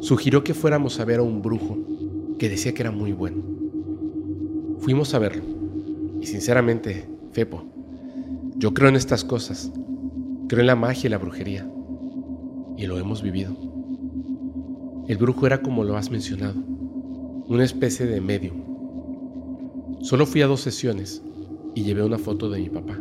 sugirió 0.01 0.43
que 0.43 0.53
fuéramos 0.53 0.99
a 0.99 1.05
ver 1.05 1.21
a 1.21 1.23
un 1.23 1.43
brujo 1.43 1.79
que 2.39 2.49
decía 2.49 2.75
que 2.75 2.83
era 2.83 2.91
muy 2.91 3.13
bueno. 3.13 3.43
Fuimos 4.81 5.15
a 5.15 5.21
verlo. 5.21 5.45
Y 6.21 6.27
sinceramente, 6.27 7.09
Fepo, 7.31 7.63
yo 8.57 8.75
creo 8.75 8.89
en 8.89 8.97
estas 8.97 9.23
cosas. 9.23 9.71
Creo 10.49 10.61
en 10.61 10.67
la 10.67 10.77
magia 10.77 11.07
y 11.07 11.11
la 11.11 11.19
brujería. 11.19 11.71
Y 12.77 12.87
lo 12.87 12.99
hemos 12.99 13.23
vivido. 13.23 13.66
El 15.09 15.19
brujo 15.19 15.47
era 15.47 15.63
como 15.63 15.85
lo 15.85 15.97
has 15.97 16.11
mencionado, 16.11 16.61
una 17.47 17.63
especie 17.63 18.07
de 18.07 18.21
medium. 18.21 18.57
Solo 20.01 20.27
fui 20.27 20.43
a 20.43 20.49
dos 20.49 20.63
sesiones 20.63 21.23
y 21.77 21.85
llevé 21.85 22.03
una 22.03 22.19
foto 22.19 22.51
de 22.51 22.59
mi 22.59 22.69
papá. 22.69 22.99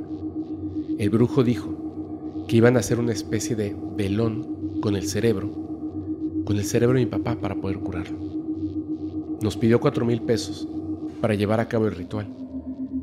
El 1.00 1.10
brujo 1.10 1.44
dijo 1.44 2.46
que 2.48 2.58
iban 2.58 2.78
a 2.78 2.82
hacer 2.82 3.00
una 3.00 3.12
especie 3.12 3.56
de 3.56 3.76
velón 3.98 4.80
con 4.82 4.96
el 4.96 5.08
cerebro, 5.08 5.50
con 6.46 6.58
el 6.58 6.64
cerebro 6.66 7.00
de 7.00 7.06
mi 7.06 7.10
papá 7.10 7.38
para 7.42 7.56
poder 7.56 7.80
curarlo. 7.80 8.20
Nos 9.42 9.58
pidió 9.58 9.80
cuatro 9.80 10.06
mil 10.06 10.22
pesos 10.22 10.68
para 11.22 11.34
llevar 11.34 11.60
a 11.60 11.68
cabo 11.68 11.88
el 11.88 11.96
ritual, 11.96 12.28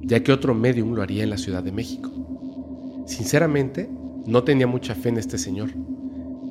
ya 0.03 0.23
que 0.23 0.31
otro 0.31 0.55
medium 0.55 0.95
lo 0.95 1.03
haría 1.03 1.25
en 1.25 1.31
la 1.31 1.39
Ciudad 1.39 1.65
de 1.65 1.73
México. 1.73 2.09
Sinceramente, 3.07 3.91
no 4.27 4.45
tenía 4.45 4.69
mucha 4.69 4.95
fe 4.95 5.09
en 5.09 5.19
este 5.19 5.39
señor, 5.39 5.71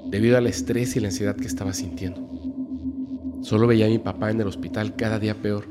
debido 0.10 0.38
al 0.38 0.48
estrés 0.48 0.98
y 0.98 1.00
la 1.00 1.08
ansiedad 1.08 1.38
que 1.38 1.48
estaba 1.48 1.72
sintiendo. 1.72 2.41
Solo 3.42 3.68
veía 3.68 3.88
a 3.88 3.90
mi 3.90 4.00
papá 4.00 4.32
en 4.32 4.40
el 4.40 4.48
hospital 4.48 4.96
cada 4.96 5.20
día 5.20 5.42
peor 5.42 5.66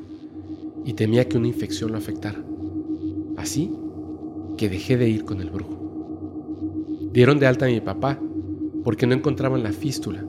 y 0.85 0.94
temía 0.94 1.28
que 1.28 1.38
una 1.38 1.48
infección 1.48 1.92
lo 1.92 1.98
afectara. 1.98 2.42
Así 3.37 3.72
que 4.56 4.68
dejé 4.68 4.96
de 4.96 5.09
ir 5.09 5.24
con 5.24 5.40
el 5.40 5.50
brujo. 5.50 5.78
Dieron 7.12 7.38
de 7.38 7.46
alta 7.46 7.66
a 7.66 7.68
mi 7.68 7.80
papá 7.80 8.18
porque 8.85 9.06
no 9.06 9.14
encontraban 9.14 9.62
la 9.62 9.72
fístula 9.72 10.24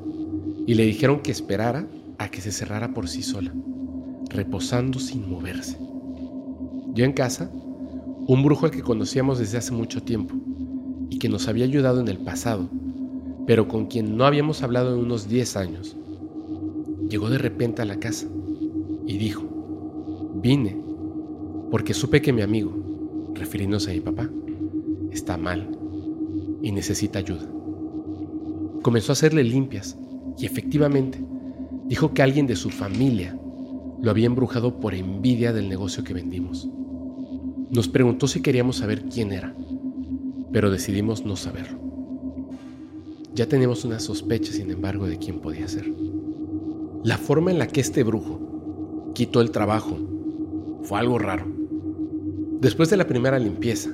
y 0.67 0.75
le 0.75 0.85
dijeron 0.85 1.21
que 1.21 1.31
esperara 1.31 1.87
a 2.17 2.29
que 2.29 2.41
se 2.41 2.51
cerrara 2.51 2.93
por 2.93 3.07
sí 3.07 3.23
sola, 3.23 3.53
reposando 4.29 4.99
sin 4.99 5.29
moverse. 5.29 5.77
Yo 6.93 7.05
en 7.05 7.13
casa, 7.13 7.51
un 8.27 8.43
brujo 8.43 8.65
al 8.65 8.71
que 8.71 8.83
conocíamos 8.83 9.39
desde 9.39 9.57
hace 9.57 9.71
mucho 9.71 10.03
tiempo 10.03 10.35
y 11.09 11.17
que 11.17 11.29
nos 11.29 11.47
había 11.47 11.65
ayudado 11.65 11.99
en 11.99 12.07
el 12.07 12.19
pasado, 12.19 12.69
pero 13.47 13.67
con 13.67 13.87
quien 13.87 14.15
no 14.15 14.25
habíamos 14.25 14.61
hablado 14.61 14.93
en 14.93 14.99
unos 14.99 15.27
10 15.27 15.57
años, 15.57 15.97
llegó 17.11 17.29
de 17.29 17.37
repente 17.37 17.81
a 17.81 17.85
la 17.85 17.99
casa 17.99 18.25
y 19.05 19.17
dijo, 19.17 19.43
vine 20.41 20.77
porque 21.69 21.93
supe 21.93 22.21
que 22.21 22.33
mi 22.33 22.41
amigo, 22.41 22.73
refiriéndose 23.35 23.91
a 23.91 23.93
mi 23.93 23.99
papá, 23.99 24.29
está 25.11 25.37
mal 25.37 25.67
y 26.61 26.71
necesita 26.71 27.19
ayuda. 27.19 27.47
Comenzó 28.81 29.11
a 29.11 29.13
hacerle 29.13 29.43
limpias 29.43 29.97
y 30.37 30.45
efectivamente 30.45 31.23
dijo 31.87 32.13
que 32.13 32.21
alguien 32.21 32.47
de 32.47 32.55
su 32.55 32.69
familia 32.69 33.37
lo 34.01 34.09
había 34.09 34.25
embrujado 34.25 34.79
por 34.79 34.95
envidia 34.95 35.53
del 35.53 35.69
negocio 35.69 36.03
que 36.03 36.13
vendimos. 36.13 36.69
Nos 37.69 37.89
preguntó 37.89 38.27
si 38.27 38.41
queríamos 38.41 38.77
saber 38.77 39.03
quién 39.03 39.33
era, 39.33 39.53
pero 40.51 40.71
decidimos 40.71 41.25
no 41.25 41.35
saberlo. 41.35 41.77
Ya 43.33 43.47
teníamos 43.47 43.85
una 43.85 43.99
sospecha, 43.99 44.51
sin 44.51 44.71
embargo, 44.71 45.07
de 45.07 45.17
quién 45.17 45.39
podía 45.39 45.67
ser. 45.67 45.91
La 47.03 47.17
forma 47.17 47.49
en 47.49 47.57
la 47.57 47.65
que 47.65 47.81
este 47.81 48.03
brujo 48.03 48.39
quitó 49.15 49.41
el 49.41 49.49
trabajo 49.49 49.97
fue 50.83 50.99
algo 50.99 51.17
raro. 51.17 51.47
Después 52.59 52.91
de 52.91 52.97
la 52.97 53.07
primera 53.07 53.39
limpieza, 53.39 53.89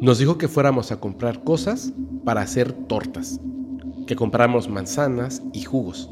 nos 0.00 0.18
dijo 0.18 0.38
que 0.38 0.48
fuéramos 0.48 0.92
a 0.92 0.98
comprar 0.98 1.44
cosas 1.44 1.92
para 2.24 2.40
hacer 2.40 2.72
tortas, 2.72 3.38
que 4.06 4.16
compráramos 4.16 4.70
manzanas 4.70 5.42
y 5.52 5.60
jugos. 5.60 6.08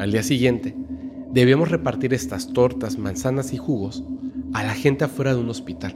Al 0.00 0.10
día 0.10 0.24
siguiente, 0.24 0.74
debíamos 1.30 1.70
repartir 1.70 2.14
estas 2.14 2.52
tortas, 2.52 2.98
manzanas 2.98 3.52
y 3.52 3.58
jugos 3.58 4.02
a 4.54 4.64
la 4.64 4.74
gente 4.74 5.04
afuera 5.04 5.34
de 5.34 5.40
un 5.40 5.50
hospital, 5.50 5.94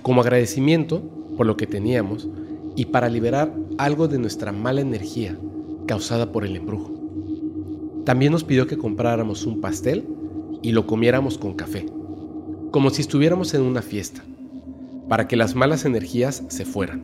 como 0.00 0.22
agradecimiento 0.22 1.02
por 1.36 1.46
lo 1.46 1.58
que 1.58 1.66
teníamos 1.66 2.26
y 2.74 2.86
para 2.86 3.10
liberar 3.10 3.54
algo 3.76 4.08
de 4.08 4.18
nuestra 4.18 4.50
mala 4.50 4.80
energía 4.80 5.38
causada 5.86 6.32
por 6.32 6.46
el 6.46 6.56
embrujo. 6.56 6.95
También 8.06 8.30
nos 8.30 8.44
pidió 8.44 8.68
que 8.68 8.78
compráramos 8.78 9.46
un 9.46 9.60
pastel 9.60 10.04
y 10.62 10.70
lo 10.70 10.86
comiéramos 10.86 11.38
con 11.38 11.54
café, 11.54 11.86
como 12.70 12.90
si 12.90 13.02
estuviéramos 13.02 13.52
en 13.52 13.62
una 13.62 13.82
fiesta 13.82 14.22
para 15.08 15.26
que 15.26 15.34
las 15.34 15.56
malas 15.56 15.84
energías 15.84 16.44
se 16.46 16.64
fueran. 16.64 17.02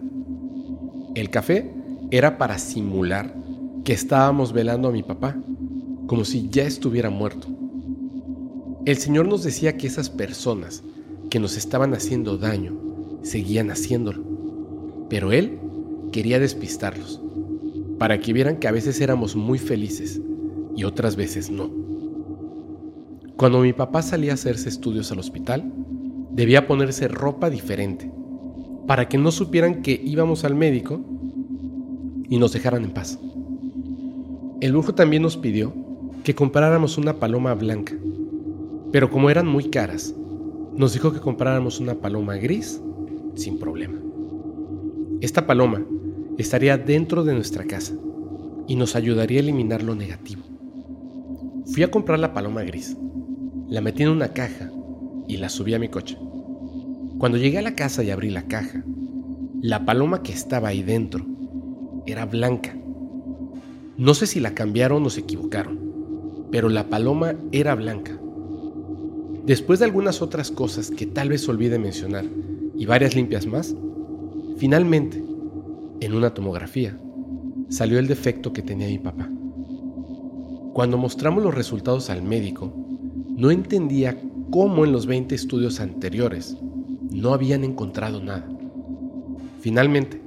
El 1.17 1.29
café 1.29 1.75
era 2.13 2.39
para 2.39 2.57
simular 2.59 3.35
que 3.83 3.93
estábamos 3.93 4.53
velando 4.53 4.89
a 4.89 4.93
mi 4.93 5.03
papá, 5.03 5.37
como 6.07 6.25
si 6.25 6.49
ya 6.49 6.63
estuviera 6.63 7.11
muerto. 7.11 7.49
El 8.85 8.97
Señor 8.97 9.27
nos 9.27 9.43
decía 9.43 9.77
que 9.77 9.89
esas 9.89 10.09
personas 10.09 10.85
que 11.31 11.41
nos 11.41 11.57
estaban 11.57 11.95
haciendo 11.95 12.39
daño 12.39 12.79
seguían 13.23 13.73
haciéndolo, 13.73 14.23
pero 15.09 15.33
Él 15.33 15.59
quería 16.13 16.39
despistarlos, 16.39 17.21
para 17.99 18.21
que 18.21 18.33
vieran 18.33 18.59
que 18.59 18.69
a 18.69 18.73
veces 18.73 19.01
éramos 19.01 19.35
muy 19.35 19.59
felices 19.59 20.21
y 20.77 20.85
otras 20.85 21.17
veces 21.17 21.51
no. 21.51 21.71
Cuando 23.37 23.61
mi 23.61 23.73
papá 23.73 24.03
salía 24.03 24.33
a 24.33 24.35
hacerse 24.35 24.69
estudios 24.69 25.11
al 25.11 25.19
hospital, 25.19 25.73
debía 26.31 26.67
ponerse 26.67 27.09
ropa 27.09 27.51
diferente, 27.51 28.11
para 28.87 29.09
que 29.09 29.19
no 29.19 29.31
supieran 29.31 29.83
que 29.83 30.01
íbamos 30.05 30.45
al 30.45 30.55
médico 30.55 31.01
y 32.29 32.39
nos 32.39 32.53
dejaran 32.53 32.85
en 32.85 32.93
paz. 32.93 33.19
El 34.61 34.73
brujo 34.73 34.95
también 34.95 35.23
nos 35.23 35.37
pidió 35.37 35.73
que 36.25 36.35
compráramos 36.35 36.99
una 36.99 37.15
paloma 37.15 37.55
blanca, 37.55 37.95
pero 38.93 39.11
como 39.11 39.29
eran 39.29 39.47
muy 39.47 39.71
caras, 39.71 40.15
nos 40.77 40.93
dijo 40.93 41.13
que 41.13 41.21
compráramos 41.21 41.81
una 41.81 41.97
paloma 41.97 42.37
gris 42.37 42.81
sin 43.35 43.59
problema. 43.59 43.99
Esta 45.21 45.47
paloma 45.47 45.85
estaría 46.39 46.79
dentro 46.79 47.25
de 47.25 47.35
nuestra 47.35 47.65
casa 47.65 47.95
y 48.67 48.77
nos 48.77 48.97
ayudaría 48.97 49.41
a 49.41 49.43
eliminar 49.43 49.83
lo 49.83 49.95
negativo. 49.95 50.52
Fui 51.73 51.83
a 51.83 51.91
comprar 51.91 52.19
la 52.19 52.35
paloma 52.35 52.65
gris, 52.65 52.99
la 53.67 53.81
metí 53.81 54.03
en 54.03 54.11
una 54.11 54.35
caja 54.35 54.71
y 55.27 55.39
la 55.39 55.49
subí 55.49 55.73
a 55.73 55.79
mi 55.79 55.89
coche. 55.89 56.19
Cuando 57.17 57.39
llegué 57.39 57.61
a 57.61 57.63
la 57.63 57.75
casa 57.75 58.05
y 58.05 58.11
abrí 58.11 58.29
la 58.29 58.43
caja, 58.43 58.85
la 59.63 59.87
paloma 59.87 60.23
que 60.23 60.33
estaba 60.33 60.69
ahí 60.69 60.83
dentro 60.83 61.25
era 62.05 62.27
blanca. 62.27 62.77
No 63.97 64.13
sé 64.13 64.27
si 64.27 64.39
la 64.39 64.53
cambiaron 64.53 65.03
o 65.07 65.09
se 65.09 65.21
equivocaron, 65.21 65.79
pero 66.51 66.69
la 66.69 66.91
paloma 66.91 67.37
era 67.53 67.75
blanca. 67.75 68.21
Después 69.47 69.79
de 69.79 69.87
algunas 69.87 70.21
otras 70.21 70.51
cosas 70.51 70.91
que 70.91 71.07
tal 71.07 71.31
vez 71.31 71.49
olvide 71.49 71.79
mencionar 71.79 72.27
y 72.77 72.85
varias 72.85 73.17
limpias 73.17 73.47
más, 73.47 73.75
finalmente, 74.59 75.25
en 76.01 76.13
una 76.13 76.35
tomografía, 76.35 76.99
salió 77.71 77.99
el 77.99 78.09
defecto 78.09 78.53
que 78.53 78.61
tenía 78.61 78.89
mi 78.89 78.99
papá. 78.99 79.31
Cuando 80.73 80.97
mostramos 80.97 81.45
los 81.45 81.55
resultados 81.55 82.09
al 82.09 82.23
médico, 82.23 82.73
no 83.37 83.51
entendía 83.51 84.19
cómo 84.51 84.87
en 84.87 84.93
los 84.93 85.05
20 85.05 85.35
estudios 85.35 85.81
anteriores 85.81 86.57
no 87.11 87.35
habían 87.35 87.63
encontrado 87.63 88.23
nada. 88.23 88.49
Finalmente, 89.61 90.23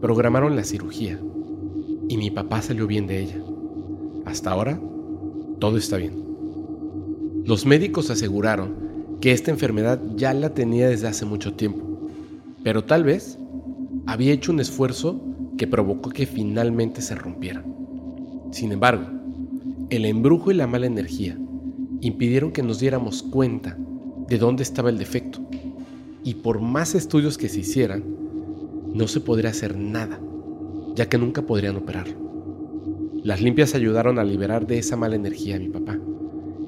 programaron 0.00 0.56
la 0.56 0.64
cirugía 0.64 1.20
y 2.08 2.16
mi 2.16 2.32
papá 2.32 2.62
salió 2.62 2.88
bien 2.88 3.06
de 3.06 3.20
ella. 3.20 3.36
Hasta 4.24 4.50
ahora, 4.50 4.80
todo 5.60 5.76
está 5.76 5.98
bien. 5.98 6.14
Los 7.44 7.64
médicos 7.64 8.10
aseguraron 8.10 8.74
que 9.20 9.30
esta 9.30 9.52
enfermedad 9.52 10.00
ya 10.16 10.34
la 10.34 10.52
tenía 10.52 10.88
desde 10.88 11.06
hace 11.06 11.26
mucho 11.26 11.54
tiempo, 11.54 12.08
pero 12.64 12.82
tal 12.82 13.04
vez 13.04 13.38
había 14.06 14.32
hecho 14.32 14.50
un 14.50 14.58
esfuerzo 14.58 15.20
que 15.56 15.68
provocó 15.68 16.10
que 16.10 16.26
finalmente 16.26 17.02
se 17.02 17.14
rompiera. 17.14 17.64
Sin 18.50 18.72
embargo, 18.72 19.19
el 19.90 20.04
embrujo 20.04 20.52
y 20.52 20.54
la 20.54 20.68
mala 20.68 20.86
energía 20.86 21.36
impidieron 22.00 22.52
que 22.52 22.62
nos 22.62 22.78
diéramos 22.78 23.24
cuenta 23.24 23.76
de 24.28 24.38
dónde 24.38 24.62
estaba 24.62 24.88
el 24.88 24.98
defecto. 24.98 25.40
Y 26.22 26.34
por 26.34 26.60
más 26.60 26.94
estudios 26.94 27.36
que 27.36 27.48
se 27.48 27.60
hicieran, 27.60 28.04
no 28.94 29.08
se 29.08 29.20
podría 29.20 29.50
hacer 29.50 29.76
nada, 29.76 30.20
ya 30.94 31.08
que 31.08 31.18
nunca 31.18 31.42
podrían 31.42 31.76
operarlo. 31.76 32.14
Las 33.24 33.42
limpias 33.42 33.74
ayudaron 33.74 34.18
a 34.20 34.24
liberar 34.24 34.66
de 34.66 34.78
esa 34.78 34.96
mala 34.96 35.16
energía 35.16 35.56
a 35.56 35.58
mi 35.58 35.68
papá 35.68 35.98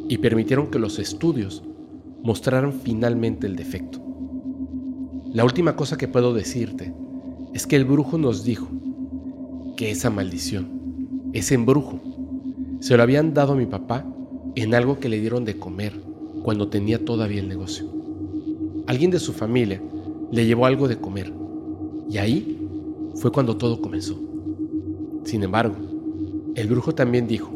y 0.09 0.19
permitieron 0.19 0.69
que 0.69 0.81
los 0.81 0.99
estudios 0.99 1.63
mostraran 2.25 2.73
finalmente 2.73 3.47
el 3.47 3.55
defecto. 3.55 4.01
La 5.33 5.45
última 5.45 5.77
cosa 5.77 5.97
que 5.97 6.09
puedo 6.09 6.35
decirte 6.35 6.93
es 7.55 7.69
que 7.69 7.77
el 7.77 7.85
brujo 7.85 8.19
nos 8.19 8.45
dijo 8.45 8.69
que 9.77 9.93
esa 9.93 10.11
maldición, 10.11 11.31
ese 11.33 11.55
embrujo, 11.55 12.01
se 12.83 12.97
lo 12.97 13.05
habían 13.05 13.33
dado 13.33 13.53
a 13.53 13.57
mi 13.57 13.67
papá 13.67 14.05
en 14.57 14.75
algo 14.75 14.99
que 14.99 15.09
le 15.09 15.21
dieron 15.21 15.45
de 15.45 15.57
comer 15.57 15.93
cuando 16.43 16.67
tenía 16.67 17.05
todavía 17.05 17.41
el 17.41 17.49
negocio. 17.49 17.87
Alguien 18.89 19.13
de 19.13 19.21
su 19.21 19.33
familia 19.33 19.81
le 20.33 20.47
llevó 20.47 20.67
algo 20.67 20.89
de 20.89 20.99
comer 20.99 21.33
y 22.11 22.19
ahí 22.19 22.59
fue 23.15 23.31
cuando 23.31 23.57
todo 23.57 23.81
comenzó. 23.81 24.19
Sin 25.23 25.45
embargo, 25.45 25.77
el 26.57 26.67
brujo 26.67 26.93
también 26.93 27.29
dijo 27.29 27.53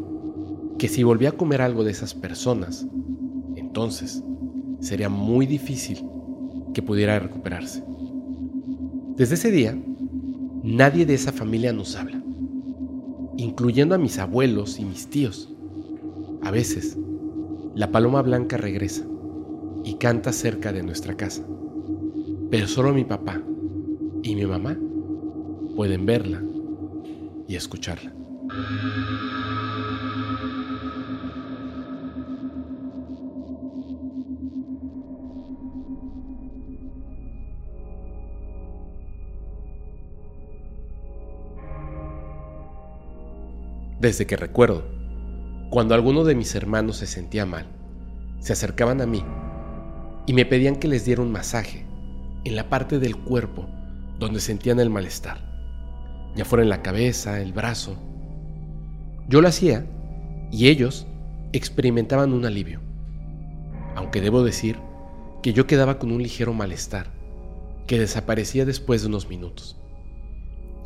que 0.78 0.86
si 0.86 1.02
volvía 1.02 1.30
a 1.30 1.36
comer 1.36 1.60
algo 1.60 1.82
de 1.82 1.90
esas 1.90 2.14
personas, 2.14 2.86
entonces 3.56 4.22
sería 4.78 5.08
muy 5.08 5.44
difícil 5.44 6.04
que 6.72 6.82
pudiera 6.82 7.18
recuperarse. 7.18 7.82
Desde 9.16 9.34
ese 9.34 9.50
día, 9.50 9.76
nadie 10.62 11.04
de 11.04 11.14
esa 11.14 11.32
familia 11.32 11.72
nos 11.72 11.96
habla, 11.96 12.22
incluyendo 13.36 13.94
a 13.94 13.98
mis 13.98 14.18
abuelos 14.18 14.78
y 14.78 14.84
mis 14.84 15.08
tíos. 15.08 15.48
A 16.42 16.50
veces, 16.50 16.96
la 17.74 17.90
paloma 17.90 18.22
blanca 18.22 18.56
regresa 18.56 19.04
y 19.84 19.94
canta 19.94 20.32
cerca 20.32 20.72
de 20.72 20.82
nuestra 20.82 21.16
casa, 21.16 21.44
pero 22.50 22.66
solo 22.66 22.92
mi 22.92 23.04
papá 23.04 23.42
y 24.22 24.34
mi 24.34 24.46
mamá 24.46 24.76
pueden 25.76 26.06
verla 26.06 26.42
y 27.46 27.54
escucharla. 27.54 28.12
Desde 44.06 44.24
que 44.24 44.36
recuerdo, 44.36 44.84
cuando 45.68 45.96
alguno 45.96 46.22
de 46.22 46.36
mis 46.36 46.54
hermanos 46.54 46.98
se 46.98 47.08
sentía 47.08 47.44
mal, 47.44 47.66
se 48.38 48.52
acercaban 48.52 49.00
a 49.00 49.06
mí 49.06 49.24
y 50.26 50.32
me 50.32 50.46
pedían 50.46 50.76
que 50.76 50.86
les 50.86 51.04
diera 51.04 51.22
un 51.22 51.32
masaje 51.32 51.84
en 52.44 52.54
la 52.54 52.68
parte 52.68 53.00
del 53.00 53.16
cuerpo 53.16 53.66
donde 54.20 54.38
sentían 54.38 54.78
el 54.78 54.90
malestar, 54.90 55.40
ya 56.36 56.44
fuera 56.44 56.62
en 56.62 56.68
la 56.68 56.82
cabeza, 56.82 57.40
el 57.40 57.52
brazo. 57.52 57.96
Yo 59.26 59.40
lo 59.40 59.48
hacía 59.48 59.84
y 60.52 60.68
ellos 60.68 61.08
experimentaban 61.52 62.32
un 62.32 62.46
alivio, 62.46 62.82
aunque 63.96 64.20
debo 64.20 64.44
decir 64.44 64.78
que 65.42 65.52
yo 65.52 65.66
quedaba 65.66 65.98
con 65.98 66.12
un 66.12 66.22
ligero 66.22 66.52
malestar 66.52 67.08
que 67.88 67.98
desaparecía 67.98 68.64
después 68.64 69.02
de 69.02 69.08
unos 69.08 69.28
minutos. 69.28 69.76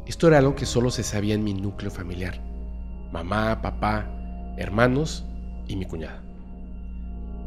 Esto 0.06 0.26
era 0.26 0.38
algo 0.38 0.54
que 0.54 0.64
solo 0.64 0.90
se 0.90 1.02
sabía 1.02 1.34
en 1.34 1.44
mi 1.44 1.52
núcleo 1.52 1.90
familiar, 1.90 2.48
mamá, 3.12 3.60
papá, 3.62 4.06
hermanos 4.56 5.24
y 5.66 5.76
mi 5.76 5.86
cuñada. 5.86 6.22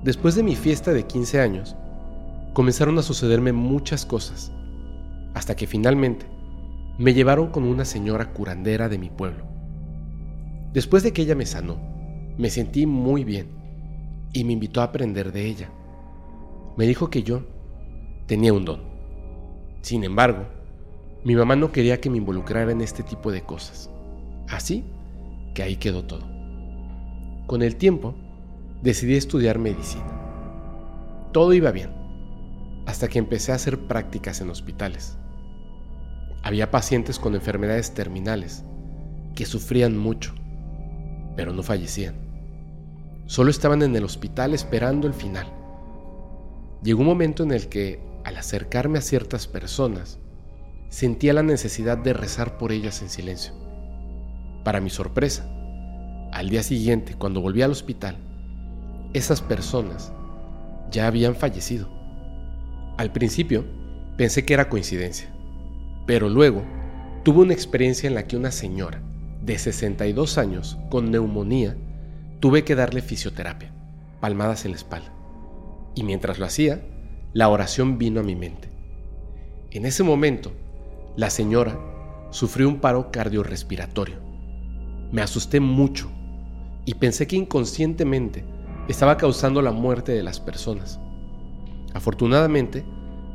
Después 0.04 0.36
de 0.36 0.44
mi 0.44 0.56
fiesta 0.56 0.92
de 0.92 1.08
15 1.08 1.40
años, 1.40 1.76
comenzaron 2.54 2.98
a 2.98 3.02
sucederme 3.02 3.54
muchas 3.54 4.06
cosas, 4.06 4.52
hasta 5.34 5.56
que 5.56 5.68
finalmente 5.68 6.26
me 6.98 7.14
llevaron 7.14 7.48
con 7.48 7.64
una 7.64 7.86
señora 7.86 8.34
curandera 8.34 8.90
de 8.90 8.98
mi 8.98 9.10
pueblo. 9.10 9.46
Después 10.74 11.04
de 11.04 11.14
que 11.14 11.22
ella 11.22 11.36
me 11.36 11.46
sanó, 11.46 11.78
me 12.38 12.50
sentí 12.50 12.86
muy 12.86 13.24
bien 13.24 13.48
y 14.34 14.44
me 14.44 14.54
invitó 14.54 14.82
a 14.82 14.86
aprender 14.86 15.32
de 15.32 15.46
ella. 15.46 15.70
Me 16.78 16.86
dijo 16.86 17.10
que 17.10 17.24
yo 17.24 17.44
tenía 18.26 18.54
un 18.54 18.66
don. 18.66 18.82
Sin 19.82 20.04
embargo, 20.04 20.46
mi 21.24 21.36
mamá 21.36 21.56
no 21.56 21.72
quería 21.72 22.02
que 22.02 22.10
me 22.10 22.18
involucrara 22.18 22.72
en 22.72 22.82
este 22.82 23.04
tipo 23.04 23.32
de 23.32 23.44
cosas. 23.44 23.90
Así 24.50 24.84
que 25.54 25.64
ahí 25.64 25.76
quedó 25.78 26.04
todo. 26.04 26.28
Con 27.48 27.62
el 27.62 27.76
tiempo, 27.76 28.16
decidí 28.82 29.16
estudiar 29.16 29.60
medicina. 29.60 30.06
Todo 31.32 31.54
iba 31.54 31.72
bien, 31.72 31.92
hasta 32.86 33.08
que 33.08 33.20
empecé 33.20 33.52
a 33.52 33.56
hacer 33.56 33.80
prácticas 33.88 34.42
en 34.42 34.50
hospitales. 34.50 35.18
Había 36.44 36.72
pacientes 36.72 37.20
con 37.20 37.36
enfermedades 37.36 37.94
terminales 37.94 38.64
que 39.36 39.46
sufrían 39.46 39.98
mucho, 39.98 40.34
pero 41.36 41.54
no 41.54 41.64
fallecían. 41.64 42.16
Solo 43.26 43.50
estaban 43.50 43.82
en 43.82 43.96
el 43.96 44.04
hospital 44.04 44.54
esperando 44.54 45.08
el 45.08 45.14
final. 45.14 45.48
Llegó 46.84 47.02
un 47.02 47.08
momento 47.08 47.44
en 47.44 47.52
el 47.52 47.70
que, 47.70 48.00
al 48.26 48.36
acercarme 48.38 49.00
a 49.00 49.02
ciertas 49.02 49.48
personas, 49.48 50.20
sentía 50.90 51.34
la 51.34 51.44
necesidad 51.44 51.98
de 51.98 52.14
rezar 52.14 52.58
por 52.58 52.72
ellas 52.72 53.02
en 53.02 53.10
silencio. 53.10 53.54
Para 54.64 54.80
mi 54.80 54.90
sorpresa, 54.90 55.50
al 56.32 56.50
día 56.50 56.64
siguiente, 56.64 57.16
cuando 57.16 57.42
volví 57.42 57.62
al 57.62 57.72
hospital, 57.72 58.18
esas 59.14 59.42
personas 59.42 60.12
ya 60.90 61.08
habían 61.08 61.36
fallecido. 61.36 61.90
Al 62.98 63.12
principio 63.12 63.66
pensé 64.18 64.46
que 64.46 64.54
era 64.54 64.70
coincidencia, 64.70 65.34
pero 66.06 66.30
luego 66.30 66.64
tuve 67.24 67.42
una 67.42 67.54
experiencia 67.54 68.08
en 68.08 68.16
la 68.16 68.28
que 68.28 68.38
una 68.38 68.52
señora 68.52 69.02
de 69.42 69.58
62 69.58 70.38
años 70.38 70.78
con 70.90 71.12
neumonía 71.12 71.76
tuve 72.40 72.64
que 72.64 72.76
darle 72.76 73.02
fisioterapia, 73.02 73.74
palmadas 74.20 74.66
en 74.66 74.72
la 74.72 74.78
espalda. 74.78 75.14
Y 75.96 76.04
mientras 76.04 76.40
lo 76.40 76.46
hacía, 76.46 76.82
la 77.34 77.50
oración 77.50 77.98
vino 77.98 78.22
a 78.22 78.24
mi 78.24 78.36
mente. 78.36 78.70
En 79.72 79.86
ese 79.86 80.04
momento, 80.04 80.52
la 81.16 81.30
señora 81.30 81.80
sufrió 82.32 82.68
un 82.68 82.80
paro 82.80 83.12
cardiorrespiratorio. 83.12 84.23
Me 85.14 85.22
asusté 85.22 85.60
mucho 85.60 86.10
y 86.86 86.96
pensé 86.96 87.28
que 87.28 87.36
inconscientemente 87.36 88.44
estaba 88.88 89.16
causando 89.16 89.62
la 89.62 89.72
muerte 89.72 90.12
de 90.12 90.24
las 90.24 90.40
personas. 90.40 91.00
Afortunadamente, 91.94 92.84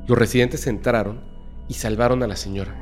los 0.09 0.18
residentes 0.18 0.66
entraron 0.66 1.20
y 1.68 1.74
salvaron 1.74 2.24
a 2.24 2.26
la 2.26 2.35
señora, 2.35 2.74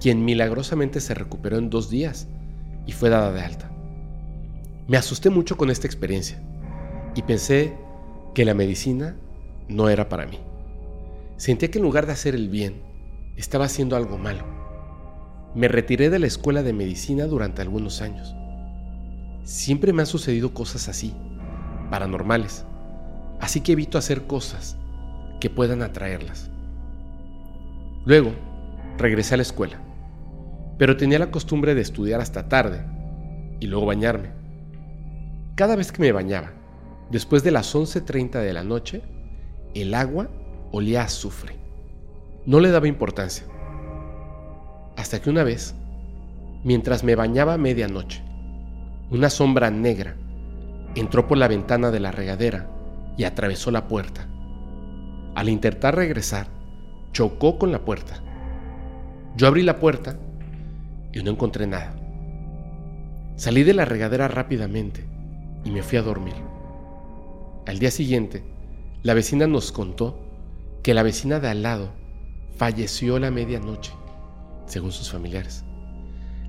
quien 0.00 0.24
milagrosamente 0.24 1.02
se 1.02 1.12
recuperó 1.12 1.58
en 1.58 1.68
dos 1.68 1.90
días 1.90 2.26
y 2.86 2.92
fue 2.92 3.10
dada 3.10 3.32
de 3.32 3.42
alta. 3.42 3.70
Me 4.88 4.96
asusté 4.96 5.28
mucho 5.28 5.58
con 5.58 5.68
esta 5.68 5.86
experiencia 5.86 6.42
y 7.14 7.20
pensé 7.20 7.76
que 8.34 8.46
la 8.46 8.54
medicina 8.54 9.14
no 9.68 9.90
era 9.90 10.08
para 10.08 10.24
mí. 10.24 10.38
Sentía 11.36 11.70
que 11.70 11.80
en 11.80 11.84
lugar 11.84 12.06
de 12.06 12.12
hacer 12.12 12.34
el 12.34 12.48
bien, 12.48 12.80
estaba 13.36 13.66
haciendo 13.66 13.94
algo 13.94 14.16
malo. 14.16 14.61
Me 15.54 15.68
retiré 15.68 16.10
de 16.10 16.18
la 16.18 16.26
escuela 16.26 16.62
de 16.62 16.72
medicina 16.72 17.26
durante 17.26 17.62
algunos 17.62 18.00
años 18.00 18.34
Siempre 19.44 19.92
me 19.92 20.02
han 20.02 20.06
sucedido 20.06 20.54
cosas 20.54 20.88
así, 20.88 21.12
paranormales, 21.90 22.64
así 23.40 23.60
que 23.60 23.72
evito 23.72 23.98
hacer 23.98 24.28
cosas 24.28 24.76
que 25.40 25.50
puedan 25.50 25.82
atraerlas. 25.82 26.48
Luego, 28.04 28.32
regresé 28.98 29.34
a 29.34 29.38
la 29.38 29.42
escuela, 29.42 29.80
pero 30.78 30.96
tenía 30.96 31.18
la 31.18 31.32
costumbre 31.32 31.74
de 31.74 31.80
estudiar 31.80 32.20
hasta 32.20 32.48
tarde 32.48 32.84
y 33.58 33.66
luego 33.66 33.86
bañarme. 33.86 34.30
Cada 35.56 35.74
vez 35.74 35.90
que 35.90 36.02
me 36.02 36.12
bañaba, 36.12 36.52
después 37.10 37.42
de 37.42 37.50
las 37.50 37.74
11.30 37.74 38.40
de 38.40 38.52
la 38.52 38.62
noche, 38.62 39.02
el 39.74 39.92
agua 39.92 40.30
olía 40.70 41.02
a 41.02 41.06
azufre. 41.06 41.56
No 42.46 42.60
le 42.60 42.70
daba 42.70 42.86
importancia. 42.86 43.44
Hasta 44.96 45.20
que 45.20 45.30
una 45.30 45.44
vez, 45.44 45.74
mientras 46.64 47.04
me 47.04 47.14
bañaba 47.14 47.54
a 47.54 47.58
medianoche, 47.58 48.22
una 49.10 49.30
sombra 49.30 49.70
negra 49.70 50.16
entró 50.94 51.26
por 51.26 51.38
la 51.38 51.48
ventana 51.48 51.90
de 51.90 52.00
la 52.00 52.12
regadera 52.12 52.68
y 53.16 53.24
atravesó 53.24 53.70
la 53.70 53.88
puerta. 53.88 54.26
Al 55.34 55.48
intentar 55.48 55.96
regresar, 55.96 56.46
chocó 57.12 57.58
con 57.58 57.72
la 57.72 57.84
puerta. 57.84 58.22
Yo 59.36 59.46
abrí 59.46 59.62
la 59.62 59.78
puerta 59.78 60.18
y 61.12 61.22
no 61.22 61.30
encontré 61.30 61.66
nada. 61.66 61.94
Salí 63.36 63.62
de 63.64 63.74
la 63.74 63.84
regadera 63.84 64.28
rápidamente 64.28 65.04
y 65.64 65.70
me 65.70 65.82
fui 65.82 65.98
a 65.98 66.02
dormir. 66.02 66.34
Al 67.66 67.78
día 67.78 67.90
siguiente, 67.90 68.44
la 69.02 69.14
vecina 69.14 69.46
nos 69.46 69.72
contó 69.72 70.18
que 70.82 70.94
la 70.94 71.02
vecina 71.02 71.40
de 71.40 71.48
al 71.48 71.62
lado 71.62 71.90
falleció 72.56 73.18
la 73.18 73.30
medianoche, 73.30 73.92
según 74.66 74.92
sus 74.92 75.10
familiares. 75.10 75.64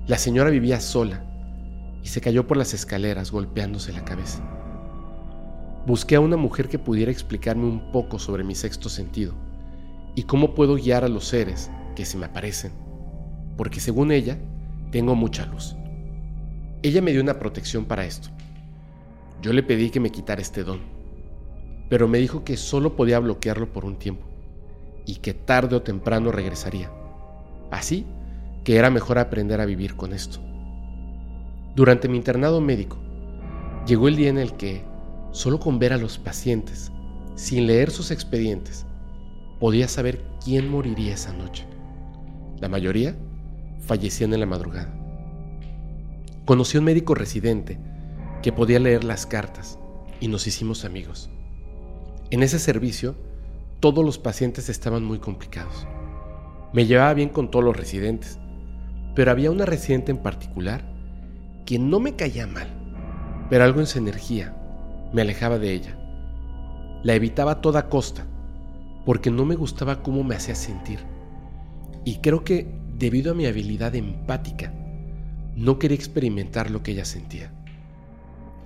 La 0.06 0.18
señora 0.18 0.50
vivía 0.50 0.80
sola 0.80 1.24
y 2.02 2.08
se 2.08 2.20
cayó 2.20 2.46
por 2.46 2.56
las 2.56 2.74
escaleras 2.74 3.30
golpeándose 3.30 3.92
la 3.92 4.04
cabeza. 4.04 4.42
Busqué 5.86 6.16
a 6.16 6.20
una 6.20 6.36
mujer 6.36 6.68
que 6.68 6.78
pudiera 6.78 7.10
explicarme 7.10 7.64
un 7.64 7.92
poco 7.92 8.18
sobre 8.18 8.44
mi 8.44 8.54
sexto 8.54 8.88
sentido 8.88 9.34
y 10.14 10.24
cómo 10.24 10.54
puedo 10.54 10.76
guiar 10.76 11.04
a 11.04 11.08
los 11.08 11.24
seres 11.24 11.70
que 11.96 12.04
se 12.04 12.18
me 12.18 12.26
aparecen, 12.26 12.72
porque 13.56 13.80
según 13.80 14.12
ella, 14.12 14.38
tengo 14.90 15.14
mucha 15.14 15.46
luz. 15.46 15.76
Ella 16.82 17.02
me 17.02 17.12
dio 17.12 17.22
una 17.22 17.38
protección 17.38 17.84
para 17.86 18.04
esto. 18.04 18.28
Yo 19.42 19.52
le 19.52 19.62
pedí 19.62 19.90
que 19.90 20.00
me 20.00 20.10
quitara 20.10 20.40
este 20.40 20.64
don, 20.64 20.80
pero 21.88 22.08
me 22.08 22.18
dijo 22.18 22.44
que 22.44 22.56
solo 22.56 22.96
podía 22.96 23.18
bloquearlo 23.18 23.72
por 23.72 23.84
un 23.84 23.96
tiempo 23.96 24.26
y 25.06 25.16
que 25.16 25.34
tarde 25.34 25.76
o 25.76 25.82
temprano 25.82 26.32
regresaría. 26.32 26.90
Así 27.70 28.06
que 28.64 28.76
era 28.76 28.90
mejor 28.90 29.18
aprender 29.18 29.60
a 29.60 29.66
vivir 29.66 29.96
con 29.96 30.12
esto. 30.12 30.40
Durante 31.74 32.08
mi 32.08 32.16
internado 32.16 32.60
médico, 32.60 32.98
llegó 33.86 34.08
el 34.08 34.16
día 34.16 34.30
en 34.30 34.38
el 34.38 34.54
que, 34.54 34.84
solo 35.32 35.58
con 35.58 35.78
ver 35.78 35.92
a 35.92 35.98
los 35.98 36.18
pacientes, 36.18 36.92
sin 37.34 37.66
leer 37.66 37.90
sus 37.90 38.10
expedientes, 38.10 38.86
podía 39.60 39.88
saber 39.88 40.24
quién 40.44 40.68
moriría 40.70 41.14
esa 41.14 41.32
noche. 41.32 41.66
La 42.60 42.68
mayoría 42.68 43.16
fallecían 43.80 44.32
en 44.32 44.40
la 44.40 44.46
madrugada. 44.46 44.94
Conocí 46.44 46.76
a 46.76 46.80
un 46.80 46.86
médico 46.86 47.14
residente 47.14 47.78
que 48.42 48.52
podía 48.52 48.78
leer 48.78 49.04
las 49.04 49.26
cartas 49.26 49.78
y 50.20 50.28
nos 50.28 50.46
hicimos 50.46 50.84
amigos. 50.84 51.30
En 52.30 52.42
ese 52.42 52.58
servicio, 52.58 53.14
todos 53.80 54.04
los 54.04 54.18
pacientes 54.18 54.68
estaban 54.68 55.04
muy 55.04 55.18
complicados. 55.18 55.86
Me 56.74 56.86
llevaba 56.86 57.14
bien 57.14 57.28
con 57.28 57.52
todos 57.52 57.64
los 57.64 57.76
residentes, 57.76 58.40
pero 59.14 59.30
había 59.30 59.52
una 59.52 59.64
residente 59.64 60.10
en 60.10 60.18
particular 60.18 60.84
que 61.64 61.78
no 61.78 62.00
me 62.00 62.16
caía 62.16 62.48
mal, 62.48 62.66
pero 63.48 63.62
algo 63.62 63.78
en 63.78 63.86
su 63.86 63.98
energía 63.98 64.56
me 65.12 65.22
alejaba 65.22 65.60
de 65.60 65.72
ella. 65.72 65.96
La 67.04 67.14
evitaba 67.14 67.52
a 67.52 67.60
toda 67.60 67.88
costa, 67.88 68.26
porque 69.06 69.30
no 69.30 69.44
me 69.44 69.54
gustaba 69.54 70.02
cómo 70.02 70.24
me 70.24 70.34
hacía 70.34 70.56
sentir. 70.56 70.98
Y 72.04 72.16
creo 72.16 72.42
que, 72.42 72.74
debido 72.98 73.30
a 73.30 73.36
mi 73.36 73.46
habilidad 73.46 73.94
empática, 73.94 74.72
no 75.54 75.78
quería 75.78 75.96
experimentar 75.96 76.72
lo 76.72 76.82
que 76.82 76.90
ella 76.90 77.04
sentía. 77.04 77.52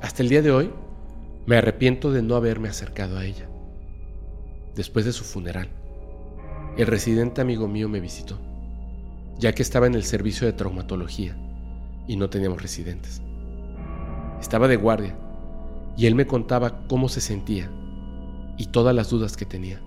Hasta 0.01 0.23
el 0.23 0.31
día 0.31 0.41
de 0.41 0.51
hoy, 0.51 0.71
me 1.45 1.59
arrepiento 1.59 2.11
de 2.11 2.23
no 2.23 2.37
haberme 2.37 2.71
acercado 2.71 3.19
a 3.19 3.27
ella. 3.27 3.51
Después 4.75 5.05
de 5.05 5.13
su 5.13 5.25
funeral, 5.25 5.69
el 6.79 6.87
residente 6.87 7.41
amigo 7.41 7.67
mío 7.67 7.89
me 7.89 7.99
visitó, 7.99 8.39
ya 9.37 9.53
que 9.53 9.63
estaba 9.63 9.89
en 9.89 9.97
el 9.97 10.05
servicio 10.05 10.47
de 10.47 10.53
traumatología 10.53 11.37
y 12.07 12.15
no 12.15 12.31
teníamos 12.31 12.63
residentes. 12.63 13.21
Estaba 14.41 14.69
de 14.69 14.77
guardia 14.77 15.19
y 15.97 16.07
él 16.07 16.15
me 16.15 16.29
contaba 16.29 16.87
cómo 16.87 17.09
se 17.09 17.21
sentía 17.21 17.69
y 18.57 18.67
todas 18.67 18.95
las 18.95 19.11
dudas 19.11 19.37
que 19.37 19.45
tenía. 19.45 19.81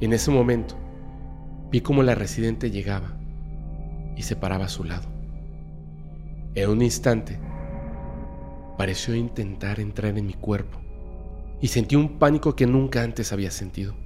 En 0.00 0.12
ese 0.12 0.30
momento, 0.30 0.76
vi 1.72 1.80
como 1.80 2.04
la 2.04 2.14
residente 2.14 2.70
llegaba 2.70 3.18
y 4.16 4.22
se 4.22 4.36
paraba 4.36 4.66
a 4.66 4.68
su 4.68 4.84
lado. 4.84 5.08
En 6.54 6.70
un 6.70 6.80
instante, 6.80 7.40
pareció 8.78 9.16
intentar 9.16 9.80
entrar 9.80 10.16
en 10.16 10.26
mi 10.26 10.34
cuerpo 10.34 10.78
y 11.60 11.66
sentí 11.66 11.96
un 11.96 12.20
pánico 12.20 12.54
que 12.54 12.68
nunca 12.68 13.02
antes 13.02 13.32
había 13.32 13.50
sentido. 13.50 14.05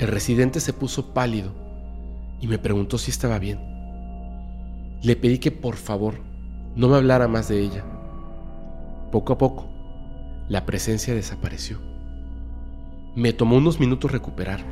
El 0.00 0.08
residente 0.08 0.60
se 0.60 0.72
puso 0.72 1.12
pálido 1.12 1.52
y 2.40 2.46
me 2.46 2.58
preguntó 2.58 2.96
si 2.96 3.10
estaba 3.10 3.38
bien. 3.38 3.60
Le 5.02 5.14
pedí 5.14 5.38
que 5.38 5.50
por 5.50 5.76
favor 5.76 6.14
no 6.74 6.88
me 6.88 6.96
hablara 6.96 7.28
más 7.28 7.48
de 7.48 7.60
ella. 7.60 7.84
Poco 9.12 9.34
a 9.34 9.36
poco, 9.36 9.68
la 10.48 10.64
presencia 10.64 11.14
desapareció. 11.14 11.82
Me 13.14 13.34
tomó 13.34 13.58
unos 13.58 13.78
minutos 13.78 14.10
recuperar. 14.10 14.64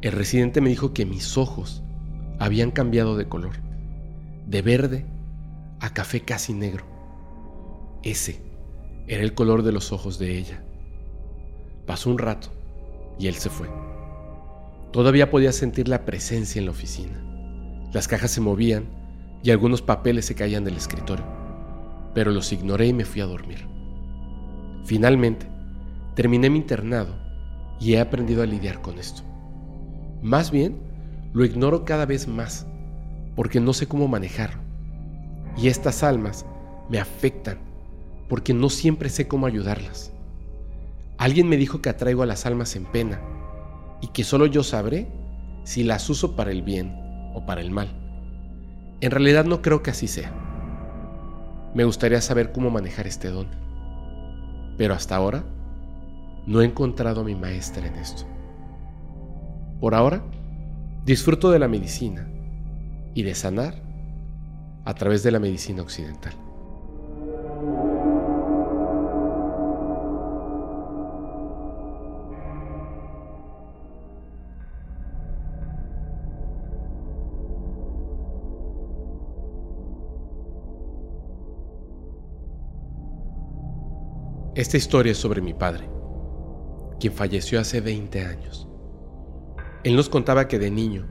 El 0.00 0.12
residente 0.12 0.62
me 0.62 0.70
dijo 0.70 0.94
que 0.94 1.04
mis 1.04 1.36
ojos 1.36 1.82
habían 2.38 2.70
cambiado 2.70 3.14
de 3.14 3.28
color, 3.28 3.56
de 4.46 4.62
verde 4.62 5.04
a 5.80 5.92
café 5.92 6.22
casi 6.22 6.54
negro. 6.54 6.86
Ese 8.02 8.40
era 9.06 9.22
el 9.22 9.34
color 9.34 9.62
de 9.64 9.72
los 9.72 9.92
ojos 9.92 10.18
de 10.18 10.38
ella. 10.38 10.64
Pasó 11.84 12.08
un 12.08 12.16
rato 12.16 12.48
y 13.18 13.26
él 13.26 13.34
se 13.34 13.50
fue. 13.50 13.68
Todavía 14.92 15.30
podía 15.30 15.52
sentir 15.52 15.86
la 15.86 16.06
presencia 16.06 16.58
en 16.58 16.64
la 16.64 16.70
oficina. 16.70 17.22
Las 17.92 18.08
cajas 18.08 18.30
se 18.30 18.40
movían 18.40 18.86
y 19.42 19.50
algunos 19.50 19.82
papeles 19.82 20.24
se 20.24 20.34
caían 20.34 20.64
del 20.64 20.76
escritorio, 20.76 21.26
pero 22.14 22.30
los 22.30 22.52
ignoré 22.52 22.86
y 22.86 22.92
me 22.92 23.04
fui 23.04 23.20
a 23.20 23.26
dormir. 23.26 23.66
Finalmente, 24.84 25.46
terminé 26.14 26.48
mi 26.48 26.58
internado 26.58 27.14
y 27.78 27.94
he 27.94 28.00
aprendido 28.00 28.42
a 28.42 28.46
lidiar 28.46 28.80
con 28.80 28.98
esto. 28.98 29.22
Más 30.22 30.50
bien, 30.50 30.78
lo 31.34 31.44
ignoro 31.44 31.84
cada 31.84 32.06
vez 32.06 32.26
más 32.26 32.66
porque 33.36 33.60
no 33.60 33.74
sé 33.74 33.86
cómo 33.86 34.08
manejarlo. 34.08 34.60
Y 35.56 35.68
estas 35.68 36.02
almas 36.02 36.46
me 36.88 36.98
afectan 36.98 37.58
porque 38.28 38.54
no 38.54 38.70
siempre 38.70 39.10
sé 39.10 39.28
cómo 39.28 39.46
ayudarlas. 39.46 40.12
Alguien 41.18 41.48
me 41.48 41.56
dijo 41.56 41.82
que 41.82 41.90
atraigo 41.90 42.22
a 42.22 42.26
las 42.26 42.46
almas 42.46 42.74
en 42.74 42.84
pena 42.84 43.20
y 44.00 44.08
que 44.08 44.24
solo 44.24 44.46
yo 44.46 44.62
sabré 44.62 45.10
si 45.64 45.84
las 45.84 46.08
uso 46.08 46.36
para 46.36 46.50
el 46.50 46.62
bien 46.62 46.94
o 47.34 47.44
para 47.46 47.60
el 47.60 47.70
mal. 47.70 47.88
En 49.00 49.10
realidad 49.10 49.44
no 49.44 49.62
creo 49.62 49.82
que 49.82 49.90
así 49.90 50.08
sea. 50.08 50.32
Me 51.74 51.84
gustaría 51.84 52.20
saber 52.20 52.52
cómo 52.52 52.70
manejar 52.70 53.06
este 53.06 53.28
don, 53.28 53.48
pero 54.76 54.94
hasta 54.94 55.16
ahora 55.16 55.44
no 56.46 56.62
he 56.62 56.64
encontrado 56.64 57.20
a 57.20 57.24
mi 57.24 57.34
maestra 57.34 57.86
en 57.86 57.96
esto. 57.96 58.24
Por 59.80 59.94
ahora, 59.94 60.22
disfruto 61.04 61.50
de 61.50 61.58
la 61.58 61.68
medicina 61.68 62.28
y 63.14 63.22
de 63.22 63.34
sanar 63.34 63.82
a 64.84 64.94
través 64.94 65.22
de 65.22 65.30
la 65.30 65.38
medicina 65.38 65.82
occidental. 65.82 66.32
Esta 84.58 84.76
historia 84.76 85.12
es 85.12 85.18
sobre 85.18 85.40
mi 85.40 85.54
padre, 85.54 85.88
quien 86.98 87.12
falleció 87.12 87.60
hace 87.60 87.80
20 87.80 88.24
años. 88.24 88.66
Él 89.84 89.94
nos 89.94 90.08
contaba 90.08 90.48
que 90.48 90.58
de 90.58 90.68
niño, 90.68 91.06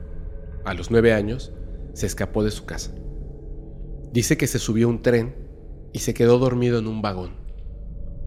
a 0.66 0.74
los 0.74 0.90
9 0.90 1.14
años, 1.14 1.54
se 1.94 2.04
escapó 2.04 2.44
de 2.44 2.50
su 2.50 2.66
casa. 2.66 2.92
Dice 4.12 4.36
que 4.36 4.46
se 4.46 4.58
subió 4.58 4.86
a 4.86 4.90
un 4.90 5.00
tren 5.00 5.34
y 5.94 6.00
se 6.00 6.12
quedó 6.12 6.38
dormido 6.38 6.78
en 6.78 6.88
un 6.88 7.00
vagón. 7.00 7.36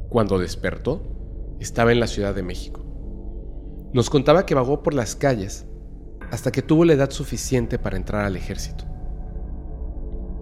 Cuando 0.09 0.39
despertó, 0.39 1.03
estaba 1.59 1.91
en 1.91 1.99
la 1.99 2.07
Ciudad 2.07 2.33
de 2.33 2.41
México. 2.41 2.81
Nos 3.93 4.09
contaba 4.09 4.47
que 4.47 4.55
vagó 4.55 4.81
por 4.81 4.95
las 4.95 5.15
calles 5.15 5.67
hasta 6.31 6.51
que 6.51 6.63
tuvo 6.63 6.83
la 6.83 6.93
edad 6.93 7.11
suficiente 7.11 7.77
para 7.77 7.95
entrar 7.95 8.25
al 8.25 8.37
ejército. 8.37 8.85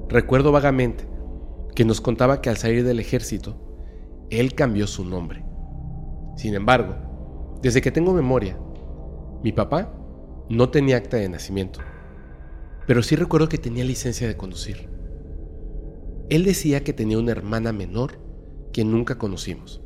Recuerdo 0.08 0.54
vagamente 0.54 1.06
que 1.76 1.84
nos 1.84 2.00
contaba 2.00 2.40
que 2.40 2.50
al 2.50 2.56
salir 2.56 2.86
del 2.86 3.02
ejército 3.02 3.66
él 4.30 4.54
cambió 4.54 4.88
su 4.88 5.06
nombre. 5.06 5.44
Sin 6.36 6.54
embargo, 6.54 7.58
desde 7.62 7.82
que 7.82 7.92
tengo 7.92 8.14
memoria, 8.14 8.58
mi 9.44 9.52
papá 9.52 9.94
no 10.50 10.70
tenía 10.70 10.98
acta 10.98 11.18
de 11.18 11.30
nacimiento, 11.30 11.80
pero 12.88 13.04
sí 13.04 13.16
recuerdo 13.16 13.50
que 13.50 13.58
tenía 13.58 13.84
licencia 13.84 14.28
de 14.28 14.38
conducir. 14.38 14.90
Él 16.30 16.44
decía 16.44 16.84
que 16.84 16.94
tenía 16.94 17.18
una 17.18 17.32
hermana 17.32 17.74
menor 17.74 18.20
que 18.72 18.86
nunca 18.86 19.18
conocimos. 19.18 19.82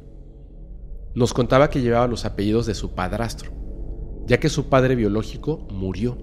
Nos 1.15 1.33
contaba 1.33 1.69
que 1.69 1.81
llevaba 1.81 2.07
los 2.07 2.25
apellidos 2.25 2.65
de 2.65 2.73
su 2.73 2.95
padrastro, 2.95 3.51
ya 4.25 4.39
que 4.39 4.49
su 4.49 4.69
padre 4.69 4.95
biológico 4.95 5.67
murió 5.71 6.17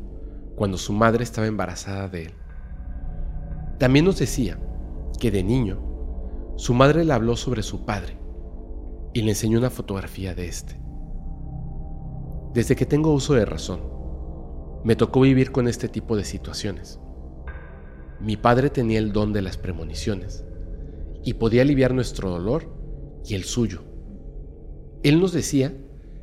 cuando 0.56 0.76
su 0.76 0.92
madre 0.92 1.24
estaba 1.24 1.46
embarazada 1.46 2.08
de 2.08 2.24
él. 2.24 2.32
También 3.78 4.04
nos 4.04 4.18
decía 4.18 4.58
que 5.18 5.30
de 5.30 5.42
niño 5.42 5.89
su 6.60 6.74
madre 6.74 7.06
le 7.06 7.14
habló 7.14 7.36
sobre 7.36 7.62
su 7.62 7.86
padre 7.86 8.18
y 9.14 9.22
le 9.22 9.30
enseñó 9.30 9.56
una 9.56 9.70
fotografía 9.70 10.34
de 10.34 10.46
este. 10.46 10.78
Desde 12.52 12.76
que 12.76 12.84
tengo 12.84 13.14
uso 13.14 13.32
de 13.32 13.46
razón, 13.46 13.80
me 14.84 14.94
tocó 14.94 15.22
vivir 15.22 15.52
con 15.52 15.68
este 15.68 15.88
tipo 15.88 16.18
de 16.18 16.24
situaciones. 16.24 17.00
Mi 18.20 18.36
padre 18.36 18.68
tenía 18.68 18.98
el 18.98 19.10
don 19.10 19.32
de 19.32 19.40
las 19.40 19.56
premoniciones 19.56 20.44
y 21.24 21.32
podía 21.32 21.62
aliviar 21.62 21.94
nuestro 21.94 22.28
dolor 22.28 22.68
y 23.24 23.36
el 23.36 23.44
suyo. 23.44 23.80
Él 25.02 25.18
nos 25.18 25.32
decía 25.32 25.74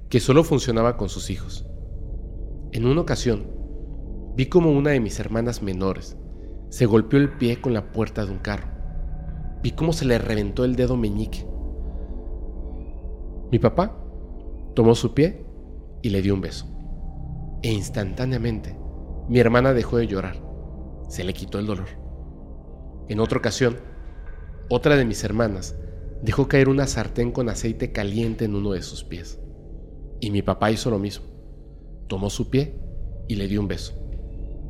que 0.07 0.19
solo 0.19 0.43
funcionaba 0.43 0.97
con 0.97 1.09
sus 1.09 1.31
hijos. 1.31 1.65
En 2.73 2.85
una 2.85 3.01
ocasión, 3.01 3.47
vi 4.35 4.45
como 4.45 4.71
una 4.71 4.91
de 4.91 4.99
mis 4.99 5.19
hermanas 5.19 5.63
menores 5.63 6.15
se 6.69 6.85
golpeó 6.85 7.17
el 7.17 7.31
pie 7.39 7.59
con 7.59 7.73
la 7.73 7.91
puerta 7.91 8.23
de 8.23 8.31
un 8.33 8.37
carro 8.37 8.76
Vi 9.61 9.71
cómo 9.71 9.93
se 9.93 10.05
le 10.05 10.17
reventó 10.17 10.65
el 10.65 10.75
dedo 10.75 10.97
meñique. 10.97 11.47
Mi 13.51 13.59
papá 13.59 13.97
tomó 14.75 14.93
su 14.93 15.13
pie 15.13 15.45
y 16.01 16.09
le 16.09 16.21
dio 16.21 16.33
un 16.33 16.41
beso. 16.41 16.67
E 17.63 17.71
instantáneamente 17.71 18.77
mi 19.27 19.39
hermana 19.39 19.73
dejó 19.73 19.97
de 19.97 20.07
llorar. 20.07 20.41
Se 21.09 21.23
le 21.23 21.33
quitó 21.33 21.59
el 21.59 21.65
dolor. 21.65 21.87
En 23.07 23.19
otra 23.19 23.39
ocasión, 23.39 23.77
otra 24.69 24.95
de 24.95 25.05
mis 25.05 25.23
hermanas 25.23 25.75
dejó 26.21 26.47
caer 26.47 26.69
una 26.69 26.87
sartén 26.87 27.31
con 27.31 27.49
aceite 27.49 27.91
caliente 27.91 28.45
en 28.45 28.55
uno 28.55 28.71
de 28.71 28.81
sus 28.81 29.03
pies. 29.03 29.39
Y 30.19 30.31
mi 30.31 30.41
papá 30.41 30.71
hizo 30.71 30.89
lo 30.89 30.99
mismo. 30.99 31.25
Tomó 32.07 32.29
su 32.29 32.49
pie 32.49 32.79
y 33.27 33.35
le 33.35 33.47
dio 33.47 33.61
un 33.61 33.67
beso. 33.67 33.93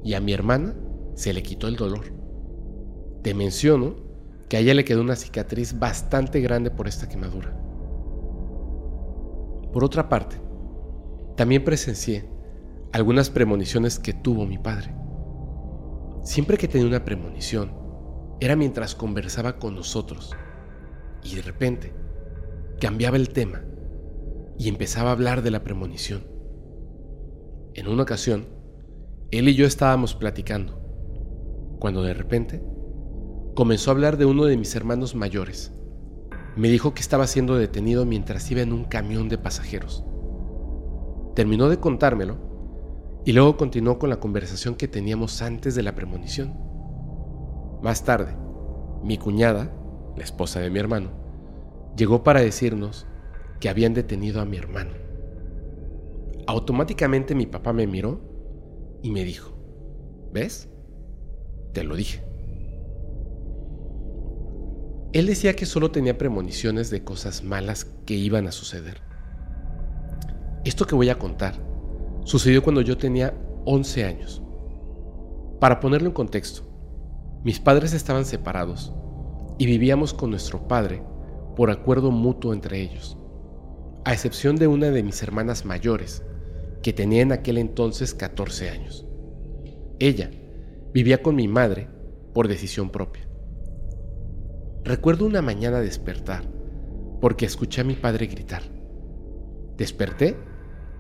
Y 0.04 0.14
a 0.14 0.20
mi 0.20 0.34
hermana 0.34 0.76
se 1.16 1.34
le 1.34 1.44
quitó 1.44 1.68
el 1.68 1.76
dolor. 1.76 2.06
Te 3.24 3.34
menciono 3.34 4.07
que 4.50 4.58
a 4.58 4.60
ella 4.60 4.74
le 4.74 4.86
quedó 4.86 5.02
una 5.02 5.16
cicatriz 5.16 5.78
bastante 5.78 6.40
grande 6.42 6.72
por 6.72 6.88
esta 6.88 7.10
quemadura. 7.10 7.54
Por 9.74 9.84
otra 9.84 10.08
parte, 10.10 10.38
también 11.36 11.64
presencié 11.64 12.30
algunas 12.94 13.30
premoniciones 13.30 14.00
que 14.00 14.14
tuvo 14.14 14.46
mi 14.46 14.58
padre. 14.58 14.96
Siempre 16.24 16.58
que 16.58 16.68
tenía 16.68 16.88
una 16.88 17.06
premonición, 17.06 17.72
era 18.40 18.56
mientras 18.56 18.96
conversaba 18.96 19.60
con 19.60 19.76
nosotros 19.76 20.36
y 21.24 21.36
de 21.36 21.42
repente 21.42 21.94
cambiaba 22.80 23.18
el 23.18 23.30
tema 23.30 23.64
y 24.58 24.70
empezaba 24.70 25.10
a 25.10 25.14
hablar 25.14 25.42
de 25.42 25.52
la 25.52 25.64
premonición. 25.64 26.28
En 27.74 27.88
una 27.88 28.04
ocasión, 28.04 28.48
él 29.32 29.50
y 29.50 29.56
yo 29.56 29.66
estábamos 29.66 30.16
platicando, 30.16 30.80
cuando 31.80 32.02
de 32.02 32.14
repente 32.14 32.64
comenzó 33.58 33.90
a 33.90 33.96
hablar 33.96 34.18
de 34.18 34.26
uno 34.26 34.46
de 34.46 34.56
mis 34.56 34.76
hermanos 34.76 35.16
mayores. 35.16 35.74
Me 36.56 36.70
dijo 36.70 36.94
que 36.94 37.02
estaba 37.02 37.26
siendo 37.26 37.56
detenido 37.56 38.06
mientras 38.06 38.52
iba 38.52 38.62
en 38.62 38.72
un 38.72 38.84
camión 38.84 39.30
de 39.30 39.40
pasajeros. 39.40 40.06
Terminó 41.34 41.68
de 41.68 41.80
contármelo 41.80 42.38
y 43.26 43.34
luego 43.34 43.58
continuó 43.58 43.98
con 43.98 44.12
la 44.12 44.20
conversación 44.20 44.76
que 44.76 44.88
teníamos 44.88 45.42
antes 45.42 45.74
de 45.74 45.82
la 45.82 45.96
premonición. 45.96 46.54
Más 47.82 48.04
tarde, 48.04 48.38
mi 49.04 49.18
cuñada, 49.18 49.76
la 50.16 50.24
esposa 50.24 50.60
de 50.60 50.70
mi 50.70 50.78
hermano, 50.78 51.10
llegó 51.98 52.22
para 52.22 52.42
decirnos 52.42 53.08
que 53.60 53.70
habían 53.70 53.96
detenido 53.96 54.40
a 54.40 54.46
mi 54.46 54.58
hermano. 54.58 54.92
Automáticamente 56.46 57.34
mi 57.34 57.48
papá 57.48 57.74
me 57.74 57.88
miró 57.88 58.22
y 59.02 59.10
me 59.10 59.24
dijo, 59.24 59.58
¿ves? 60.32 60.70
Te 61.74 61.84
lo 61.84 61.96
dije. 61.96 62.27
Él 65.14 65.26
decía 65.26 65.56
que 65.56 65.66
solo 65.66 65.92
tenía 65.92 66.18
premoniciones 66.18 66.90
de 66.90 67.04
cosas 67.04 67.44
malas 67.44 67.86
que 68.06 68.14
iban 68.14 68.46
a 68.48 68.52
suceder. 68.52 69.02
Esto 70.66 70.86
que 70.86 70.96
voy 70.96 71.10
a 71.10 71.18
contar 71.18 71.56
sucedió 72.26 72.62
cuando 72.62 72.82
yo 72.82 72.98
tenía 72.98 73.34
11 73.66 74.04
años. 74.04 74.42
Para 75.62 75.80
ponerlo 75.80 76.10
en 76.10 76.14
contexto, 76.14 76.64
mis 77.44 77.60
padres 77.60 77.94
estaban 77.94 78.26
separados 78.26 78.94
y 79.58 79.66
vivíamos 79.66 80.14
con 80.14 80.30
nuestro 80.30 80.68
padre 80.68 81.02
por 81.56 81.72
acuerdo 81.72 82.12
mutuo 82.12 82.54
entre 82.54 82.82
ellos, 82.82 83.18
a 84.04 84.14
excepción 84.14 84.58
de 84.58 84.68
una 84.68 84.92
de 84.92 85.04
mis 85.04 85.24
hermanas 85.24 85.66
mayores, 85.66 86.24
que 86.84 86.94
tenía 86.94 87.22
en 87.22 87.32
aquel 87.32 87.58
entonces 87.58 88.14
14 88.14 88.70
años. 88.70 89.06
Ella 90.00 90.30
vivía 90.94 91.24
con 91.24 91.36
mi 91.36 91.48
madre 91.48 91.90
por 92.34 92.48
decisión 92.48 92.90
propia. 92.90 93.27
Recuerdo 94.88 95.26
una 95.26 95.42
mañana 95.42 95.82
despertar 95.82 96.44
porque 97.20 97.46
escuché 97.46 97.82
a 97.82 97.84
mi 97.84 97.96
padre 97.96 98.28
gritar. 98.28 98.62
Desperté 99.76 100.38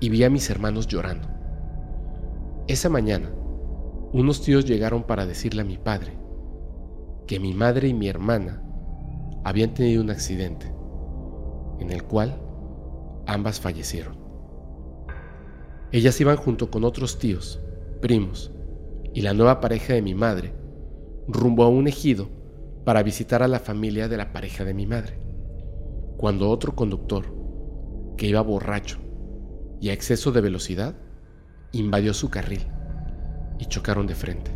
y 0.01 0.09
vi 0.09 0.25
a 0.25 0.29
mis 0.29 0.49
hermanos 0.49 0.87
llorando. 0.87 1.29
Esa 2.67 2.89
mañana, 2.89 3.31
unos 4.11 4.41
tíos 4.41 4.65
llegaron 4.65 5.03
para 5.03 5.25
decirle 5.25 5.61
a 5.61 5.63
mi 5.63 5.77
padre 5.77 6.19
que 7.27 7.39
mi 7.39 7.53
madre 7.53 7.87
y 7.87 7.93
mi 7.93 8.09
hermana 8.09 8.61
habían 9.45 9.73
tenido 9.73 10.03
un 10.03 10.09
accidente 10.09 10.69
en 11.79 11.89
el 11.89 12.03
cual 12.03 12.41
ambas 13.25 13.61
fallecieron. 13.61 14.17
Ellas 15.93 16.19
iban 16.19 16.35
junto 16.35 16.69
con 16.69 16.83
otros 16.83 17.19
tíos, 17.19 17.61
primos 18.01 18.51
y 19.13 19.21
la 19.21 19.33
nueva 19.33 19.61
pareja 19.61 19.93
de 19.93 20.01
mi 20.01 20.13
madre 20.13 20.53
rumbo 21.29 21.63
a 21.63 21.69
un 21.69 21.87
ejido 21.87 22.35
para 22.87 23.03
visitar 23.03 23.43
a 23.43 23.49
la 23.49 23.59
familia 23.59 24.07
de 24.07 24.15
la 24.15 24.31
pareja 24.31 24.63
de 24.63 24.73
mi 24.73 24.85
madre, 24.85 25.19
cuando 26.15 26.49
otro 26.49 26.73
conductor, 26.73 27.25
que 28.15 28.27
iba 28.27 28.39
borracho 28.39 28.97
y 29.81 29.89
a 29.89 29.93
exceso 29.93 30.31
de 30.31 30.39
velocidad, 30.39 30.95
invadió 31.73 32.13
su 32.13 32.29
carril 32.29 32.65
y 33.59 33.65
chocaron 33.65 34.07
de 34.07 34.15
frente. 34.15 34.51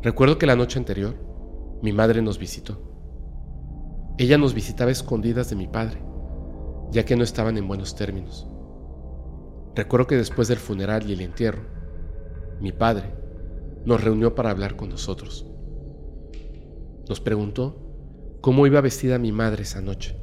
Recuerdo 0.00 0.38
que 0.38 0.46
la 0.46 0.56
noche 0.56 0.78
anterior 0.78 1.16
mi 1.82 1.92
madre 1.92 2.22
nos 2.22 2.38
visitó. 2.38 2.80
Ella 4.16 4.38
nos 4.38 4.54
visitaba 4.54 4.90
escondidas 4.90 5.50
de 5.50 5.56
mi 5.56 5.66
padre, 5.66 6.02
ya 6.92 7.04
que 7.04 7.14
no 7.14 7.24
estaban 7.24 7.58
en 7.58 7.68
buenos 7.68 7.94
términos. 7.94 8.48
Recuerdo 9.74 10.06
que 10.06 10.16
después 10.16 10.48
del 10.48 10.56
funeral 10.56 11.06
y 11.06 11.12
el 11.12 11.20
entierro, 11.20 11.64
mi 12.58 12.72
padre 12.72 13.14
nos 13.84 14.02
reunió 14.02 14.34
para 14.34 14.48
hablar 14.48 14.76
con 14.76 14.88
nosotros. 14.88 15.51
Nos 17.08 17.20
preguntó 17.20 17.76
cómo 18.40 18.66
iba 18.66 18.80
vestida 18.80 19.18
mi 19.18 19.32
madre 19.32 19.62
esa 19.62 19.80
noche, 19.80 20.16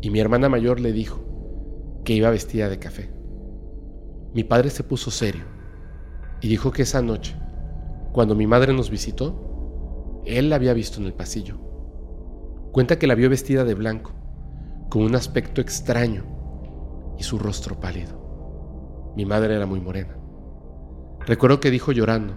y 0.00 0.10
mi 0.10 0.20
hermana 0.20 0.48
mayor 0.48 0.80
le 0.80 0.92
dijo 0.92 2.00
que 2.04 2.14
iba 2.14 2.30
vestida 2.30 2.68
de 2.68 2.78
café. 2.78 3.12
Mi 4.34 4.42
padre 4.44 4.70
se 4.70 4.84
puso 4.84 5.10
serio 5.10 5.44
y 6.40 6.48
dijo 6.48 6.72
que 6.72 6.82
esa 6.82 7.02
noche, 7.02 7.36
cuando 8.12 8.34
mi 8.34 8.46
madre 8.46 8.72
nos 8.72 8.90
visitó, 8.90 10.22
él 10.24 10.48
la 10.48 10.56
había 10.56 10.72
visto 10.72 11.00
en 11.00 11.06
el 11.06 11.14
pasillo. 11.14 11.58
Cuenta 12.72 12.98
que 12.98 13.06
la 13.06 13.14
vio 13.14 13.28
vestida 13.28 13.64
de 13.64 13.74
blanco, 13.74 14.12
con 14.88 15.02
un 15.02 15.14
aspecto 15.14 15.60
extraño 15.60 16.24
y 17.18 17.22
su 17.22 17.38
rostro 17.38 17.80
pálido. 17.80 19.12
Mi 19.14 19.26
madre 19.26 19.56
era 19.56 19.66
muy 19.66 19.80
morena. 19.80 20.16
Recuerdo 21.26 21.60
que 21.60 21.70
dijo 21.70 21.92
llorando 21.92 22.34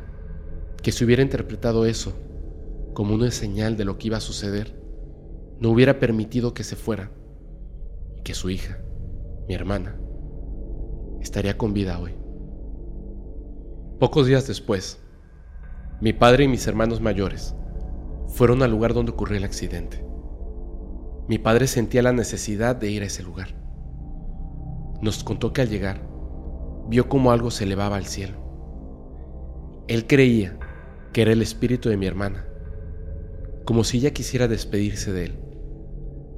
que 0.83 0.91
si 0.91 1.05
hubiera 1.05 1.23
interpretado 1.23 1.85
eso 1.85 2.13
como 2.95 3.13
una 3.13 3.29
señal 3.29 3.75
de 3.75 3.83
lo 3.85 3.97
que 3.99 4.07
iba 4.07 4.17
a 4.17 4.21
suceder, 4.21 4.81
no 5.59 5.69
hubiera 5.69 5.99
permitido 5.99 6.53
que 6.53 6.63
se 6.63 6.77
fuera 6.77 7.11
y 8.17 8.21
que 8.21 8.33
su 8.33 8.49
hija, 8.49 8.79
mi 9.47 9.53
hermana, 9.53 9.99
estaría 11.19 11.57
con 11.57 11.73
vida 11.73 11.99
hoy. 11.99 12.15
Pocos 13.99 14.27
días 14.27 14.47
después, 14.47 15.03
mi 15.99 16.13
padre 16.13 16.45
y 16.45 16.47
mis 16.47 16.65
hermanos 16.67 17.01
mayores 17.01 17.53
fueron 18.27 18.63
al 18.63 18.71
lugar 18.71 18.93
donde 18.93 19.11
ocurrió 19.11 19.37
el 19.37 19.43
accidente. 19.43 20.05
Mi 21.27 21.37
padre 21.37 21.67
sentía 21.67 22.01
la 22.01 22.13
necesidad 22.13 22.77
de 22.77 22.91
ir 22.91 23.03
a 23.03 23.07
ese 23.07 23.23
lugar. 23.23 23.49
Nos 25.01 25.21
contó 25.25 25.51
que 25.51 25.61
al 25.61 25.69
llegar, 25.69 26.07
vio 26.87 27.09
como 27.09 27.31
algo 27.31 27.51
se 27.51 27.65
elevaba 27.65 27.97
al 27.97 28.05
cielo. 28.05 28.37
Él 29.89 30.07
creía 30.07 30.57
que 31.11 31.23
era 31.23 31.33
el 31.33 31.41
espíritu 31.41 31.89
de 31.89 31.97
mi 31.97 32.05
hermana, 32.05 32.45
como 33.65 33.83
si 33.83 33.97
ella 33.97 34.13
quisiera 34.13 34.47
despedirse 34.47 35.11
de 35.11 35.25
él 35.25 35.39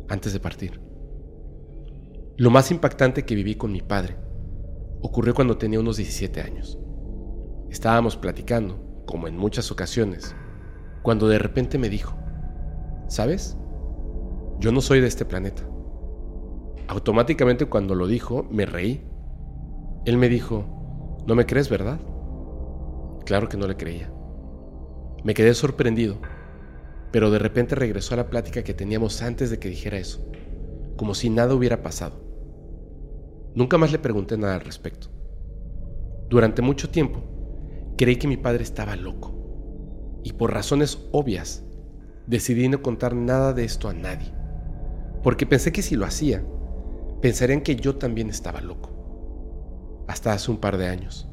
antes 0.10 0.34
de 0.34 0.40
partir. 0.40 0.82
Lo 2.38 2.50
más 2.50 2.72
impactante 2.72 3.26
que 3.26 3.36
viví 3.36 3.56
con 3.56 3.72
mi 3.72 3.82
padre 3.82 4.18
ocurrió 5.02 5.34
cuando 5.34 5.58
tenía 5.58 5.80
unos 5.80 5.98
17 5.98 6.42
años. 6.42 6.80
Estábamos 7.70 8.16
platicando, 8.16 9.04
como 9.06 9.28
en 9.28 9.38
muchas 9.38 9.72
ocasiones, 9.72 10.36
cuando 11.04 11.28
de 11.28 11.38
repente 11.38 11.78
me 11.78 11.90
dijo, 11.90 12.18
¿sabes? 13.08 13.58
Yo 14.60 14.72
no 14.72 14.82
soy 14.82 15.02
de 15.02 15.08
este 15.08 15.26
planeta. 15.26 15.64
Automáticamente 16.88 17.66
cuando 17.66 17.94
lo 17.96 18.08
dijo, 18.08 18.48
me 18.50 18.66
reí. 18.66 19.06
Él 20.06 20.18
me 20.18 20.30
dijo, 20.30 21.24
¿no 21.28 21.36
me 21.36 21.46
crees, 21.46 21.70
verdad? 21.70 22.00
Claro 23.26 23.50
que 23.50 23.58
no 23.58 23.68
le 23.68 23.76
creía. 23.76 24.12
Me 25.24 25.34
quedé 25.34 25.54
sorprendido, 25.54 26.18
pero 27.12 27.32
de 27.32 27.40
repente 27.40 27.76
regresó 27.76 28.14
a 28.14 28.18
la 28.18 28.30
plática 28.30 28.64
que 28.64 28.74
teníamos 28.74 29.22
antes 29.22 29.50
de 29.50 29.60
que 29.60 29.70
dijera 29.70 29.98
eso, 29.98 30.26
como 30.98 31.16
si 31.16 31.30
nada 31.30 31.54
hubiera 31.54 31.82
pasado. 31.82 32.22
Nunca 33.56 33.78
más 33.78 33.92
le 33.92 34.00
pregunté 34.00 34.38
nada 34.38 34.56
al 34.56 34.62
respecto. 34.62 35.08
Durante 36.30 36.62
mucho 36.62 36.90
tiempo, 36.90 37.24
creí 37.98 38.18
que 38.18 38.28
mi 38.28 38.38
padre 38.38 38.64
estaba 38.64 38.96
loco, 38.96 40.20
y 40.24 40.34
por 40.34 40.54
razones 40.54 41.08
obvias, 41.12 41.64
decidí 42.28 42.68
no 42.68 42.82
contar 42.82 43.16
nada 43.16 43.54
de 43.54 43.64
esto 43.64 43.88
a 43.88 43.94
nadie, 43.94 44.34
porque 45.24 45.46
pensé 45.46 45.72
que 45.72 45.82
si 45.82 45.96
lo 45.96 46.06
hacía, 46.06 46.44
pensarían 47.22 47.62
que 47.62 47.78
yo 47.78 47.96
también 47.96 48.30
estaba 48.30 48.62
loco. 48.62 50.04
Hasta 50.08 50.34
hace 50.34 50.52
un 50.52 50.58
par 50.58 50.78
de 50.78 50.88
años. 50.88 51.30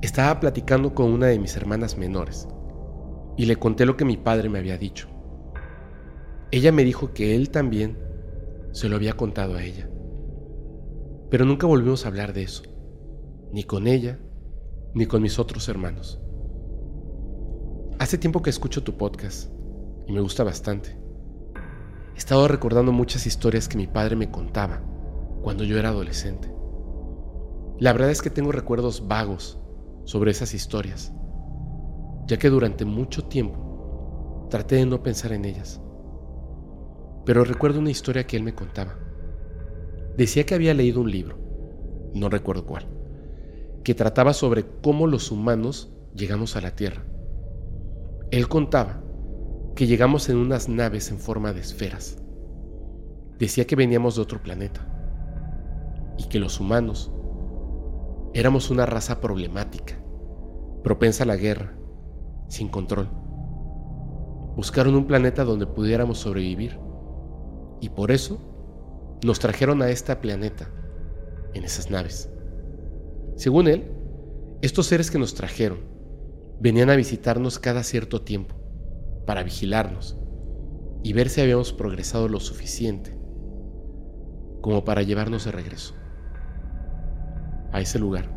Estaba 0.00 0.40
platicando 0.40 0.94
con 0.94 1.12
una 1.12 1.26
de 1.26 1.38
mis 1.38 1.56
hermanas 1.56 1.96
menores 1.96 2.48
y 3.36 3.46
le 3.46 3.56
conté 3.56 3.86
lo 3.86 3.96
que 3.96 4.04
mi 4.04 4.16
padre 4.16 4.48
me 4.48 4.58
había 4.58 4.78
dicho. 4.78 5.08
Ella 6.50 6.72
me 6.72 6.84
dijo 6.84 7.12
que 7.14 7.34
él 7.34 7.50
también 7.50 7.98
se 8.72 8.88
lo 8.88 8.96
había 8.96 9.14
contado 9.14 9.54
a 9.54 9.62
ella. 9.62 9.88
Pero 11.30 11.44
nunca 11.44 11.66
volvimos 11.66 12.04
a 12.04 12.08
hablar 12.08 12.32
de 12.32 12.42
eso, 12.42 12.62
ni 13.52 13.64
con 13.64 13.86
ella, 13.86 14.18
ni 14.94 15.06
con 15.06 15.22
mis 15.22 15.38
otros 15.38 15.68
hermanos. 15.68 16.20
Hace 17.98 18.18
tiempo 18.18 18.42
que 18.42 18.50
escucho 18.50 18.82
tu 18.82 18.96
podcast 18.96 19.50
y 20.06 20.12
me 20.12 20.20
gusta 20.20 20.44
bastante. 20.44 20.98
He 22.14 22.18
estado 22.18 22.48
recordando 22.48 22.92
muchas 22.92 23.26
historias 23.26 23.68
que 23.68 23.78
mi 23.78 23.86
padre 23.86 24.16
me 24.16 24.30
contaba 24.30 24.82
cuando 25.42 25.64
yo 25.64 25.78
era 25.78 25.88
adolescente. 25.88 26.52
La 27.78 27.92
verdad 27.92 28.10
es 28.10 28.20
que 28.20 28.30
tengo 28.30 28.52
recuerdos 28.52 29.08
vagos 29.08 29.58
sobre 30.04 30.30
esas 30.30 30.52
historias, 30.52 31.14
ya 32.26 32.38
que 32.38 32.50
durante 32.50 32.84
mucho 32.84 33.24
tiempo 33.24 34.46
traté 34.50 34.76
de 34.76 34.86
no 34.86 35.02
pensar 35.02 35.32
en 35.32 35.44
ellas. 35.44 35.80
Pero 37.24 37.44
recuerdo 37.44 37.78
una 37.78 37.90
historia 37.90 38.26
que 38.26 38.36
él 38.36 38.42
me 38.42 38.54
contaba. 38.54 38.98
Decía 40.16 40.44
que 40.44 40.54
había 40.54 40.74
leído 40.74 41.00
un 41.00 41.10
libro, 41.10 41.38
no 42.14 42.28
recuerdo 42.28 42.66
cuál, 42.66 42.86
que 43.84 43.94
trataba 43.94 44.32
sobre 44.32 44.64
cómo 44.82 45.06
los 45.06 45.30
humanos 45.30 45.92
llegamos 46.14 46.56
a 46.56 46.60
la 46.60 46.74
Tierra. 46.74 47.04
Él 48.30 48.48
contaba 48.48 49.02
que 49.74 49.86
llegamos 49.86 50.28
en 50.28 50.36
unas 50.36 50.68
naves 50.68 51.10
en 51.10 51.18
forma 51.18 51.52
de 51.52 51.60
esferas. 51.60 52.18
Decía 53.38 53.66
que 53.66 53.76
veníamos 53.76 54.16
de 54.16 54.22
otro 54.22 54.42
planeta 54.42 54.86
y 56.18 56.28
que 56.28 56.38
los 56.38 56.60
humanos 56.60 57.10
Éramos 58.34 58.70
una 58.70 58.86
raza 58.86 59.20
problemática, 59.20 59.94
propensa 60.82 61.24
a 61.24 61.26
la 61.26 61.36
guerra, 61.36 61.76
sin 62.52 62.68
control. 62.68 63.08
Buscaron 64.56 64.94
un 64.94 65.06
planeta 65.06 65.42
donde 65.42 65.66
pudiéramos 65.66 66.18
sobrevivir 66.18 66.78
y 67.80 67.88
por 67.88 68.10
eso 68.10 68.38
nos 69.24 69.38
trajeron 69.38 69.80
a 69.80 69.88
este 69.88 70.14
planeta 70.16 70.68
en 71.54 71.64
esas 71.64 71.90
naves. 71.90 72.30
Según 73.36 73.68
él, 73.68 73.90
estos 74.60 74.86
seres 74.86 75.10
que 75.10 75.18
nos 75.18 75.32
trajeron 75.34 75.78
venían 76.60 76.90
a 76.90 76.96
visitarnos 76.96 77.58
cada 77.58 77.82
cierto 77.82 78.20
tiempo 78.20 78.54
para 79.24 79.42
vigilarnos 79.42 80.18
y 81.02 81.14
ver 81.14 81.30
si 81.30 81.40
habíamos 81.40 81.72
progresado 81.72 82.28
lo 82.28 82.38
suficiente 82.38 83.18
como 84.60 84.84
para 84.84 85.00
llevarnos 85.00 85.46
de 85.46 85.52
regreso 85.52 85.94
a 87.72 87.80
ese 87.80 87.98
lugar 87.98 88.30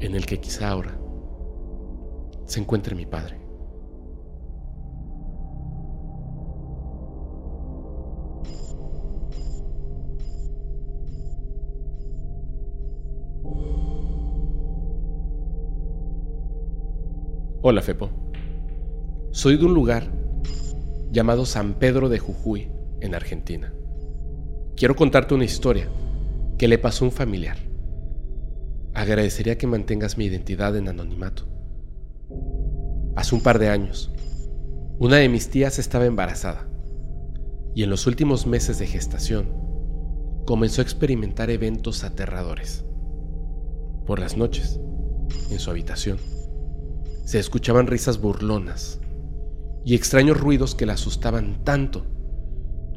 en 0.00 0.14
el 0.14 0.24
que 0.24 0.40
quizá 0.40 0.70
ahora 0.70 0.98
se 2.50 2.58
encuentre 2.58 2.96
mi 2.96 3.06
padre. 3.06 3.38
Hola, 17.62 17.82
Fepo. 17.82 18.10
Soy 19.30 19.56
de 19.56 19.66
un 19.66 19.74
lugar 19.74 20.10
llamado 21.12 21.46
San 21.46 21.74
Pedro 21.74 22.08
de 22.08 22.18
Jujuy, 22.18 22.68
en 23.00 23.14
Argentina. 23.14 23.72
Quiero 24.74 24.96
contarte 24.96 25.34
una 25.34 25.44
historia 25.44 25.88
que 26.58 26.66
le 26.66 26.78
pasó 26.78 27.04
a 27.04 27.08
un 27.08 27.12
familiar. 27.12 27.58
Agradecería 28.92 29.56
que 29.56 29.68
mantengas 29.68 30.18
mi 30.18 30.24
identidad 30.24 30.76
en 30.76 30.88
anonimato. 30.88 31.59
Hace 33.20 33.34
un 33.34 33.42
par 33.42 33.58
de 33.58 33.68
años, 33.68 34.10
una 34.98 35.16
de 35.16 35.28
mis 35.28 35.50
tías 35.50 35.78
estaba 35.78 36.06
embarazada 36.06 36.66
y 37.74 37.82
en 37.82 37.90
los 37.90 38.06
últimos 38.06 38.46
meses 38.46 38.78
de 38.78 38.86
gestación 38.86 39.52
comenzó 40.46 40.80
a 40.80 40.84
experimentar 40.84 41.50
eventos 41.50 42.02
aterradores. 42.02 42.82
Por 44.06 44.20
las 44.20 44.38
noches, 44.38 44.80
en 45.50 45.58
su 45.58 45.68
habitación, 45.68 46.16
se 47.26 47.38
escuchaban 47.38 47.88
risas 47.88 48.22
burlonas 48.22 49.00
y 49.84 49.94
extraños 49.96 50.40
ruidos 50.40 50.74
que 50.74 50.86
la 50.86 50.94
asustaban 50.94 51.62
tanto 51.62 52.06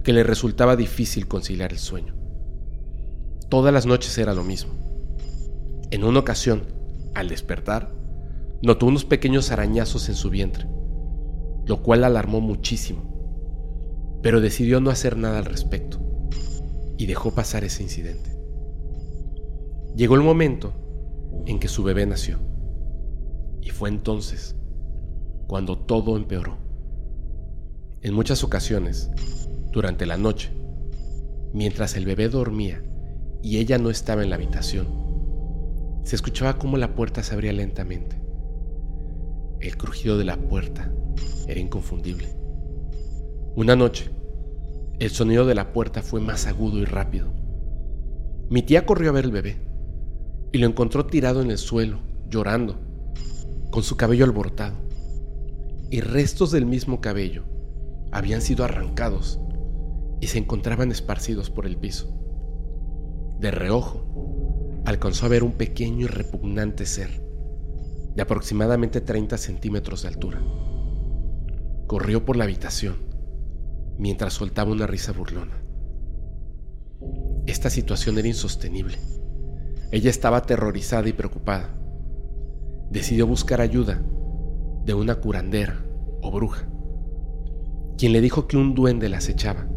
que 0.06 0.14
le 0.14 0.24
resultaba 0.24 0.78
difícil 0.78 1.28
conciliar 1.28 1.74
el 1.74 1.80
sueño. 1.80 2.16
Todas 3.50 3.74
las 3.74 3.86
noches 3.86 4.18
era 4.18 4.34
lo 4.34 4.46
mismo. 4.46 4.72
En 5.92 6.06
una 6.06 6.20
ocasión, 6.20 6.64
al 7.14 7.28
despertar, 7.28 8.03
notó 8.64 8.86
unos 8.86 9.04
pequeños 9.04 9.52
arañazos 9.52 10.08
en 10.08 10.16
su 10.16 10.30
vientre, 10.30 10.66
lo 11.66 11.84
cual 11.84 12.02
la 12.02 12.08
alarmó 12.08 12.40
muchísimo, 12.40 14.20
pero 14.22 14.40
decidió 14.40 14.80
no 14.80 14.90
hacer 14.90 15.18
nada 15.18 15.40
al 15.40 15.46
respecto 15.46 16.00
y 16.98 17.06
dejó 17.06 17.32
pasar 17.32 17.66
ese 17.66 17.84
incidente. 17.84 18.32
Llegó 19.98 20.16
el 20.16 20.22
momento 20.22 20.74
en 21.46 21.60
que 21.60 21.68
su 21.68 21.84
bebé 21.84 22.06
nació. 22.06 22.40
Y 23.62 23.70
fue 23.70 23.90
entonces 23.90 24.56
cuando 25.48 25.78
todo 25.78 26.16
empeoró. 26.16 26.58
En 28.02 28.14
muchas 28.14 28.46
ocasiones, 28.46 29.12
durante 29.72 30.06
la 30.06 30.16
noche, 30.16 30.52
mientras 31.54 31.98
el 31.98 32.06
bebé 32.06 32.30
dormía 32.30 32.82
y 33.42 33.58
ella 33.58 33.78
no 33.78 33.90
estaba 33.90 34.24
en 34.24 34.30
la 34.30 34.38
habitación, 34.38 34.88
se 36.04 36.16
escuchaba 36.16 36.58
cómo 36.58 36.78
la 36.78 36.96
puerta 36.96 37.24
se 37.24 37.34
abría 37.34 37.52
lentamente. 37.52 38.23
El 39.64 39.78
crujido 39.78 40.18
de 40.18 40.26
la 40.26 40.36
puerta 40.36 40.92
era 41.48 41.58
inconfundible. 41.58 42.28
Una 43.56 43.78
noche, 43.78 44.10
el 45.00 45.10
sonido 45.10 45.46
de 45.46 45.56
la 45.56 45.72
puerta 45.72 46.02
fue 46.02 46.20
más 46.20 46.48
agudo 46.48 46.80
y 46.80 46.84
rápido. 46.84 47.32
Mi 48.50 48.62
tía 48.62 48.86
corrió 48.86 49.10
a 49.10 49.14
ver 49.14 49.24
el 49.24 49.32
bebé 49.32 49.56
y 50.52 50.58
lo 50.58 50.68
encontró 50.68 51.06
tirado 51.06 51.42
en 51.42 51.50
el 51.50 51.58
suelo, 51.58 52.00
llorando 52.30 52.78
con 53.72 53.84
su 53.84 53.96
cabello 53.96 54.26
alborotado, 54.26 54.76
y 55.90 56.02
restos 56.02 56.52
del 56.52 56.66
mismo 56.66 57.00
cabello 57.00 57.46
habían 58.12 58.42
sido 58.42 58.66
arrancados 58.66 59.40
y 60.20 60.28
se 60.28 60.40
encontraban 60.40 60.92
esparcidos 60.92 61.50
por 61.50 61.66
el 61.66 61.78
piso. 61.78 62.14
De 63.40 63.50
reojo, 63.50 64.84
alcanzó 64.84 65.26
a 65.26 65.30
ver 65.30 65.42
un 65.42 65.54
pequeño 65.54 66.02
y 66.02 66.10
repugnante 66.10 66.86
ser, 66.86 67.24
de 68.16 68.22
aproximadamente 68.22 69.02
30 69.02 69.38
centímetros 69.38 70.04
de 70.04 70.08
altura. 70.10 70.42
Corrió 71.88 72.26
por 72.26 72.38
la 72.38 72.44
habitación 72.44 72.98
mientras 73.98 74.34
soltaba 74.34 74.72
una 74.72 74.88
risa 74.88 75.12
burlona. 75.12 75.64
Esta 77.46 77.70
situación 77.70 78.18
era 78.18 78.28
insostenible. 78.28 78.98
Ella 79.92 80.10
estaba 80.10 80.38
aterrorizada 80.38 81.08
y 81.08 81.14
preocupada 81.14 81.70
decidió 82.90 83.26
buscar 83.26 83.60
ayuda 83.60 84.04
de 84.86 84.94
una 84.94 85.16
curandera 85.16 85.84
o 86.22 86.32
bruja, 86.32 86.68
quien 87.98 88.14
le 88.14 88.22
dijo 88.22 88.48
que 88.48 88.56
un 88.56 88.76
duende 88.76 89.10
la 89.10 89.18
acechaba 89.18 89.68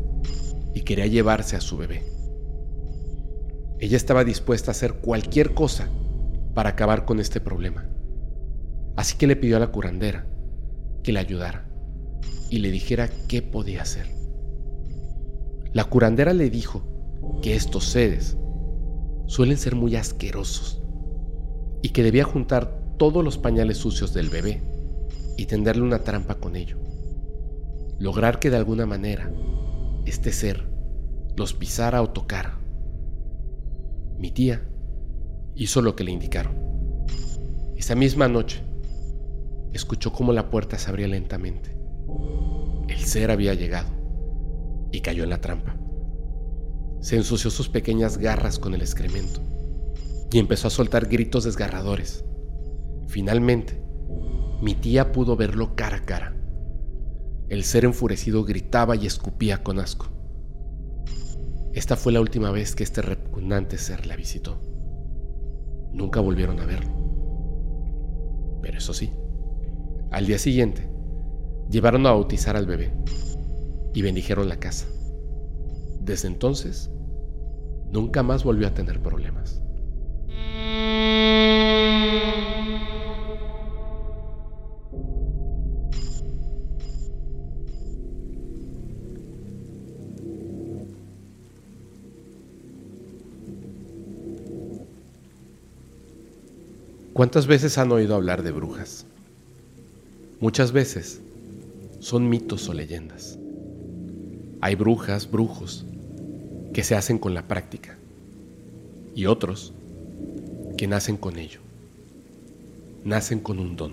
y 0.74 0.82
quería 0.82 1.06
llevarse 1.06 1.56
a 1.56 1.60
su 1.62 1.78
bebé. 1.78 2.02
Ella 3.78 3.96
estaba 3.96 4.24
dispuesta 4.24 4.70
a 4.70 4.72
hacer 4.72 4.94
cualquier 4.94 5.54
cosa 5.54 5.88
para 6.54 6.70
acabar 6.70 7.04
con 7.04 7.20
este 7.20 7.40
problema. 7.40 7.86
Así 8.96 9.16
que 9.16 9.26
le 9.26 9.36
pidió 9.36 9.56
a 9.56 9.60
la 9.60 9.70
curandera 9.70 10.26
que 11.02 11.12
le 11.12 11.20
ayudara 11.20 11.68
y 12.50 12.58
le 12.58 12.70
dijera 12.70 13.08
qué 13.28 13.42
podía 13.42 13.82
hacer. 13.82 14.06
La 15.72 15.84
curandera 15.84 16.32
le 16.32 16.48
dijo 16.48 16.82
que 17.42 17.54
estos 17.54 17.84
seres 17.84 18.36
suelen 19.26 19.58
ser 19.58 19.74
muy 19.74 19.96
asquerosos 19.96 20.82
y 21.82 21.90
que 21.90 22.02
debía 22.02 22.24
juntar 22.24 22.80
todos 22.96 23.22
los 23.22 23.36
pañales 23.36 23.76
sucios 23.76 24.14
del 24.14 24.30
bebé 24.30 24.62
y 25.36 25.46
tenderle 25.46 25.82
una 25.82 25.98
trampa 25.98 26.36
con 26.36 26.56
ello. 26.56 26.78
Lograr 27.98 28.38
que 28.38 28.50
de 28.50 28.56
alguna 28.56 28.86
manera 28.86 29.30
este 30.06 30.32
ser 30.32 30.66
los 31.36 31.52
pisara 31.52 32.00
o 32.00 32.10
tocara. 32.10 32.58
Mi 34.18 34.30
tía 34.30 34.66
hizo 35.54 35.82
lo 35.82 35.94
que 35.94 36.04
le 36.04 36.12
indicaron. 36.12 36.56
Esa 37.76 37.94
misma 37.94 38.28
noche 38.28 38.65
escuchó 39.76 40.12
cómo 40.12 40.32
la 40.32 40.50
puerta 40.50 40.78
se 40.78 40.90
abría 40.90 41.08
lentamente. 41.08 41.76
El 42.88 42.98
ser 42.98 43.30
había 43.30 43.54
llegado 43.54 43.90
y 44.90 45.00
cayó 45.00 45.24
en 45.24 45.30
la 45.30 45.40
trampa. 45.40 45.76
Se 47.00 47.16
ensució 47.16 47.50
sus 47.50 47.68
pequeñas 47.68 48.18
garras 48.18 48.58
con 48.58 48.74
el 48.74 48.80
excremento 48.80 49.40
y 50.32 50.38
empezó 50.38 50.68
a 50.68 50.70
soltar 50.70 51.06
gritos 51.06 51.44
desgarradores. 51.44 52.24
Finalmente, 53.06 53.80
mi 54.60 54.74
tía 54.74 55.12
pudo 55.12 55.36
verlo 55.36 55.76
cara 55.76 55.98
a 55.98 56.04
cara. 56.04 56.36
El 57.48 57.62
ser 57.62 57.84
enfurecido 57.84 58.44
gritaba 58.44 58.96
y 58.96 59.06
escupía 59.06 59.62
con 59.62 59.78
asco. 59.78 60.08
Esta 61.72 61.94
fue 61.94 62.12
la 62.12 62.20
última 62.20 62.50
vez 62.50 62.74
que 62.74 62.82
este 62.82 63.02
repugnante 63.02 63.78
ser 63.78 64.06
la 64.06 64.16
visitó. 64.16 64.58
Nunca 65.92 66.20
volvieron 66.20 66.58
a 66.58 66.66
verlo. 66.66 66.90
Pero 68.62 68.78
eso 68.78 68.94
sí, 68.94 69.12
al 70.10 70.26
día 70.26 70.38
siguiente, 70.38 70.88
llevaron 71.70 72.06
a 72.06 72.12
bautizar 72.12 72.56
al 72.56 72.66
bebé 72.66 72.92
y 73.94 74.02
bendijeron 74.02 74.48
la 74.48 74.58
casa. 74.58 74.86
Desde 76.00 76.28
entonces, 76.28 76.90
nunca 77.90 78.22
más 78.22 78.44
volvió 78.44 78.68
a 78.68 78.74
tener 78.74 79.00
problemas. 79.02 79.62
¿Cuántas 97.12 97.46
veces 97.46 97.78
han 97.78 97.90
oído 97.92 98.14
hablar 98.14 98.42
de 98.42 98.52
brujas? 98.52 99.06
Muchas 100.38 100.72
veces 100.72 101.22
son 101.98 102.28
mitos 102.28 102.68
o 102.68 102.74
leyendas. 102.74 103.38
Hay 104.60 104.74
brujas, 104.74 105.30
brujos, 105.30 105.86
que 106.74 106.84
se 106.84 106.94
hacen 106.94 107.18
con 107.18 107.32
la 107.32 107.48
práctica 107.48 107.96
y 109.14 109.24
otros 109.24 109.72
que 110.76 110.86
nacen 110.86 111.16
con 111.16 111.38
ello. 111.38 111.60
Nacen 113.02 113.40
con 113.40 113.58
un 113.58 113.76
don. 113.76 113.92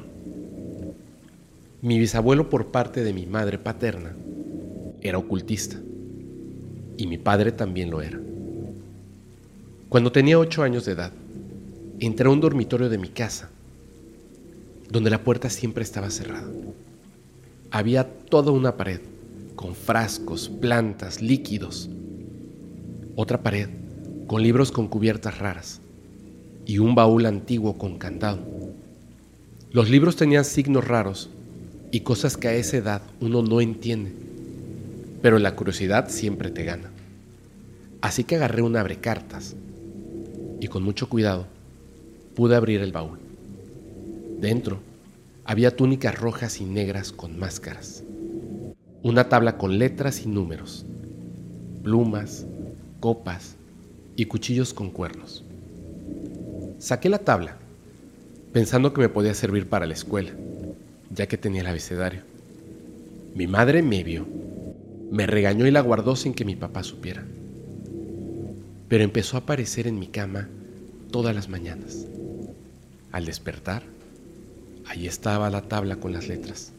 Mi 1.81 1.97
bisabuelo 1.97 2.49
por 2.49 2.67
parte 2.67 3.05
de 3.05 3.13
mi 3.13 3.25
madre 3.25 3.57
paterna 3.57 4.13
era 5.01 5.19
ocultista 5.19 5.77
y 6.97 7.07
mi 7.07 7.17
padre 7.17 7.53
también 7.53 7.89
lo 7.89 8.01
era. 8.01 8.19
Cuando 9.87 10.11
tenía 10.11 10.37
ocho 10.37 10.61
años 10.61 10.83
de 10.83 10.91
edad, 10.91 11.13
entré 12.01 12.27
a 12.27 12.31
un 12.31 12.41
dormitorio 12.41 12.89
de 12.89 12.97
mi 12.97 13.07
casa, 13.07 13.49
donde 14.93 15.09
la 15.09 15.23
puerta 15.23 15.49
siempre 15.49 15.83
estaba 15.83 16.11
cerrada. 16.11 16.47
Había 17.71 18.03
toda 18.03 18.51
una 18.51 18.77
pared 18.77 18.99
con 19.55 19.73
frascos, 19.73 20.49
plantas, 20.49 21.19
líquidos. 21.19 21.89
Otra 23.15 23.41
pared 23.41 23.69
con 24.27 24.43
libros 24.43 24.71
con 24.71 24.87
cubiertas 24.87 25.39
raras 25.39 25.81
y 26.67 26.77
un 26.77 26.93
baúl 26.93 27.25
antiguo 27.25 27.75
con 27.75 27.97
candado. 27.97 28.39
Los 29.71 29.89
libros 29.89 30.15
tenían 30.15 30.45
signos 30.45 30.87
raros 30.87 31.31
y 31.89 32.01
cosas 32.01 32.37
que 32.37 32.49
a 32.49 32.53
esa 32.53 32.77
edad 32.77 33.01
uno 33.19 33.41
no 33.41 33.61
entiende, 33.61 34.11
pero 35.23 35.39
la 35.39 35.55
curiosidad 35.55 36.09
siempre 36.09 36.51
te 36.51 36.65
gana. 36.65 36.91
Así 38.01 38.25
que 38.25 38.35
agarré 38.35 38.61
un 38.61 38.77
abrecartas 38.77 39.55
y 40.61 40.67
con 40.67 40.83
mucho 40.83 41.09
cuidado 41.09 41.47
pude 42.35 42.55
abrir 42.55 42.81
el 42.81 42.91
baúl. 42.91 43.22
Dentro 44.43 44.81
había 45.45 45.73
túnicas 45.73 46.19
rojas 46.19 46.59
y 46.59 46.65
negras 46.65 47.13
con 47.13 47.39
máscaras, 47.39 48.03
una 49.01 49.29
tabla 49.29 49.57
con 49.57 49.79
letras 49.79 50.25
y 50.25 50.27
números, 50.27 50.85
plumas, 51.81 52.45
copas 52.99 53.55
y 54.17 54.25
cuchillos 54.25 54.73
con 54.73 54.89
cuernos. 54.89 55.45
Saqué 56.77 57.07
la 57.07 57.19
tabla, 57.19 57.55
pensando 58.51 58.91
que 58.91 58.99
me 58.99 59.07
podía 59.07 59.33
servir 59.33 59.69
para 59.69 59.85
la 59.85 59.93
escuela, 59.93 60.31
ya 61.09 61.25
que 61.25 61.37
tenía 61.37 61.61
el 61.61 61.67
abecedario. 61.67 62.23
Mi 63.35 63.47
madre 63.47 63.81
me 63.81 64.03
vio, 64.03 64.27
me 65.09 65.25
regañó 65.25 65.67
y 65.67 65.71
la 65.71 65.79
guardó 65.79 66.17
sin 66.17 66.33
que 66.33 66.43
mi 66.43 66.57
papá 66.57 66.83
supiera. 66.83 67.23
Pero 68.89 69.05
empezó 69.05 69.37
a 69.37 69.39
aparecer 69.39 69.87
en 69.87 69.99
mi 69.99 70.07
cama 70.07 70.49
todas 71.11 71.33
las 71.33 71.47
mañanas. 71.47 72.07
Al 73.13 73.23
despertar, 73.23 73.83
allí 74.87 75.07
estaba 75.07 75.49
la 75.49 75.61
tabla 75.61 75.97
con 75.97 76.13
las 76.13 76.27
letras. 76.27 76.71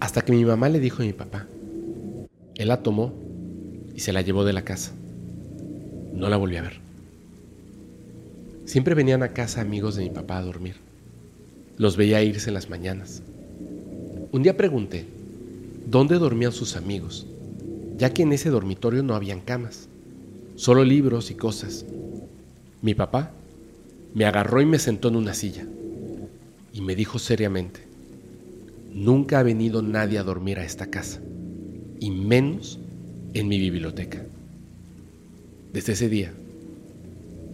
Hasta 0.00 0.22
que 0.22 0.32
mi 0.32 0.44
mamá 0.44 0.68
le 0.68 0.80
dijo 0.80 1.02
a 1.02 1.06
mi 1.06 1.12
papá. 1.12 1.46
Él 2.54 2.68
la 2.68 2.82
tomó 2.82 3.12
y 3.94 4.00
se 4.00 4.12
la 4.12 4.22
llevó 4.22 4.44
de 4.44 4.52
la 4.52 4.62
casa. 4.62 4.92
No 6.14 6.28
la 6.28 6.36
volví 6.36 6.56
a 6.56 6.62
ver. 6.62 6.80
Siempre 8.64 8.94
venían 8.94 9.22
a 9.22 9.32
casa 9.32 9.60
amigos 9.60 9.96
de 9.96 10.04
mi 10.04 10.10
papá 10.10 10.38
a 10.38 10.42
dormir. 10.42 10.76
Los 11.78 11.96
veía 11.96 12.22
irse 12.22 12.50
en 12.50 12.54
las 12.54 12.68
mañanas. 12.68 13.22
Un 14.32 14.42
día 14.42 14.56
pregunté 14.56 15.06
dónde 15.86 16.18
dormían 16.18 16.52
sus 16.52 16.76
amigos, 16.76 17.26
ya 17.96 18.12
que 18.12 18.22
en 18.22 18.32
ese 18.32 18.50
dormitorio 18.50 19.02
no 19.02 19.14
habían 19.14 19.40
camas, 19.40 19.88
solo 20.56 20.84
libros 20.84 21.30
y 21.30 21.34
cosas. 21.34 21.84
Mi 22.82 22.94
papá 22.94 23.30
me 24.14 24.24
agarró 24.24 24.60
y 24.60 24.66
me 24.66 24.78
sentó 24.78 25.08
en 25.08 25.16
una 25.16 25.34
silla 25.34 25.66
y 26.76 26.82
me 26.82 26.94
dijo 26.94 27.18
seriamente, 27.18 27.80
nunca 28.92 29.38
ha 29.38 29.42
venido 29.42 29.80
nadie 29.80 30.18
a 30.18 30.22
dormir 30.22 30.58
a 30.58 30.64
esta 30.64 30.90
casa, 30.90 31.22
y 31.98 32.10
menos 32.10 32.78
en 33.32 33.48
mi 33.48 33.58
biblioteca. 33.58 34.22
Desde 35.72 35.94
ese 35.94 36.10
día, 36.10 36.34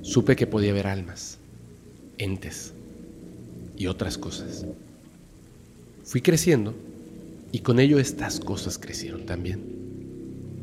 supe 0.03 0.35
que 0.35 0.49
podía 0.49 0.73
haber 0.73 0.89
almas, 0.89 1.39
entes 2.19 2.73
y 3.77 3.87
otras 3.87 4.19
cosas. 4.19 4.67
Fui 6.03 6.21
creciendo 6.21 6.75
y 7.53 7.61
con 7.61 7.79
ello 7.79 8.01
estas 8.01 8.41
cosas 8.41 8.77
crecieron 8.77 9.25
también. 9.25 9.61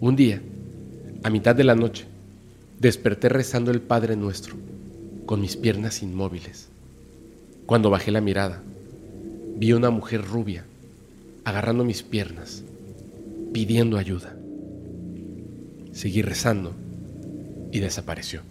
Un 0.01 0.18
día, 0.18 0.41
a 1.24 1.30
mitad 1.30 1.55
de 1.55 1.64
la 1.64 1.76
noche, 1.76 2.07
desperté 2.78 3.30
rezando 3.30 3.72
el 3.72 3.80
Padre 3.80 4.18
Nuestro, 4.18 4.57
con 5.26 5.39
mis 5.39 5.55
piernas 5.55 6.03
inmóviles. 6.03 6.68
Cuando 7.70 7.91
bajé 7.91 8.09
la 8.09 8.20
mirada, 8.20 8.63
vi 9.57 9.74
una 9.74 9.91
mujer 9.91 10.26
rubia 10.26 10.65
agarrando 11.43 11.84
mis 11.86 12.01
piernas, 12.01 12.63
pidiendo 13.53 13.99
ayuda. 13.99 14.36
Seguí 15.91 16.24
rezando 16.24 16.74
y 17.72 17.78
desapareció. 17.78 18.41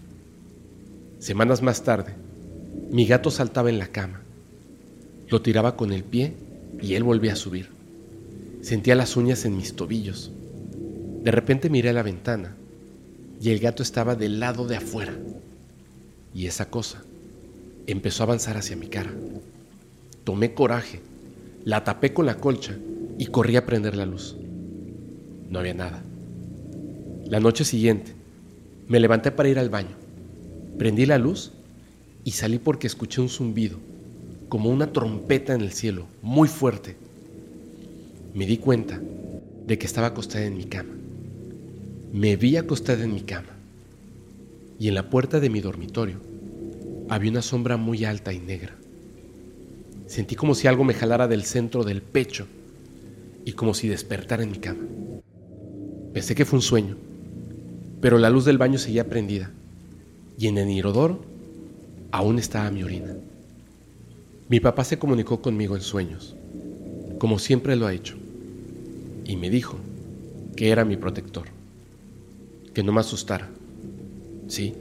Semanas 1.19 1.63
más 1.63 1.83
tarde, 1.83 2.13
mi 2.93 3.07
gato 3.07 3.33
saltaba 3.33 3.71
en 3.71 3.81
la 3.81 3.89
cama. 3.89 4.21
Lo 5.27 5.43
tiraba 5.43 5.75
con 5.75 5.93
el 5.93 6.05
pie 6.05 6.35
y 6.81 6.95
él 6.95 7.03
volvía 7.03 7.33
a 7.33 7.37
subir. 7.37 7.71
Sentía 8.61 8.95
las 8.95 9.17
uñas 9.17 9.45
en 9.45 9.57
mis 9.57 9.75
tobillos. 9.75 10.31
De 11.25 11.33
repente 11.33 11.71
miré 11.71 11.89
a 11.89 11.93
la 11.93 12.05
ventana 12.05 12.55
y 13.41 13.51
el 13.51 13.59
gato 13.59 13.83
estaba 13.83 14.15
del 14.15 14.39
lado 14.39 14.69
de 14.69 14.77
afuera. 14.77 15.19
Y 16.33 16.47
esa 16.47 16.71
cosa 16.71 17.03
empezó 17.93 18.23
a 18.23 18.27
avanzar 18.27 18.57
hacia 18.57 18.77
mi 18.77 18.87
cara. 18.89 19.13
Tomé 20.25 20.53
coraje, 20.53 21.01
la 21.65 21.85
tapé 21.85 22.13
con 22.13 22.27
la 22.27 22.37
colcha 22.37 22.77
y 23.19 23.27
corrí 23.27 23.57
a 23.57 23.65
prender 23.65 23.97
la 23.97 24.05
luz. 24.05 24.37
No 25.49 25.59
había 25.59 25.75
nada. 25.75 26.03
La 27.25 27.41
noche 27.41 27.65
siguiente, 27.65 28.13
me 28.87 29.01
levanté 29.01 29.31
para 29.31 29.49
ir 29.49 29.59
al 29.59 29.71
baño. 29.71 29.97
Prendí 30.79 31.07
la 31.07 31.19
luz 31.19 31.53
y 32.25 32.33
salí 32.33 32.59
porque 32.59 32.87
escuché 32.87 33.23
un 33.23 33.31
zumbido, 33.31 33.79
como 34.51 34.71
una 34.71 34.93
trompeta 34.93 35.55
en 35.55 35.63
el 35.63 35.73
cielo, 35.73 36.07
muy 36.21 36.49
fuerte. 36.49 36.97
Me 38.35 38.47
di 38.47 38.59
cuenta 38.59 39.01
de 39.67 39.79
que 39.79 39.87
estaba 39.87 40.09
acostada 40.09 40.45
en 40.45 40.57
mi 40.57 40.65
cama. 40.65 40.95
Me 42.13 42.37
vi 42.37 42.57
acostada 42.57 43.03
en 43.03 43.15
mi 43.15 43.23
cama 43.23 43.57
y 44.79 44.89
en 44.89 44.95
la 44.95 45.09
puerta 45.09 45.41
de 45.41 45.51
mi 45.51 45.61
dormitorio 45.61 46.21
había 47.09 47.31
una 47.31 47.43
sombra 47.43 47.77
muy 47.77 48.05
alta 48.05 48.33
y 48.33 48.39
negra. 48.39 48.77
Sentí 50.07 50.37
como 50.37 50.55
si 50.55 50.67
algo 50.67 50.85
me 50.85 50.95
jalara 50.95 51.29
del 51.29 51.45
centro 51.45 51.85
del 51.85 52.03
pecho 52.03 52.47
y 53.45 53.53
como 53.53 53.75
si 53.75 53.89
despertara 53.89 54.43
en 54.43 54.51
mi 54.51 54.59
cama. 54.59 54.85
Pensé 56.13 56.35
que 56.35 56.45
fue 56.45 56.59
un 56.59 56.63
sueño, 56.63 56.97
pero 58.01 58.19
la 58.19 58.31
luz 58.31 58.45
del 58.45 58.59
baño 58.59 58.79
seguía 58.79 59.09
prendida 59.09 59.51
y 60.39 60.47
en 60.47 60.59
el 60.59 60.71
inodoro 60.71 61.21
aún 62.11 62.39
estaba 62.39 62.71
mi 62.71 62.83
orina. 62.83 63.15
Mi 64.49 64.61
papá 64.61 64.85
se 64.85 64.99
comunicó 64.99 65.43
conmigo 65.43 65.77
en 65.77 65.83
sueños, 65.83 66.35
como 67.19 67.39
siempre 67.39 67.77
lo 67.77 67.87
ha 67.87 67.93
hecho, 67.93 68.17
y 69.25 69.37
me 69.37 69.51
dijo 69.51 69.77
que 70.57 70.71
era 70.71 70.85
mi 70.85 70.97
protector, 70.97 71.49
que 72.73 72.83
no 72.83 72.93
me 72.93 73.01
asustara. 73.01 73.51
Sí, 74.47 74.75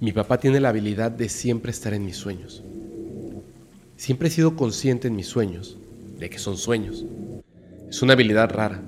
mi 0.00 0.12
papá 0.12 0.38
tiene 0.38 0.60
la 0.60 0.68
habilidad 0.68 1.10
de 1.10 1.28
siempre 1.28 1.72
estar 1.72 1.92
en 1.92 2.04
mis 2.04 2.16
sueños. 2.16 2.62
Siempre 3.96 4.28
he 4.28 4.30
sido 4.30 4.54
consciente 4.54 5.08
en 5.08 5.16
mis 5.16 5.26
sueños 5.26 5.76
de 6.20 6.30
que 6.30 6.38
son 6.38 6.56
sueños. 6.56 7.04
Es 7.90 8.00
una 8.00 8.12
habilidad 8.12 8.48
rara, 8.48 8.80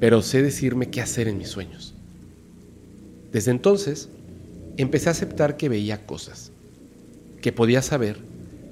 pero 0.00 0.22
sé 0.22 0.40
decirme 0.42 0.88
qué 0.88 1.02
hacer 1.02 1.28
en 1.28 1.36
mis 1.36 1.48
sueños. 1.48 1.94
Desde 3.32 3.50
entonces, 3.50 4.08
empecé 4.78 5.10
a 5.10 5.12
aceptar 5.12 5.58
que 5.58 5.68
veía 5.68 6.06
cosas, 6.06 6.52
que 7.42 7.52
podía 7.52 7.82
saber 7.82 8.16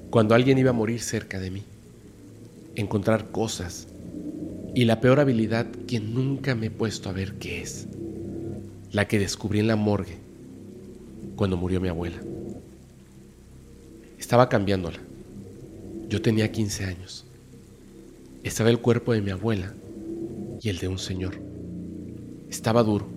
cuando 0.09 0.33
alguien 0.33 0.57
iba 0.57 0.71
a 0.71 0.73
morir 0.73 1.01
cerca 1.01 1.39
de 1.39 1.51
mí, 1.51 1.63
encontrar 2.75 3.29
cosas 3.29 3.87
y 4.73 4.85
la 4.85 5.01
peor 5.01 5.19
habilidad 5.19 5.67
que 5.87 5.99
nunca 5.99 6.55
me 6.55 6.67
he 6.67 6.71
puesto 6.71 7.09
a 7.09 7.13
ver 7.13 7.35
qué 7.35 7.61
es, 7.61 7.85
la 8.91 9.07
que 9.07 9.19
descubrí 9.19 9.59
en 9.59 9.67
la 9.67 9.75
morgue 9.75 10.26
cuando 11.37 11.55
murió 11.55 11.79
mi 11.79 11.87
abuela. 11.87 12.17
Estaba 14.19 14.49
cambiándola. 14.49 14.97
Yo 16.09 16.21
tenía 16.21 16.51
15 16.51 16.83
años. 16.83 17.25
Estaba 18.43 18.69
el 18.69 18.79
cuerpo 18.79 19.13
de 19.13 19.21
mi 19.21 19.29
abuela 19.29 19.73
y 20.61 20.67
el 20.67 20.79
de 20.79 20.89
un 20.89 20.97
señor. 20.97 21.35
Estaba 22.49 22.83
duro 22.83 23.07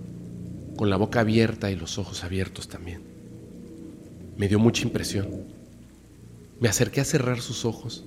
con 0.77 0.91
la 0.91 0.97
boca 0.97 1.21
abierta 1.21 1.71
y 1.71 1.77
los 1.77 1.99
ojos 1.99 2.23
abiertos 2.23 2.69
también. 2.69 3.01
Me 4.37 4.49
dio 4.49 4.59
mucha 4.59 4.83
impresión. 4.83 5.29
Me 6.61 6.69
acerqué 6.69 7.01
a 7.01 7.05
cerrar 7.05 7.41
sus 7.41 7.65
ojos 7.65 8.05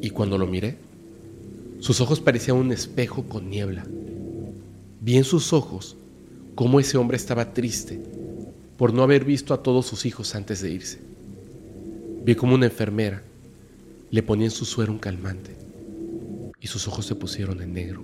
y 0.00 0.10
cuando 0.10 0.38
lo 0.38 0.46
miré, 0.46 0.78
sus 1.80 2.00
ojos 2.00 2.20
parecían 2.20 2.56
un 2.56 2.72
espejo 2.72 3.24
con 3.24 3.50
niebla. 3.50 3.84
Vi 5.00 5.16
en 5.16 5.24
sus 5.24 5.52
ojos 5.52 5.96
cómo 6.54 6.80
ese 6.80 6.96
hombre 6.96 7.16
estaba 7.16 7.52
triste 7.52 8.17
por 8.78 8.94
no 8.94 9.02
haber 9.02 9.26
visto 9.26 9.52
a 9.52 9.62
todos 9.62 9.84
sus 9.84 10.06
hijos 10.06 10.34
antes 10.34 10.62
de 10.62 10.70
irse. 10.70 10.98
Vi 12.24 12.34
como 12.34 12.54
una 12.54 12.66
enfermera 12.66 13.22
le 14.10 14.22
ponía 14.22 14.46
en 14.46 14.50
su 14.50 14.64
suero 14.64 14.92
un 14.92 14.98
calmante 14.98 15.54
y 16.58 16.66
sus 16.68 16.88
ojos 16.88 17.04
se 17.04 17.14
pusieron 17.14 17.60
en 17.60 17.74
negro. 17.74 18.02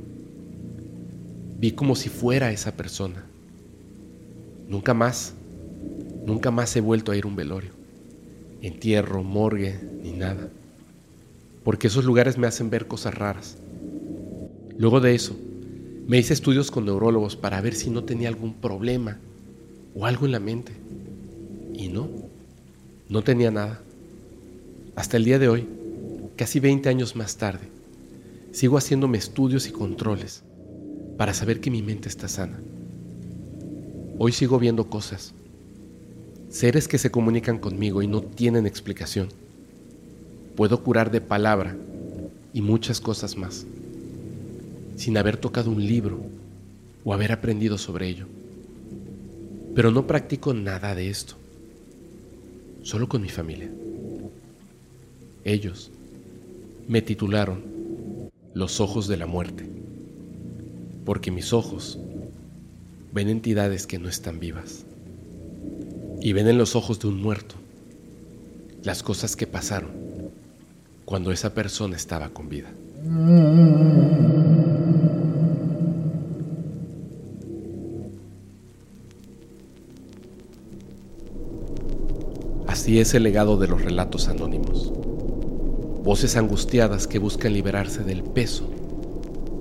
Vi 1.58 1.72
como 1.72 1.96
si 1.96 2.10
fuera 2.10 2.52
esa 2.52 2.76
persona 2.76 3.24
Nunca 4.68 4.94
más, 4.94 5.34
nunca 6.24 6.50
más 6.50 6.74
he 6.74 6.80
vuelto 6.80 7.12
a 7.12 7.16
ir 7.16 7.24
a 7.24 7.28
un 7.28 7.36
velorio, 7.36 7.72
entierro, 8.62 9.22
morgue, 9.22 9.78
ni 10.02 10.12
nada. 10.12 10.48
Porque 11.62 11.88
esos 11.88 12.04
lugares 12.04 12.38
me 12.38 12.46
hacen 12.46 12.70
ver 12.70 12.86
cosas 12.86 13.14
raras. 13.14 13.58
Luego 14.78 15.00
de 15.00 15.14
eso, 15.14 15.36
me 16.06 16.18
hice 16.18 16.32
estudios 16.32 16.70
con 16.70 16.86
neurólogos 16.86 17.36
para 17.36 17.60
ver 17.60 17.74
si 17.74 17.90
no 17.90 18.04
tenía 18.04 18.28
algún 18.28 18.54
problema 18.54 19.18
o 19.94 20.06
algo 20.06 20.26
en 20.26 20.32
la 20.32 20.40
mente. 20.40 20.72
Y 21.72 21.88
no, 21.88 22.08
no 23.08 23.22
tenía 23.22 23.50
nada. 23.50 23.80
Hasta 24.96 25.16
el 25.16 25.24
día 25.24 25.38
de 25.38 25.48
hoy, 25.48 25.66
casi 26.36 26.60
20 26.60 26.88
años 26.88 27.16
más 27.16 27.36
tarde, 27.36 27.68
sigo 28.52 28.76
haciéndome 28.78 29.18
estudios 29.18 29.66
y 29.68 29.72
controles 29.72 30.42
para 31.16 31.34
saber 31.34 31.60
que 31.60 31.70
mi 31.70 31.82
mente 31.82 32.08
está 32.08 32.28
sana. 32.28 32.60
Hoy 34.18 34.32
sigo 34.32 34.58
viendo 34.58 34.88
cosas, 34.88 35.34
seres 36.48 36.86
que 36.86 36.98
se 36.98 37.10
comunican 37.10 37.58
conmigo 37.58 38.02
y 38.02 38.06
no 38.06 38.22
tienen 38.22 38.66
explicación. 38.66 39.28
Puedo 40.54 40.82
curar 40.84 41.10
de 41.10 41.20
palabra 41.20 41.76
y 42.52 42.62
muchas 42.62 43.00
cosas 43.00 43.36
más, 43.36 43.66
sin 44.96 45.16
haber 45.18 45.36
tocado 45.36 45.70
un 45.70 45.84
libro 45.84 46.20
o 47.04 47.12
haber 47.12 47.32
aprendido 47.32 47.76
sobre 47.76 48.08
ello. 48.08 48.26
Pero 49.74 49.90
no 49.90 50.06
practico 50.06 50.54
nada 50.54 50.94
de 50.94 51.10
esto, 51.10 51.34
solo 52.82 53.08
con 53.08 53.22
mi 53.22 53.28
familia. 53.28 53.70
Ellos 55.44 55.90
me 56.86 57.02
titularon 57.02 57.62
Los 58.54 58.80
ojos 58.80 59.08
de 59.08 59.16
la 59.16 59.26
muerte, 59.26 59.68
porque 61.04 61.30
mis 61.30 61.52
ojos 61.52 61.98
ven 63.12 63.28
entidades 63.28 63.86
que 63.86 63.98
no 63.98 64.08
están 64.08 64.40
vivas 64.40 64.84
y 66.20 66.32
ven 66.32 66.48
en 66.48 66.58
los 66.58 66.74
ojos 66.76 67.00
de 67.00 67.08
un 67.08 67.20
muerto 67.20 67.54
las 68.82 69.02
cosas 69.02 69.36
que 69.36 69.46
pasaron 69.46 69.90
cuando 71.04 71.32
esa 71.32 71.52
persona 71.54 71.96
estaba 71.96 72.30
con 72.30 72.48
vida. 72.48 72.70
Así 82.84 83.00
es 83.00 83.14
el 83.14 83.22
legado 83.22 83.56
de 83.56 83.66
los 83.66 83.82
relatos 83.82 84.28
anónimos. 84.28 84.92
Voces 86.02 86.36
angustiadas 86.36 87.06
que 87.06 87.18
buscan 87.18 87.54
liberarse 87.54 88.04
del 88.04 88.22
peso 88.22 88.68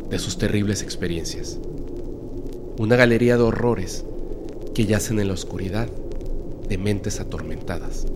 de 0.10 0.20
sus 0.20 0.38
terribles 0.38 0.82
experiencias. 0.84 1.58
Una 2.78 2.98
galería 2.98 3.38
de 3.38 3.44
horrores 3.44 4.04
que 4.76 4.86
yacen 4.86 5.22
en 5.22 5.30
la 5.30 5.36
oscuridad 5.36 5.88
de 6.68 6.78
mentes 6.78 7.22
atormentadas. 7.22 8.08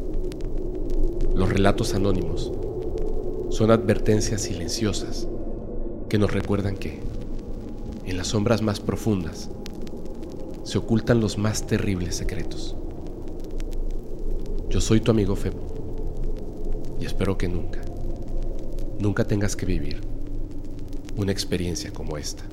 Los 1.33 1.47
relatos 1.47 1.93
anónimos 1.93 2.51
son 3.49 3.71
advertencias 3.71 4.41
silenciosas 4.41 5.25
que 6.09 6.17
nos 6.17 6.33
recuerdan 6.33 6.75
que, 6.75 6.99
en 8.03 8.17
las 8.17 8.27
sombras 8.27 8.61
más 8.61 8.81
profundas, 8.81 9.49
se 10.65 10.77
ocultan 10.79 11.21
los 11.21 11.37
más 11.37 11.65
terribles 11.65 12.17
secretos. 12.17 12.75
Yo 14.69 14.81
soy 14.81 14.99
tu 14.99 15.11
amigo 15.11 15.35
Febo 15.35 16.97
y 16.99 17.05
espero 17.05 17.37
que 17.37 17.47
nunca, 17.47 17.81
nunca 18.99 19.25
tengas 19.25 19.55
que 19.55 19.65
vivir 19.65 20.01
una 21.15 21.31
experiencia 21.31 21.91
como 21.91 22.17
esta. 22.17 22.43